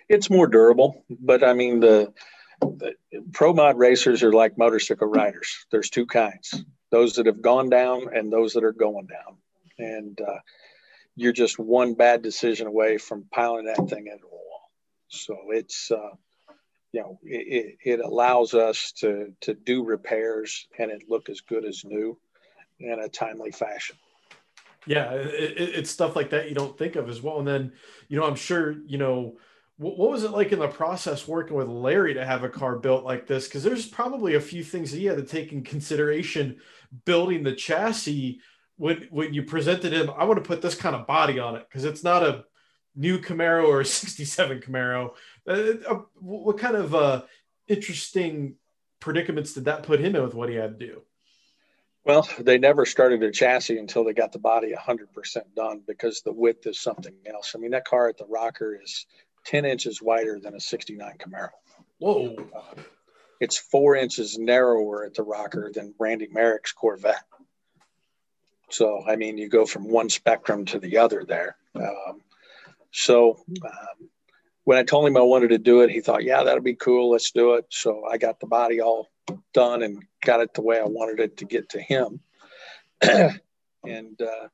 It's 0.10 0.30
more 0.30 0.48
durable, 0.48 1.04
but 1.10 1.44
I 1.44 1.54
mean 1.54 1.80
the, 1.80 2.14
the 2.62 2.96
pro 3.34 3.54
mod 3.54 3.78
racers 3.78 4.24
are 4.24 4.34
like 4.34 4.58
motorcycle 4.58 5.08
riders. 5.08 5.66
There's 5.72 5.90
two 5.90 6.06
kinds 6.06 6.64
those 6.92 7.14
that 7.16 7.26
have 7.26 7.42
gone 7.42 7.70
down 7.70 8.10
and 8.14 8.32
those 8.32 8.54
that 8.54 8.64
are 8.64 8.74
going 8.74 9.08
down. 9.08 9.38
And 9.80 10.20
uh, 10.22 10.40
you're 11.16 11.34
just 11.34 11.58
one 11.58 11.96
bad 11.96 12.22
decision 12.22 12.68
away 12.68 12.98
from 12.98 13.26
piling 13.32 13.66
that 13.66 13.90
thing 13.90 14.08
into 14.08 14.26
a 14.26 14.30
wall. 14.30 14.70
So 15.08 15.38
it's, 15.50 15.90
uh, 15.92 16.16
you 16.92 17.02
know, 17.02 17.20
it, 17.24 17.78
it 17.84 18.00
allows 18.00 18.54
us 18.54 18.92
to, 18.98 19.34
to 19.42 19.54
do 19.54 19.84
repairs 19.84 20.68
and 20.78 20.92
it 20.92 21.04
look 21.10 21.30
as 21.30 21.42
good 21.42 21.66
as 21.66 21.84
new 21.86 22.18
in 22.80 23.00
a 23.00 23.10
timely 23.10 23.52
fashion. 23.52 23.96
Yeah, 24.86 25.12
it, 25.14 25.58
it's 25.58 25.92
stuff 25.92 26.16
like 26.16 26.32
that 26.32 26.50
you 26.50 26.56
don't 26.56 26.78
think 26.78 26.96
of 26.96 27.10
as 27.10 27.22
well. 27.22 27.40
And 27.40 27.48
then, 27.48 27.72
you 28.10 28.20
know, 28.20 28.26
I'm 28.26 28.36
sure, 28.36 28.76
you 28.86 28.98
know, 28.98 29.38
what 29.78 30.12
was 30.12 30.24
it 30.24 30.32
like 30.32 30.52
in 30.52 30.60
the 30.60 30.68
process 30.68 31.28
working 31.28 31.58
with 31.58 31.68
Larry 31.68 32.14
to 32.14 32.26
have 32.26 32.44
a 32.44 32.50
car 32.50 32.78
built 32.78 33.04
like 33.04 33.26
this? 33.26 33.48
Because 33.48 33.64
there's 33.64 33.88
probably 33.88 34.36
a 34.36 34.42
few 34.42 34.64
things 34.64 34.92
that 34.92 34.98
he 34.98 35.06
had 35.06 35.18
to 35.18 35.24
take 35.24 35.52
in 35.52 35.64
consideration 35.64 36.58
building 37.06 37.44
the 37.44 37.54
chassis 37.54 38.40
when 38.78 39.08
when 39.12 39.34
you 39.34 39.44
presented 39.44 39.94
him. 39.94 40.12
I 40.16 40.26
want 40.26 40.44
to 40.44 40.48
put 40.48 40.62
this 40.62 40.76
kind 40.76 40.96
of 40.96 41.08
body 41.08 41.40
on 41.40 41.56
it 41.56 41.68
because 41.68 41.86
it's 41.86 42.04
not 42.04 42.24
a 42.24 42.46
new 42.96 43.20
Camaro 43.20 43.68
or 43.68 43.82
a 43.82 43.86
'67 43.86 44.62
Camaro. 44.62 45.12
Uh, 45.48 45.74
uh, 45.88 46.02
what 46.20 46.58
kind 46.58 46.76
of 46.76 46.96
uh, 46.96 47.22
interesting 47.68 48.56
predicaments 49.00 49.54
did 49.54 49.66
that 49.66 49.84
put 49.84 50.00
him 50.00 50.16
in 50.16 50.24
with 50.24 50.34
what 50.34 50.50
he 50.50 50.56
had 50.56 50.80
to 50.80 50.86
do? 50.86 51.02
Well, 52.04 52.28
they 52.40 52.58
never 52.58 52.86
started 52.86 53.22
a 53.22 53.32
chassis 53.32 53.78
until 53.78 54.04
they 54.04 54.14
got 54.14 54.32
the 54.32 54.40
body 54.40 54.74
100% 54.74 55.38
done 55.56 55.84
because 55.86 56.22
the 56.22 56.34
width 56.34 56.66
is 56.66 56.80
something 56.80 57.14
else. 57.28 57.54
I 57.56 57.60
mean, 57.60 57.72
that 57.72 57.86
car 57.86 58.10
at 58.10 58.18
the 58.18 58.26
rocker 58.26 58.80
is 58.82 59.06
10 59.46 59.66
inches 59.66 60.02
wider 60.02 60.40
than 60.40 60.56
a 60.56 60.60
69 60.60 61.18
Camaro. 61.20 61.50
Whoa. 62.00 62.36
Uh, 62.56 62.82
it's 63.42 63.58
four 63.58 63.96
inches 63.96 64.38
narrower 64.38 65.04
at 65.04 65.16
the 65.16 65.24
rocker 65.24 65.72
than 65.74 65.96
Randy 66.00 66.28
Merrick's 66.32 66.72
Corvette. 66.72 67.26
So, 68.70 69.04
I 69.06 69.16
mean, 69.16 69.38
you 69.40 69.50
go 69.50 69.66
from 69.66 69.90
one 69.90 70.10
spectrum 70.10 70.64
to 70.66 70.80
the 70.80 70.98
other 71.00 71.26
there. 71.28 71.58
Um, 71.76 72.22
so, 72.92 73.44
um, 73.66 74.10
when 74.64 74.78
I 74.78 74.84
told 74.84 75.08
him 75.08 75.18
I 75.18 75.22
wanted 75.22 75.50
to 75.50 75.58
do 75.58 75.82
it, 75.82 75.90
he 75.90 76.02
thought, 76.02 76.24
yeah, 76.24 76.44
that'll 76.44 76.62
be 76.62 76.76
cool. 76.76 77.10
Let's 77.10 77.32
do 77.32 77.56
it. 77.56 77.66
So, 77.70 78.04
I 78.10 78.18
got 78.18 78.40
the 78.40 78.46
body 78.46 78.80
all 78.80 79.10
done 79.56 79.82
and 79.82 80.04
got 80.24 80.42
it 80.42 80.54
the 80.54 80.62
way 80.62 80.80
I 80.80 80.86
wanted 80.86 81.20
it 81.20 81.38
to 81.38 81.46
get 81.46 81.70
to 81.70 81.82
him. 81.82 82.20
and 83.02 84.22
uh, 84.22 84.48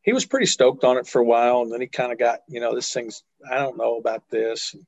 he 0.00 0.14
was 0.14 0.24
pretty 0.24 0.46
stoked 0.46 0.82
on 0.82 0.96
it 0.96 1.06
for 1.06 1.20
a 1.20 1.24
while, 1.24 1.60
and 1.60 1.70
then 1.70 1.82
he 1.82 1.88
kind 1.88 2.10
of 2.10 2.18
got, 2.18 2.40
you 2.48 2.60
know, 2.60 2.74
this 2.74 2.90
thing's 2.90 3.22
I 3.48 3.58
don't 3.58 3.76
know 3.76 3.98
about 3.98 4.30
this. 4.30 4.72
And 4.72 4.86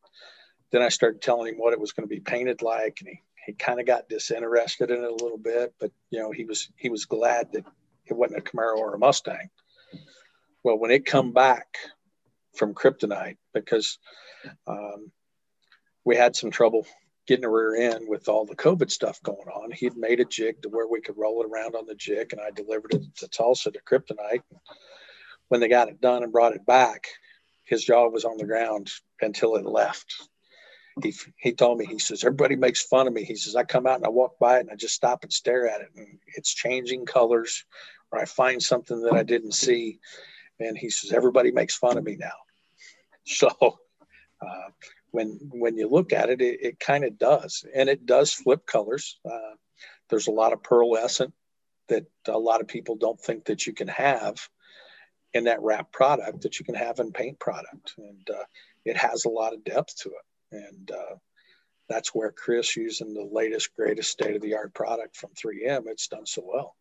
then 0.72 0.80
I 0.80 0.88
started 0.88 1.20
telling 1.20 1.52
him 1.52 1.60
what 1.60 1.74
it 1.74 1.80
was 1.80 1.92
going 1.92 2.08
to 2.08 2.14
be 2.14 2.20
painted 2.20 2.62
like, 2.62 2.96
and 3.00 3.08
he 3.10 3.20
he 3.46 3.52
kind 3.52 3.80
of 3.80 3.86
got 3.86 4.08
disinterested 4.08 4.90
in 4.90 5.02
it 5.02 5.10
a 5.10 5.24
little 5.24 5.38
bit. 5.38 5.74
But 5.80 5.92
you 6.10 6.20
know, 6.20 6.30
he 6.32 6.44
was 6.44 6.68
he 6.76 6.88
was 6.88 7.04
glad 7.04 7.52
that 7.52 7.64
it 8.06 8.14
wasn't 8.14 8.40
a 8.40 8.42
Camaro 8.42 8.76
or 8.76 8.94
a 8.94 8.98
Mustang. 8.98 9.50
Well, 10.62 10.78
when 10.78 10.90
it 10.90 11.06
come 11.06 11.32
back 11.32 11.76
from 12.54 12.74
Kryptonite, 12.74 13.36
because 13.54 13.98
um, 14.66 15.12
we 16.04 16.16
had 16.16 16.34
some 16.34 16.50
trouble 16.50 16.86
getting 17.26 17.44
a 17.44 17.50
rear 17.50 17.92
end 17.92 18.06
with 18.08 18.28
all 18.28 18.46
the 18.46 18.56
COVID 18.56 18.90
stuff 18.90 19.20
going 19.22 19.48
on. 19.48 19.72
He'd 19.72 19.96
made 19.96 20.20
a 20.20 20.24
jig 20.24 20.62
to 20.62 20.68
where 20.68 20.86
we 20.86 21.00
could 21.00 21.18
roll 21.18 21.42
it 21.42 21.48
around 21.50 21.74
on 21.74 21.86
the 21.86 21.94
jig, 21.94 22.32
and 22.32 22.40
I 22.40 22.50
delivered 22.50 22.94
it 22.94 23.02
to 23.16 23.28
Tulsa 23.28 23.72
to 23.72 23.80
Kryptonite 23.80 24.42
when 25.48 25.60
they 25.60 25.68
got 25.68 25.88
it 25.88 26.00
done 26.00 26.22
and 26.22 26.32
brought 26.32 26.54
it 26.54 26.66
back, 26.66 27.08
his 27.64 27.84
jaw 27.84 28.08
was 28.08 28.24
on 28.24 28.36
the 28.36 28.46
ground 28.46 28.90
until 29.20 29.56
it 29.56 29.64
left. 29.64 30.28
He, 31.02 31.14
he 31.36 31.52
told 31.52 31.78
me, 31.78 31.84
he 31.84 31.98
says, 31.98 32.24
everybody 32.24 32.56
makes 32.56 32.82
fun 32.82 33.06
of 33.06 33.12
me. 33.12 33.24
He 33.24 33.36
says, 33.36 33.54
I 33.54 33.64
come 33.64 33.86
out 33.86 33.96
and 33.96 34.06
I 34.06 34.08
walk 34.08 34.38
by 34.38 34.56
it 34.56 34.60
and 34.60 34.70
I 34.70 34.76
just 34.76 34.94
stop 34.94 35.24
and 35.24 35.32
stare 35.32 35.68
at 35.68 35.82
it 35.82 35.90
and 35.94 36.18
it's 36.36 36.54
changing 36.54 37.04
colors 37.04 37.64
or 38.10 38.20
I 38.20 38.24
find 38.24 38.62
something 38.62 39.02
that 39.02 39.12
I 39.12 39.22
didn't 39.22 39.52
see. 39.52 39.98
And 40.58 40.76
he 40.76 40.88
says, 40.88 41.12
everybody 41.12 41.50
makes 41.50 41.76
fun 41.76 41.98
of 41.98 42.04
me 42.04 42.16
now. 42.18 42.28
So 43.28 43.48
uh, 44.40 44.68
when 45.10 45.38
when 45.50 45.76
you 45.76 45.88
look 45.88 46.12
at 46.12 46.30
it, 46.30 46.40
it, 46.40 46.60
it 46.62 46.80
kind 46.80 47.04
of 47.04 47.18
does, 47.18 47.64
and 47.74 47.88
it 47.88 48.06
does 48.06 48.32
flip 48.32 48.66
colors. 48.66 49.18
Uh, 49.24 49.56
there's 50.10 50.28
a 50.28 50.32
lot 50.32 50.52
of 50.52 50.62
pearlescent 50.62 51.32
that 51.88 52.06
a 52.28 52.38
lot 52.38 52.60
of 52.60 52.68
people 52.68 52.96
don't 52.96 53.20
think 53.20 53.46
that 53.46 53.66
you 53.66 53.72
can 53.72 53.88
have 53.88 54.36
in 55.32 55.44
that 55.44 55.62
wrap 55.62 55.90
product 55.92 56.42
that 56.42 56.58
you 56.58 56.64
can 56.64 56.74
have 56.74 56.98
in 56.98 57.12
paint 57.12 57.38
product, 57.38 57.94
and 57.98 58.28
uh, 58.30 58.44
it 58.84 58.96
has 58.96 59.24
a 59.24 59.30
lot 59.30 59.54
of 59.54 59.64
depth 59.64 59.96
to 60.02 60.10
it, 60.10 60.26
and 60.56 60.90
uh, 60.90 61.16
that's 61.88 62.14
where 62.14 62.32
Chris, 62.32 62.76
using 62.76 63.14
the 63.14 63.28
latest, 63.30 63.74
greatest 63.76 64.10
state 64.10 64.36
of 64.36 64.42
the 64.42 64.54
art 64.54 64.74
product 64.74 65.16
from 65.16 65.30
3M, 65.30 65.86
it's 65.86 66.08
done 66.08 66.26
so 66.26 66.42
well. 66.44 66.76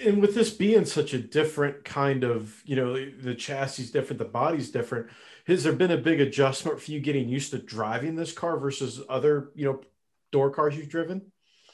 And 0.00 0.20
with 0.20 0.34
this 0.34 0.50
being 0.50 0.84
such 0.84 1.14
a 1.14 1.18
different 1.18 1.84
kind 1.84 2.24
of, 2.24 2.62
you 2.64 2.76
know, 2.76 2.94
the 2.94 3.34
chassis 3.34 3.82
is 3.82 3.90
different, 3.90 4.18
the 4.18 4.24
body's 4.24 4.70
different. 4.70 5.08
Has 5.46 5.64
there 5.64 5.72
been 5.72 5.90
a 5.90 5.96
big 5.96 6.20
adjustment 6.20 6.80
for 6.80 6.90
you 6.90 7.00
getting 7.00 7.28
used 7.28 7.50
to 7.50 7.58
driving 7.58 8.16
this 8.16 8.32
car 8.32 8.58
versus 8.58 9.00
other, 9.08 9.50
you 9.54 9.66
know, 9.66 9.80
door 10.32 10.50
cars 10.50 10.76
you've 10.76 10.88
driven? 10.88 11.30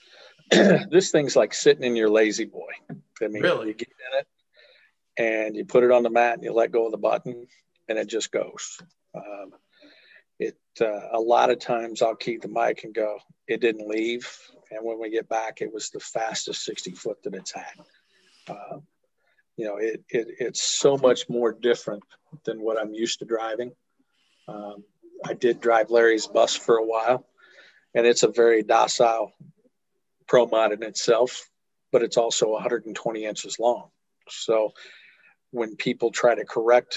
this 0.51 1.11
thing's 1.11 1.37
like 1.37 1.55
sitting 1.55 1.85
in 1.85 1.97
your 1.97 2.11
lazy 2.11 2.45
boy. 2.45 2.73
I 2.91 3.29
mean, 3.29 3.43
really? 3.43 3.69
you 3.69 3.75
get 3.75 3.89
in 3.89 4.19
it 4.19 4.27
and 5.17 5.57
you 5.57 5.65
put 5.65 5.85
it 5.85 5.93
on 5.93 6.03
the 6.03 6.11
mat 6.11 6.35
and 6.35 6.45
you 6.45 6.53
let 6.53 6.73
go 6.73 6.87
of 6.87 6.93
the 6.93 6.99
button 6.99 7.47
and 7.89 7.99
it 7.99 8.09
just 8.09 8.33
goes. 8.33 8.79
Um, 9.15 9.53
it 10.41 10.57
uh, 10.81 11.09
a 11.13 11.21
lot 11.21 11.51
of 11.51 11.59
times 11.59 12.03
I'll 12.03 12.17
keep 12.17 12.43
the 12.43 12.49
mic 12.49 12.85
and 12.85 12.95
go, 12.95 13.19
it 13.47 13.61
didn't 13.61 13.89
leave, 13.89 14.29
and 14.71 14.81
when 14.83 14.99
we 14.99 15.11
get 15.11 15.29
back, 15.29 15.61
it 15.61 15.73
was 15.73 15.91
the 15.91 16.01
fastest 16.01 16.65
60 16.65 16.93
foot 16.93 17.23
that 17.25 17.35
it's 17.35 17.53
had. 17.53 17.75
Uh, 18.49 18.79
you 19.57 19.67
know, 19.67 19.77
it, 19.77 20.03
it 20.09 20.29
it's 20.39 20.63
so 20.63 20.97
much 20.97 21.29
more 21.29 21.53
different 21.53 22.03
than 22.45 22.61
what 22.63 22.81
I'm 22.81 22.95
used 22.95 23.19
to 23.19 23.27
driving. 23.27 23.73
Um, 24.49 24.85
I 25.25 25.35
did 25.35 25.61
drive 25.61 25.91
Larry's 25.91 26.27
bus 26.27 26.57
for 26.57 26.77
a 26.77 26.87
while, 26.87 27.27
and 27.95 28.07
it's 28.07 28.23
a 28.23 28.29
very 28.29 28.63
docile 28.63 29.33
pro 30.27 30.47
mod 30.47 30.73
in 30.73 30.83
itself, 30.83 31.51
but 31.93 32.03
it's 32.03 32.17
also 32.17 32.49
120 32.49 33.25
inches 33.25 33.59
long. 33.59 33.91
So 34.29 34.73
when 35.51 35.77
people 35.77 36.11
try 36.11 36.35
to 36.35 36.45
correct 36.45 36.97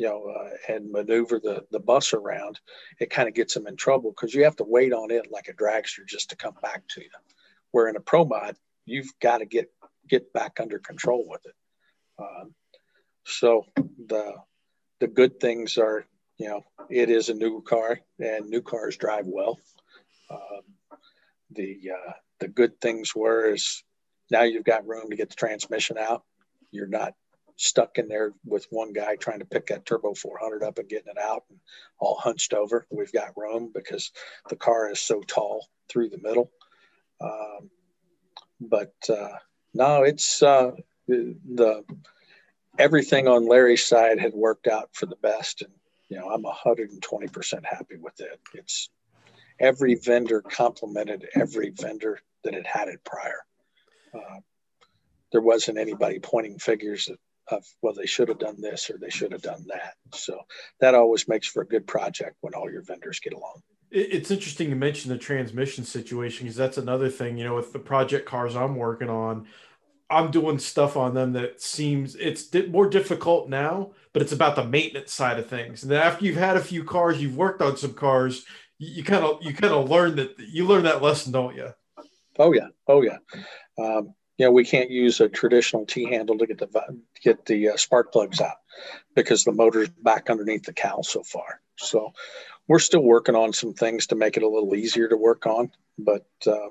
you 0.00 0.06
know, 0.06 0.34
uh, 0.34 0.72
and 0.72 0.90
maneuver 0.90 1.38
the, 1.38 1.62
the 1.70 1.78
bus 1.78 2.14
around, 2.14 2.58
it 2.98 3.10
kind 3.10 3.28
of 3.28 3.34
gets 3.34 3.52
them 3.52 3.66
in 3.66 3.76
trouble 3.76 4.10
because 4.10 4.34
you 4.34 4.44
have 4.44 4.56
to 4.56 4.64
wait 4.64 4.94
on 4.94 5.10
it 5.10 5.30
like 5.30 5.48
a 5.48 5.52
dragster 5.52 6.06
just 6.08 6.30
to 6.30 6.36
come 6.36 6.54
back 6.62 6.82
to 6.88 7.02
you. 7.02 7.10
Where 7.72 7.86
in 7.86 7.96
a 7.96 8.00
pro 8.00 8.24
mod, 8.24 8.56
you've 8.86 9.12
got 9.20 9.38
to 9.38 9.44
get 9.44 9.70
get 10.08 10.32
back 10.32 10.58
under 10.58 10.78
control 10.78 11.26
with 11.28 11.42
it. 11.44 11.54
Um, 12.18 12.54
so 13.26 13.66
the 13.76 14.36
the 15.00 15.06
good 15.06 15.38
things 15.38 15.76
are, 15.76 16.06
you 16.38 16.48
know, 16.48 16.64
it 16.88 17.10
is 17.10 17.28
a 17.28 17.34
new 17.34 17.60
car 17.60 18.00
and 18.18 18.48
new 18.48 18.62
cars 18.62 18.96
drive 18.96 19.26
well. 19.26 19.60
Um, 20.30 20.62
the 21.50 21.90
uh, 21.94 22.12
the 22.38 22.48
good 22.48 22.80
things 22.80 23.14
were 23.14 23.52
is 23.52 23.84
now 24.30 24.44
you've 24.44 24.64
got 24.64 24.88
room 24.88 25.10
to 25.10 25.16
get 25.16 25.28
the 25.28 25.36
transmission 25.36 25.98
out. 25.98 26.22
You're 26.70 26.86
not 26.86 27.12
stuck 27.60 27.98
in 27.98 28.08
there 28.08 28.32
with 28.44 28.66
one 28.70 28.92
guy 28.92 29.16
trying 29.16 29.40
to 29.40 29.44
pick 29.44 29.66
that 29.66 29.84
turbo 29.84 30.14
400 30.14 30.62
up 30.62 30.78
and 30.78 30.88
getting 30.88 31.12
it 31.14 31.18
out 31.18 31.44
and 31.50 31.58
all 31.98 32.16
hunched 32.16 32.54
over. 32.54 32.86
We've 32.90 33.12
got 33.12 33.36
room 33.36 33.70
because 33.74 34.12
the 34.48 34.56
car 34.56 34.90
is 34.90 35.00
so 35.00 35.20
tall 35.20 35.68
through 35.88 36.08
the 36.08 36.18
middle. 36.18 36.50
Um, 37.20 37.70
but 38.60 38.94
uh, 39.10 39.36
no, 39.74 40.04
it's 40.04 40.42
uh, 40.42 40.72
the 41.06 41.84
everything 42.78 43.28
on 43.28 43.46
Larry's 43.46 43.84
side 43.84 44.18
had 44.18 44.32
worked 44.32 44.66
out 44.66 44.88
for 44.92 45.06
the 45.06 45.16
best, 45.16 45.62
and 45.62 45.72
you 46.08 46.18
know 46.18 46.30
I'm 46.30 46.42
120 46.42 47.28
percent 47.28 47.66
happy 47.66 47.96
with 47.96 48.20
it. 48.20 48.40
It's 48.54 48.88
every 49.58 49.96
vendor 49.96 50.40
complimented 50.40 51.28
every 51.34 51.70
vendor 51.70 52.20
that 52.44 52.54
had 52.54 52.66
had 52.66 52.88
it 52.88 53.04
prior. 53.04 53.44
Uh, 54.14 54.40
there 55.32 55.42
wasn't 55.42 55.78
anybody 55.78 56.18
pointing 56.18 56.58
figures 56.58 57.08
at 57.08 57.18
of 57.50 57.64
well 57.82 57.94
they 57.94 58.06
should 58.06 58.28
have 58.28 58.38
done 58.38 58.60
this 58.60 58.90
or 58.90 58.98
they 58.98 59.10
should 59.10 59.32
have 59.32 59.42
done 59.42 59.64
that. 59.68 59.94
So 60.14 60.40
that 60.80 60.94
always 60.94 61.28
makes 61.28 61.46
for 61.46 61.62
a 61.62 61.66
good 61.66 61.86
project 61.86 62.36
when 62.40 62.54
all 62.54 62.70
your 62.70 62.82
vendors 62.82 63.20
get 63.20 63.32
along. 63.32 63.62
It's 63.90 64.30
interesting 64.30 64.70
you 64.70 64.76
mention 64.76 65.10
the 65.10 65.18
transmission 65.18 65.84
situation 65.84 66.44
because 66.44 66.56
that's 66.56 66.78
another 66.78 67.08
thing 67.08 67.36
you 67.36 67.44
know 67.44 67.56
with 67.56 67.72
the 67.72 67.80
project 67.80 68.24
cars 68.24 68.54
i'm 68.54 68.76
working 68.76 69.10
on 69.10 69.48
i'm 70.08 70.30
doing 70.30 70.60
stuff 70.60 70.96
on 70.96 71.12
them 71.12 71.32
that 71.32 71.60
seems 71.60 72.14
it's 72.14 72.54
more 72.68 72.88
difficult 72.88 73.48
now 73.48 73.90
but 74.12 74.22
it's 74.22 74.30
about 74.30 74.54
the 74.54 74.64
maintenance 74.64 75.12
side 75.12 75.40
of 75.40 75.48
things. 75.48 75.82
And 75.82 75.92
after 75.92 76.24
you've 76.24 76.36
had 76.36 76.56
a 76.56 76.60
few 76.60 76.84
cars 76.84 77.20
you've 77.20 77.36
worked 77.36 77.62
on 77.62 77.76
some 77.76 77.94
cars 77.94 78.44
you 78.78 79.02
kind 79.02 79.24
of 79.24 79.42
you 79.42 79.52
kind 79.52 79.74
of 79.74 79.90
learn 79.90 80.14
that 80.14 80.36
you 80.38 80.66
learn 80.66 80.84
that 80.84 81.02
lesson 81.02 81.32
don't 81.32 81.56
you 81.56 81.72
oh 82.40 82.52
yeah. 82.52 82.68
Oh 82.88 83.02
yeah. 83.02 83.18
Um, 83.78 84.14
you 84.40 84.46
know, 84.46 84.52
we 84.52 84.64
can't 84.64 84.90
use 84.90 85.20
a 85.20 85.28
traditional 85.28 85.84
T 85.84 86.06
handle 86.06 86.38
to 86.38 86.46
get 86.46 86.56
the 86.56 87.02
get 87.22 87.44
the 87.44 87.68
uh, 87.68 87.76
spark 87.76 88.10
plugs 88.10 88.40
out 88.40 88.56
because 89.14 89.44
the 89.44 89.52
motor's 89.52 89.90
back 89.90 90.30
underneath 90.30 90.64
the 90.64 90.72
cowl 90.72 91.02
so 91.02 91.22
far. 91.22 91.60
So 91.76 92.14
we're 92.66 92.78
still 92.78 93.02
working 93.02 93.34
on 93.34 93.52
some 93.52 93.74
things 93.74 94.06
to 94.06 94.14
make 94.14 94.38
it 94.38 94.42
a 94.42 94.48
little 94.48 94.74
easier 94.74 95.08
to 95.08 95.16
work 95.18 95.44
on, 95.44 95.70
but 95.98 96.24
uh, 96.46 96.70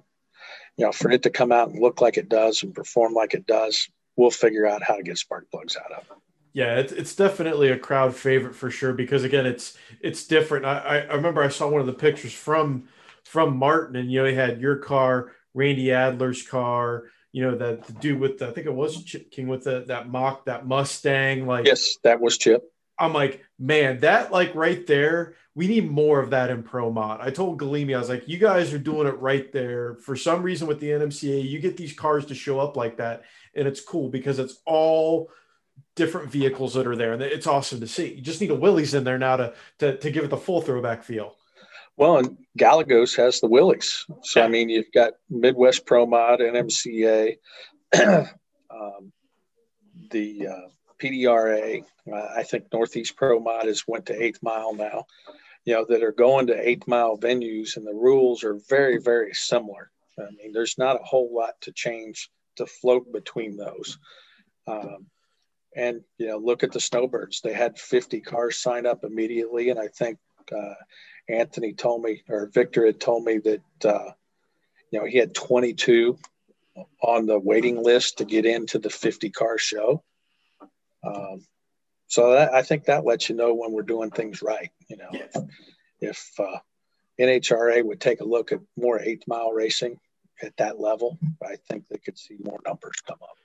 you 0.77 0.85
know, 0.85 0.91
for 0.91 1.11
it 1.11 1.21
to 1.21 1.29
come 1.29 1.51
out 1.51 1.69
and 1.69 1.79
look 1.79 2.01
like 2.01 2.17
it 2.17 2.27
does 2.27 2.63
and 2.63 2.73
perform 2.73 3.13
like 3.13 3.35
it 3.35 3.45
does, 3.45 3.87
we'll 4.15 4.31
figure 4.31 4.65
out 4.65 4.81
how 4.81 4.95
to 4.95 5.03
get 5.03 5.19
spark 5.19 5.45
plugs 5.51 5.77
out 5.77 5.91
of 5.91 6.03
it. 6.09 6.17
Yeah, 6.53 6.77
it's, 6.77 6.91
it's 6.91 7.13
definitely 7.13 7.69
a 7.69 7.77
crowd 7.77 8.15
favorite 8.15 8.55
for 8.55 8.71
sure 8.71 8.93
because 8.93 9.23
again, 9.23 9.45
it's 9.45 9.77
it's 10.01 10.25
different. 10.25 10.65
I, 10.65 11.05
I 11.07 11.13
remember 11.13 11.43
I 11.43 11.49
saw 11.49 11.67
one 11.67 11.81
of 11.81 11.87
the 11.87 11.93
pictures 11.93 12.33
from 12.33 12.85
from 13.25 13.57
Martin, 13.57 13.95
and 13.95 14.11
you 14.11 14.23
know, 14.23 14.25
he 14.25 14.33
had 14.33 14.59
your 14.59 14.77
car, 14.77 15.33
Randy 15.53 15.91
Adler's 15.91 16.41
car, 16.41 17.03
you 17.31 17.43
know, 17.43 17.57
that 17.57 17.85
the 17.85 17.93
dude 17.93 18.19
with 18.19 18.39
the, 18.39 18.47
I 18.47 18.51
think 18.51 18.67
it 18.67 18.73
was 18.73 19.03
Chip 19.03 19.31
King 19.31 19.47
with 19.47 19.63
the, 19.63 19.85
that 19.87 20.09
mock, 20.09 20.45
that 20.45 20.67
Mustang. 20.67 21.45
Like, 21.45 21.65
yes, 21.65 21.97
that 22.03 22.19
was 22.19 22.37
Chip. 22.37 22.63
I'm 22.97 23.13
like, 23.13 23.43
man, 23.57 23.99
that 24.01 24.31
like 24.31 24.53
right 24.55 24.85
there, 24.85 25.35
we 25.55 25.67
need 25.67 25.89
more 25.89 26.19
of 26.19 26.31
that 26.31 26.49
in 26.49 26.63
Pro 26.63 26.91
Mod. 26.91 27.21
I 27.21 27.31
told 27.31 27.59
Galimi, 27.59 27.95
I 27.95 27.99
was 27.99 28.09
like, 28.09 28.27
you 28.27 28.37
guys 28.37 28.73
are 28.73 28.79
doing 28.79 29.07
it 29.07 29.19
right 29.19 29.51
there. 29.51 29.95
For 29.95 30.15
some 30.15 30.43
reason 30.43 30.67
with 30.67 30.79
the 30.79 30.89
NMCA, 30.89 31.47
you 31.47 31.59
get 31.59 31.77
these 31.77 31.93
cars 31.93 32.25
to 32.27 32.35
show 32.35 32.59
up 32.59 32.75
like 32.75 32.97
that. 32.97 33.23
And 33.55 33.67
it's 33.67 33.81
cool 33.81 34.09
because 34.09 34.37
it's 34.37 34.59
all 34.65 35.31
different 35.95 36.29
vehicles 36.29 36.73
that 36.73 36.87
are 36.87 36.95
there. 36.95 37.13
And 37.13 37.21
it's 37.21 37.47
awesome 37.47 37.79
to 37.79 37.87
see. 37.87 38.13
You 38.13 38.21
just 38.21 38.41
need 38.41 38.51
a 38.51 38.55
Willys 38.55 38.93
in 38.93 39.03
there 39.03 39.17
now 39.17 39.37
to, 39.37 39.53
to, 39.79 39.97
to 39.97 40.11
give 40.11 40.23
it 40.23 40.29
the 40.29 40.37
full 40.37 40.61
throwback 40.61 41.03
feel. 41.03 41.35
Well, 41.99 42.19
and 42.19 42.37
Galagos 42.57 43.13
has 43.17 43.41
the 43.41 43.47
Willys. 43.47 44.05
So, 44.21 44.41
I 44.41 44.47
mean, 44.47 44.69
you've 44.69 44.91
got 44.93 45.15
Midwest 45.29 45.85
Pro 45.85 46.05
Mod, 46.05 46.39
NMCA, 46.39 47.35
um, 47.93 49.11
the 50.09 50.47
uh, 50.47 50.69
PDRA. 50.97 51.83
Uh, 52.09 52.27
I 52.37 52.43
think 52.43 52.67
Northeast 52.71 53.17
Pro 53.17 53.41
Mod 53.41 53.65
has 53.65 53.83
went 53.85 54.05
to 54.05 54.23
eighth 54.23 54.39
mile 54.41 54.73
now, 54.73 55.07
you 55.65 55.73
know, 55.73 55.85
that 55.89 56.01
are 56.01 56.13
going 56.13 56.47
to 56.47 56.69
eighth 56.69 56.87
mile 56.87 57.17
venues, 57.17 57.75
and 57.75 57.85
the 57.85 57.93
rules 57.93 58.45
are 58.45 58.61
very, 58.69 58.97
very 58.97 59.33
similar. 59.33 59.91
I 60.17 60.31
mean, 60.37 60.53
there's 60.53 60.77
not 60.77 61.01
a 61.01 61.03
whole 61.03 61.29
lot 61.35 61.59
to 61.63 61.73
change 61.73 62.29
to 62.55 62.65
float 62.65 63.11
between 63.11 63.57
those. 63.57 63.99
Um, 64.67 65.07
and, 65.75 65.99
you 66.17 66.27
know, 66.27 66.37
look 66.37 66.63
at 66.63 66.71
the 66.71 66.79
Snowbirds. 66.79 67.41
They 67.41 67.53
had 67.53 67.77
50 67.77 68.21
cars 68.21 68.57
sign 68.57 68.85
up 68.85 69.03
immediately, 69.03 69.69
and 69.69 69.77
I 69.77 69.87
think 69.89 70.17
uh, 70.51 70.75
Anthony 71.27 71.73
told 71.73 72.01
me, 72.01 72.23
or 72.27 72.47
Victor 72.47 72.85
had 72.85 72.99
told 72.99 73.23
me 73.23 73.37
that, 73.39 73.61
uh, 73.85 74.11
you 74.91 74.99
know, 74.99 75.05
he 75.05 75.17
had 75.17 75.33
22 75.33 76.17
on 77.01 77.25
the 77.25 77.39
waiting 77.39 77.83
list 77.83 78.17
to 78.17 78.25
get 78.25 78.45
into 78.45 78.79
the 78.79 78.89
50 78.89 79.29
car 79.29 79.57
show. 79.57 80.03
Um, 81.03 81.45
so 82.07 82.31
that, 82.31 82.53
I 82.53 82.63
think 82.63 82.85
that 82.85 83.05
lets 83.05 83.29
you 83.29 83.35
know 83.35 83.53
when 83.53 83.71
we're 83.71 83.83
doing 83.83 84.09
things 84.09 84.41
right. 84.41 84.71
You 84.87 84.97
know, 84.97 85.09
yeah. 85.13 85.27
if, 85.33 85.43
if 86.01 86.39
uh, 86.39 86.59
NHRA 87.19 87.83
would 87.83 88.01
take 88.01 88.21
a 88.21 88.25
look 88.25 88.51
at 88.51 88.59
more 88.75 88.99
eighth 88.99 89.27
mile 89.27 89.51
racing 89.51 89.99
at 90.41 90.57
that 90.57 90.79
level, 90.79 91.19
I 91.43 91.57
think 91.67 91.87
they 91.87 91.97
could 91.97 92.17
see 92.17 92.37
more 92.43 92.59
numbers 92.65 93.01
come 93.05 93.19
up 93.21 93.37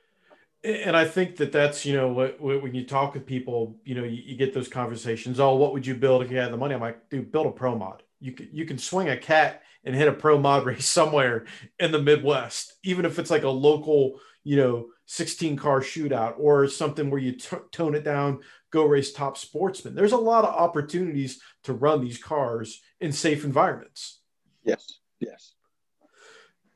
and 0.64 0.96
I 0.96 1.04
think 1.04 1.36
that 1.36 1.52
that's 1.52 1.84
you 1.84 1.94
know 1.94 2.08
what, 2.08 2.40
what, 2.40 2.62
when 2.62 2.74
you 2.74 2.84
talk 2.86 3.14
with 3.14 3.26
people, 3.26 3.76
you 3.84 3.94
know, 3.94 4.04
you, 4.04 4.22
you, 4.24 4.36
get 4.36 4.54
those 4.54 4.68
conversations. 4.68 5.38
Oh, 5.38 5.54
what 5.56 5.72
would 5.74 5.86
you 5.86 5.94
build 5.94 6.22
if 6.22 6.30
you 6.30 6.38
had 6.38 6.52
the 6.52 6.56
money? 6.56 6.74
I'm 6.74 6.80
like, 6.80 7.10
dude, 7.10 7.30
build 7.30 7.46
a 7.46 7.50
pro 7.50 7.76
mod. 7.76 8.02
You 8.20 8.32
can 8.32 8.48
you 8.52 8.64
can 8.64 8.78
swing 8.78 9.10
a 9.10 9.16
cat 9.16 9.62
and 9.84 9.94
hit 9.94 10.08
a 10.08 10.12
pro 10.12 10.38
mod 10.38 10.64
race 10.66 10.88
somewhere 10.88 11.44
in 11.78 11.92
the 11.92 12.00
Midwest, 12.00 12.74
even 12.82 13.04
if 13.04 13.18
it's 13.18 13.30
like 13.30 13.42
a 13.42 13.48
local, 13.48 14.18
you 14.42 14.56
know, 14.56 14.86
16 15.06 15.56
car 15.56 15.80
shootout 15.80 16.34
or 16.38 16.66
something 16.66 17.10
where 17.10 17.20
you 17.20 17.32
t- 17.32 17.56
tone 17.70 17.94
it 17.94 18.04
down, 18.04 18.40
go 18.70 18.86
race 18.86 19.12
top 19.12 19.36
sportsman. 19.36 19.94
There's 19.94 20.12
a 20.12 20.16
lot 20.16 20.44
of 20.44 20.54
opportunities 20.54 21.40
to 21.64 21.74
run 21.74 22.02
these 22.02 22.18
cars 22.18 22.80
in 23.00 23.12
safe 23.12 23.44
environments. 23.44 24.20
Yes. 24.64 24.98
Yes. 25.20 25.52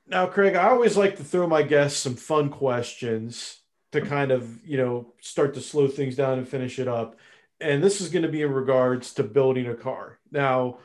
Now, 0.07 0.27
Craig, 0.27 0.57
I 0.57 0.69
always 0.69 0.97
like 0.97 1.17
to 1.17 1.25
throw 1.25 1.47
my 1.47 1.63
guests 1.63 2.01
some 2.01 2.17
fun 2.17 2.51
questions 2.51 3.61
to 3.93 4.01
kind 4.01 4.31
of 4.31 4.65
you 4.65 4.77
know 4.77 5.13
start 5.21 5.55
to 5.55 5.61
slow 5.61 5.89
things 5.89 6.17
down 6.17 6.39
and 6.39 6.49
finish 6.49 6.79
it 6.79 6.89
up 6.89 7.17
and 7.61 7.83
this 7.83 8.01
is 8.01 8.09
going 8.09 8.23
to 8.23 8.29
be 8.29 8.43
in 8.43 8.53
regards 8.53 9.15
to 9.15 9.25
building 9.25 9.67
a 9.67 9.75
car. 9.75 10.19
Now, 10.31 10.79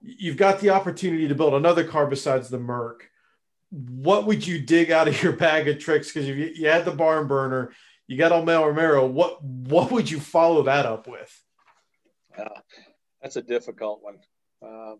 you've 0.00 0.36
got 0.36 0.60
the 0.60 0.70
opportunity 0.70 1.28
to 1.28 1.34
build 1.34 1.54
another 1.54 1.84
car 1.84 2.06
besides 2.06 2.48
the 2.48 2.58
Merc. 2.58 3.08
What 3.70 4.26
would 4.26 4.46
you 4.46 4.60
dig 4.60 4.90
out 4.90 5.08
of 5.08 5.22
your 5.22 5.32
bag 5.36 5.68
of 5.68 5.78
tricks? 5.78 6.08
Because 6.08 6.28
you, 6.28 6.34
you 6.34 6.68
had 6.68 6.84
the 6.84 6.92
barn 6.92 7.26
burner, 7.26 7.72
you 8.06 8.16
got 8.16 8.32
El 8.32 8.44
Mero 8.44 8.72
Mero. 8.72 9.06
What 9.06 9.42
what 9.42 9.90
would 9.90 10.08
you 10.08 10.20
follow 10.20 10.62
that 10.64 10.86
up 10.86 11.08
with? 11.08 11.42
Uh, 12.36 12.60
that's 13.20 13.36
a 13.36 13.42
difficult 13.42 14.00
one. 14.02 14.18
Um, 14.62 14.98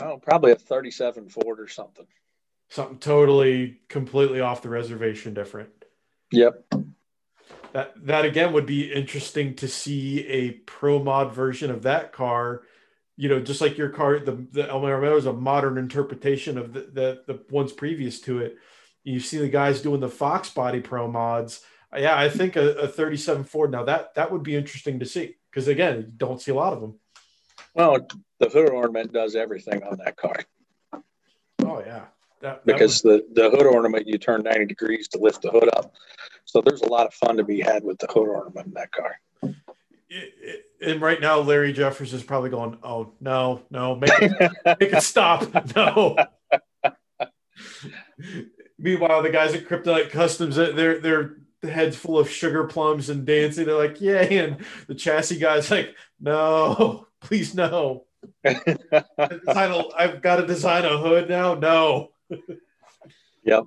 oh, 0.00 0.18
probably 0.18 0.52
a 0.52 0.56
37 0.56 1.28
Ford 1.30 1.58
or 1.58 1.66
something. 1.66 2.06
Something 2.68 2.98
totally, 2.98 3.80
completely 3.88 4.40
off 4.40 4.62
the 4.62 4.68
reservation 4.68 5.34
different. 5.34 5.70
Yep. 6.32 6.64
That 7.72 8.06
that 8.06 8.24
again 8.24 8.52
would 8.52 8.66
be 8.66 8.92
interesting 8.92 9.54
to 9.56 9.68
see 9.68 10.26
a 10.26 10.50
pro 10.50 10.98
mod 10.98 11.32
version 11.32 11.70
of 11.70 11.82
that 11.82 12.12
car. 12.12 12.62
You 13.16 13.28
know, 13.28 13.40
just 13.40 13.60
like 13.60 13.78
your 13.78 13.90
car, 13.90 14.18
the 14.18 14.46
the 14.50 14.68
El 14.68 14.80
Romero 14.80 15.16
is 15.16 15.26
a 15.26 15.32
modern 15.32 15.78
interpretation 15.78 16.58
of 16.58 16.72
the, 16.72 16.80
the 16.80 17.22
the 17.26 17.40
ones 17.50 17.72
previous 17.72 18.20
to 18.22 18.38
it. 18.38 18.56
You 19.04 19.20
see 19.20 19.38
the 19.38 19.48
guys 19.48 19.82
doing 19.82 20.00
the 20.00 20.08
Fox 20.08 20.50
body 20.50 20.80
pro 20.80 21.06
mods. 21.06 21.62
Yeah, 21.96 22.18
I 22.18 22.28
think 22.28 22.56
a, 22.56 22.72
a 22.72 22.88
37 22.88 23.44
Ford. 23.44 23.70
Now 23.70 23.84
that 23.84 24.14
that 24.14 24.32
would 24.32 24.42
be 24.42 24.56
interesting 24.56 24.98
to 24.98 25.06
see 25.06 25.36
because 25.50 25.68
again, 25.68 25.96
you 25.96 26.12
don't 26.16 26.40
see 26.40 26.50
a 26.50 26.54
lot 26.54 26.72
of 26.72 26.80
them. 26.80 26.98
Well, 27.74 28.06
the 28.38 28.48
hood 28.48 28.70
ornament 28.70 29.12
does 29.12 29.36
everything 29.36 29.82
on 29.82 29.98
that 29.98 30.16
car. 30.16 30.36
Oh 31.62 31.82
yeah, 31.84 32.06
that, 32.46 32.64
that 32.64 32.66
because 32.66 33.02
the 33.02 33.26
the 33.32 33.50
hood 33.50 33.66
ornament 33.66 34.06
you 34.06 34.18
turn 34.18 34.42
90 34.44 34.66
degrees 34.66 35.08
to 35.08 35.18
lift 35.18 35.42
the 35.42 35.50
hood 35.50 35.68
up. 35.76 35.94
So 36.44 36.60
there's 36.60 36.82
a 36.82 36.88
lot 36.88 37.06
of 37.06 37.14
fun 37.14 37.36
to 37.38 37.44
be 37.44 37.60
had 37.60 37.82
with 37.82 37.98
the 37.98 38.06
hood 38.06 38.28
ornament 38.28 38.68
in 38.68 38.74
that 38.74 38.92
car. 38.92 39.16
and 40.80 41.00
right 41.00 41.20
now, 41.20 41.40
Larry 41.40 41.72
Jeffers 41.72 42.14
is 42.14 42.22
probably 42.22 42.50
going, 42.50 42.78
"Oh 42.84 43.12
no, 43.20 43.62
no, 43.70 43.96
make 43.96 44.12
it, 44.22 44.52
make 44.80 44.92
it 44.92 45.02
stop, 45.02 45.42
no." 45.76 46.16
Meanwhile, 48.78 49.22
the 49.22 49.30
guys 49.30 49.54
at 49.54 49.66
Kryptonite 49.66 50.10
Customs, 50.10 50.54
they're 50.54 51.00
they're 51.00 51.36
heads 51.64 51.96
full 51.96 52.18
of 52.18 52.30
sugar 52.30 52.64
plums 52.64 53.10
and 53.10 53.26
dancing. 53.26 53.66
They're 53.66 53.76
like, 53.76 54.00
"Yay!" 54.00 54.38
And 54.38 54.64
the 54.86 54.94
chassis 54.94 55.38
guy's 55.38 55.68
like, 55.68 55.96
"No, 56.20 57.08
please, 57.20 57.56
no." 57.56 58.04
I've 58.44 60.22
got 60.22 60.36
to 60.36 60.46
design 60.46 60.84
a 60.84 60.96
hood 60.96 61.28
now. 61.28 61.54
No. 61.54 62.10
Yep. 63.44 63.64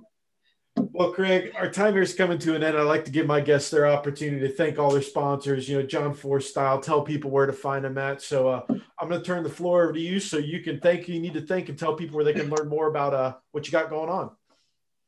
Well, 0.91 1.11
Craig, 1.11 1.51
our 1.55 1.69
time 1.69 1.93
here 1.93 2.01
is 2.01 2.13
coming 2.13 2.39
to 2.39 2.55
an 2.55 2.63
end. 2.63 2.77
I'd 2.77 2.83
like 2.83 3.05
to 3.05 3.11
give 3.11 3.25
my 3.25 3.41
guests 3.41 3.69
their 3.69 3.87
opportunity 3.87 4.47
to 4.47 4.53
thank 4.53 4.79
all 4.79 4.91
their 4.91 5.01
sponsors. 5.01 5.67
You 5.67 5.79
know, 5.79 5.85
John 5.85 6.13
Force 6.13 6.49
Style, 6.49 6.79
tell 6.79 7.01
people 7.01 7.31
where 7.31 7.45
to 7.45 7.53
find 7.53 7.83
them 7.83 7.97
at. 7.97 8.21
So 8.21 8.47
uh, 8.47 8.61
I'm 8.69 9.09
going 9.09 9.19
to 9.19 9.25
turn 9.25 9.43
the 9.43 9.49
floor 9.49 9.83
over 9.83 9.93
to 9.93 9.99
you 9.99 10.19
so 10.19 10.37
you 10.37 10.61
can 10.61 10.79
thank 10.79 11.07
you 11.07 11.19
need 11.19 11.33
to 11.33 11.41
thank 11.41 11.69
and 11.69 11.77
tell 11.77 11.95
people 11.95 12.15
where 12.15 12.25
they 12.25 12.33
can 12.33 12.49
learn 12.49 12.69
more 12.69 12.87
about 12.87 13.13
uh, 13.13 13.35
what 13.51 13.65
you 13.65 13.71
got 13.71 13.89
going 13.89 14.09
on. 14.09 14.31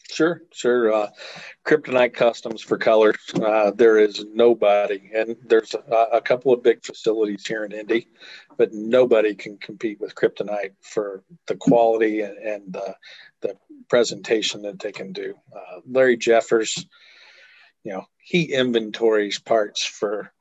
Sure, 0.09 0.41
sure. 0.51 0.91
Uh, 0.91 1.07
Kryptonite 1.65 2.13
Customs 2.13 2.61
for 2.61 2.77
colors. 2.77 3.17
Uh, 3.33 3.71
there 3.71 3.97
is 3.97 4.25
nobody, 4.33 5.09
and 5.15 5.37
there's 5.45 5.73
a, 5.73 6.07
a, 6.13 6.21
couple 6.21 6.51
of 6.51 6.63
big 6.63 6.83
facilities 6.83 7.47
here 7.47 7.63
in 7.63 7.71
Indy, 7.71 8.09
but 8.57 8.73
nobody 8.73 9.33
can 9.33 9.57
compete 9.57 10.01
with 10.01 10.13
Kryptonite 10.15 10.73
for 10.81 11.23
the 11.47 11.55
quality 11.55 12.21
and, 12.21 12.37
and 12.37 12.73
the, 12.73 12.93
the 13.41 13.55
presentation 13.89 14.61
that 14.63 14.79
they 14.79 14.91
can 14.91 15.11
do. 15.11 15.35
Uh, 15.55 15.81
Larry 15.85 16.17
Jeffers, 16.17 16.85
you 17.83 17.93
know, 17.93 18.05
he 18.23 18.53
inventories 18.53 19.39
parts 19.39 19.83
for 19.83 20.31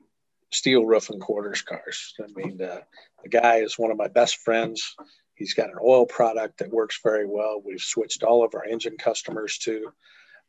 steel 0.50 0.84
roof 0.84 1.10
and 1.10 1.20
quarters 1.20 1.62
cars. 1.62 2.14
I 2.22 2.26
mean, 2.34 2.60
uh, 2.60 2.80
the 3.22 3.28
guy 3.28 3.56
is 3.56 3.78
one 3.78 3.90
of 3.90 3.96
my 3.96 4.08
best 4.08 4.36
friends. 4.36 4.94
He's 5.34 5.54
got 5.54 5.70
an 5.70 5.78
oil 5.82 6.06
product 6.06 6.58
that 6.58 6.70
works 6.70 7.00
very 7.02 7.26
well. 7.26 7.62
We've 7.64 7.80
switched 7.80 8.22
all 8.22 8.44
of 8.44 8.54
our 8.54 8.64
engine 8.64 8.96
customers 8.98 9.58
to, 9.58 9.92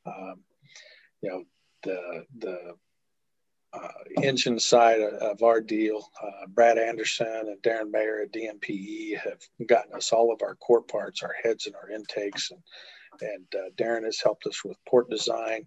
um, 0.06 0.42
you 1.22 1.30
know, 1.30 1.44
the 1.84 2.26
the 2.38 2.76
uh, 3.74 3.88
engine 4.22 4.60
side 4.60 5.00
of, 5.00 5.44
our 5.44 5.62
deal. 5.62 6.10
Uh, 6.22 6.48
Brad 6.48 6.78
Anderson 6.78 7.28
and 7.28 7.62
Darin 7.62 7.92
Mayer 7.92 8.22
at 8.22 8.34
DMPE 8.34 9.18
have 9.18 9.42
gotten 9.68 9.94
us 9.94 10.12
all 10.12 10.34
of 10.34 10.42
our 10.42 10.56
core 10.56 10.82
parts, 10.82 11.24
our 11.24 11.36
heads 11.44 11.68
and 11.68 11.76
our 11.76 11.90
intakes, 11.90 12.52
and 12.52 12.62
and 13.22 13.46
uh, 13.56 13.70
Darin 13.78 14.06
has 14.06 14.20
helped 14.20 14.48
us 14.48 14.64
with 14.64 14.78
port 14.88 15.10
design. 15.10 15.66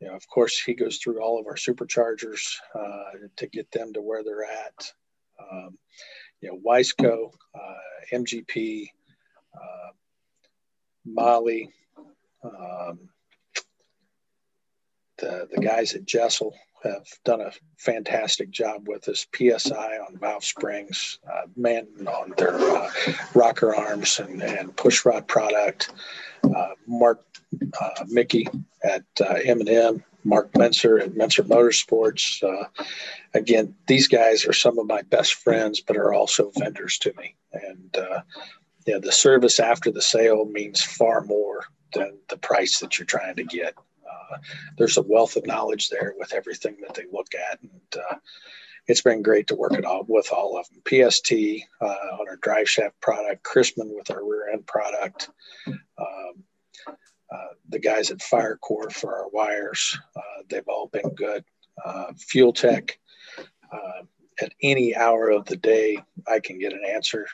You 0.00 0.08
know, 0.08 0.14
of 0.14 0.28
course, 0.28 0.58
he 0.58 0.74
goes 0.74 0.98
through 0.98 1.22
all 1.22 1.40
of 1.40 1.46
our 1.46 1.54
superchargers 1.54 2.56
uh, 2.74 3.26
to 3.36 3.46
get 3.46 3.70
them 3.72 3.92
to 3.94 4.02
where 4.02 4.22
they're 4.22 4.44
at. 4.44 4.92
Um, 5.40 5.78
you 6.40 6.50
know, 6.50 6.60
Wiseco, 6.64 7.32
uh, 7.54 7.74
MGP, 8.12 8.88
uh, 9.54 9.92
Molly, 11.06 11.70
um, 12.44 13.08
the, 15.18 15.48
the 15.50 15.60
guys 15.60 15.94
at 15.94 16.04
Jesel 16.04 16.52
have 16.84 17.06
done 17.24 17.40
a 17.40 17.52
fantastic 17.76 18.50
job 18.50 18.88
with 18.88 19.08
us. 19.08 19.26
PSI 19.34 19.98
on 19.98 20.16
valve 20.18 20.44
springs, 20.44 21.18
uh, 21.30 21.46
Manton 21.56 22.06
on 22.08 22.34
their 22.36 22.54
uh, 22.54 22.90
rocker 23.34 23.74
arms 23.74 24.18
and, 24.20 24.42
and 24.42 24.76
push 24.76 25.04
rod 25.04 25.26
product. 25.26 25.92
Uh, 26.44 26.74
Mark 26.86 27.24
uh, 27.80 28.04
Micke 28.08 28.48
at 28.82 29.04
M&M, 29.20 30.04
Mark 30.24 30.52
Menscer 30.52 31.00
at 31.00 31.14
Menscer 31.14 31.44
Motorsports. 31.44 32.42
Uh, 32.42 32.68
again, 33.34 33.74
these 33.86 34.08
guys 34.08 34.46
are 34.46 34.52
some 34.52 34.78
of 34.78 34.86
my 34.86 35.02
best 35.02 35.34
friends, 35.34 35.80
but 35.80 35.96
are 35.96 36.12
also 36.12 36.50
vendors 36.58 36.98
to 36.98 37.12
me. 37.18 37.34
And 37.52 37.96
uh, 37.96 38.20
yeah, 38.86 38.98
the 38.98 39.12
service 39.12 39.60
after 39.60 39.90
the 39.90 40.02
sale 40.02 40.46
means 40.46 40.82
far 40.82 41.22
more 41.22 41.64
than 41.92 42.18
the 42.28 42.36
price 42.36 42.80
that 42.80 42.98
you're 42.98 43.06
trying 43.06 43.36
to 43.36 43.44
get. 43.44 43.74
Uh, 44.30 44.38
there's 44.78 44.96
a 44.96 45.02
wealth 45.02 45.36
of 45.36 45.46
knowledge 45.46 45.88
there 45.88 46.14
with 46.18 46.32
everything 46.32 46.76
that 46.80 46.94
they 46.94 47.04
look 47.12 47.28
at, 47.34 47.60
and 47.62 48.02
uh, 48.10 48.16
it's 48.86 49.02
been 49.02 49.22
great 49.22 49.46
to 49.46 49.54
work 49.54 49.72
it 49.72 49.84
all 49.84 50.04
with 50.06 50.30
all 50.32 50.58
of 50.58 50.66
them. 50.68 50.82
PST 50.86 51.32
uh, 51.80 51.84
on 51.84 52.28
our 52.28 52.36
drive 52.36 52.68
shaft 52.68 53.00
product, 53.00 53.44
Chrisman 53.44 53.94
with 53.94 54.10
our 54.10 54.24
rear 54.24 54.50
end 54.52 54.66
product. 54.66 55.30
Um, 55.66 56.44
uh, 57.30 57.54
the 57.70 57.78
guys 57.78 58.10
at 58.10 58.18
Firecore 58.18 58.92
for 58.92 59.16
our 59.16 59.28
wires, 59.30 59.98
uh, 60.14 60.42
they've 60.48 60.68
all 60.68 60.88
been 60.88 61.14
good. 61.14 61.44
Uh, 61.84 62.12
FuelTech, 62.12 62.92
at 64.40 64.52
any 64.62 64.96
hour 64.96 65.30
of 65.30 65.44
the 65.44 65.56
day, 65.56 65.96
I 66.26 66.40
can 66.40 66.58
get 66.58 66.72
an 66.72 66.82
answer 66.84 67.26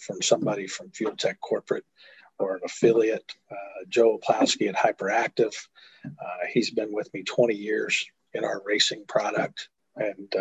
from 0.00 0.20
somebody 0.20 0.66
from 0.66 0.90
FuelTech 0.90 1.36
Corporate 1.40 1.84
or 2.38 2.56
an 2.56 2.60
affiliate. 2.64 3.32
Joe 3.88 4.18
Oplowski 4.18 4.68
at 4.68 4.74
Hyperactive, 4.74 5.54
he's 6.52 6.70
been 6.70 6.92
with 6.92 7.12
me 7.14 7.22
20 7.22 7.54
years 7.54 8.04
in 8.32 8.44
our 8.44 8.62
racing 8.64 9.04
product 9.06 9.68
and 9.96 10.34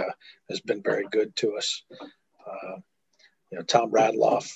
has 0.50 0.60
been 0.62 0.82
very 0.82 1.06
good 1.12 1.36
to 1.36 1.56
us. 1.56 1.84
you 3.52 3.58
know, 3.58 3.64
Tom 3.64 3.92
Radloff, 3.92 4.52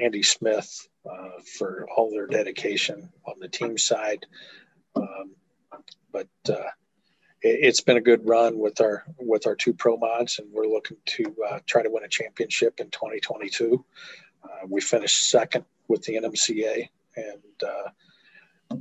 Andy 0.00 0.22
Smith, 0.22 0.88
uh, 1.10 1.40
for 1.58 1.86
all 1.94 2.10
their 2.10 2.26
dedication 2.26 3.08
on 3.26 3.34
the 3.38 3.48
team 3.48 3.78
side. 3.78 4.26
Um, 4.96 5.34
but 6.10 6.28
uh, 6.48 6.70
it, 7.42 7.64
has 7.64 7.80
been 7.80 7.96
a 7.96 8.00
good 8.00 8.26
run 8.26 8.58
with 8.58 8.80
our 8.80 9.04
with 9.18 9.46
our 9.46 9.54
two 9.54 9.72
pro 9.72 9.96
mods, 9.96 10.38
and 10.38 10.50
we're 10.52 10.66
looking 10.66 10.96
to 11.04 11.34
uh, 11.48 11.58
try 11.66 11.82
to 11.82 11.90
win 11.90 12.04
a 12.04 12.08
championship 12.08 12.80
in 12.80 12.90
2022. 12.90 13.84
Uh, 14.42 14.48
we 14.68 14.80
finished 14.80 15.30
second 15.30 15.64
with 15.88 16.02
the 16.02 16.14
NMCA, 16.14 16.88
and 17.16 17.62
uh, 17.62 17.90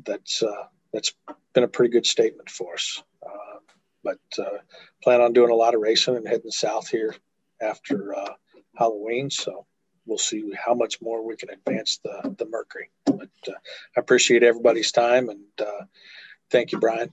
that's 0.03 0.41
uh, 0.41 0.65
that's 0.95 1.13
been 1.53 1.63
a 1.63 1.67
pretty 1.67 1.91
good 1.91 2.05
statement 2.05 2.49
for 2.49 2.73
us. 2.73 3.03
but 4.03 4.19
plan 5.03 5.21
on 5.21 5.33
doing 5.33 5.51
a 5.51 5.55
lot 5.55 5.75
of 5.75 5.81
racing 5.81 6.15
and 6.15 6.27
heading 6.27 6.51
south 6.51 6.87
here 6.87 7.15
after 7.61 8.15
Halloween. 8.75 9.29
So 9.29 9.65
we'll 10.05 10.17
see 10.17 10.51
how 10.63 10.73
much 10.73 11.01
more 11.01 11.25
we 11.25 11.35
can 11.35 11.49
advance 11.49 11.99
the, 12.03 12.35
the 12.37 12.45
Mercury. 12.45 12.89
But 13.05 13.29
uh, 13.47 13.51
I 13.95 13.99
appreciate 13.99 14.43
everybody's 14.43 14.91
time 14.91 15.29
and 15.29 15.45
uh, 15.59 15.85
thank 16.51 16.71
you, 16.71 16.79
Brian. 16.79 17.11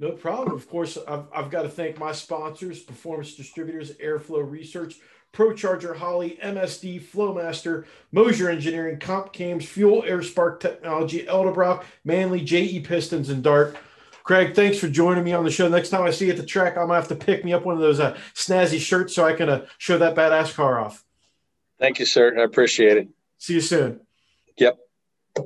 No 0.00 0.12
problem. 0.12 0.54
Of 0.54 0.68
course, 0.68 0.96
I've, 1.08 1.24
I've 1.34 1.50
got 1.50 1.62
to 1.62 1.68
thank 1.68 1.98
my 1.98 2.12
sponsors, 2.12 2.80
Performance 2.80 3.34
Distributors, 3.34 3.92
Airflow 3.94 4.48
Research, 4.48 4.94
ProCharger, 5.32 5.96
Holley, 5.96 6.38
MSD, 6.42 7.02
Flowmaster, 7.02 7.84
Moser 8.12 8.48
Engineering, 8.48 8.98
Comp 8.98 9.32
Cams, 9.32 9.64
Fuel 9.66 10.02
Air 10.04 10.22
Spark 10.22 10.60
Technology, 10.60 11.24
Edelbrock, 11.24 11.84
Manley, 12.04 12.40
JE 12.40 12.80
Pistons, 12.80 13.28
and 13.28 13.42
Dart. 13.42 13.76
Craig, 14.24 14.54
thanks 14.54 14.78
for 14.78 14.88
joining 14.88 15.24
me 15.24 15.32
on 15.32 15.44
the 15.44 15.50
show. 15.50 15.68
Next 15.68 15.88
time 15.88 16.02
I 16.02 16.10
see 16.10 16.26
you 16.26 16.32
at 16.32 16.36
the 16.36 16.44
track, 16.44 16.76
I'm 16.76 16.88
gonna 16.88 16.94
have 16.94 17.08
to 17.08 17.14
pick 17.14 17.44
me 17.44 17.52
up 17.52 17.64
one 17.64 17.74
of 17.74 17.80
those 17.80 18.00
uh, 18.00 18.16
snazzy 18.34 18.78
shirts 18.78 19.14
so 19.14 19.24
I 19.24 19.32
can 19.32 19.48
uh, 19.48 19.66
show 19.78 19.96
that 19.98 20.14
badass 20.14 20.54
car 20.54 20.80
off. 20.80 21.04
Thank 21.78 21.98
you, 21.98 22.06
sir. 22.06 22.38
I 22.38 22.42
appreciate 22.42 22.96
it. 22.98 23.08
See 23.38 23.54
you 23.54 23.60
soon. 23.60 24.00
Yep. 24.58 24.78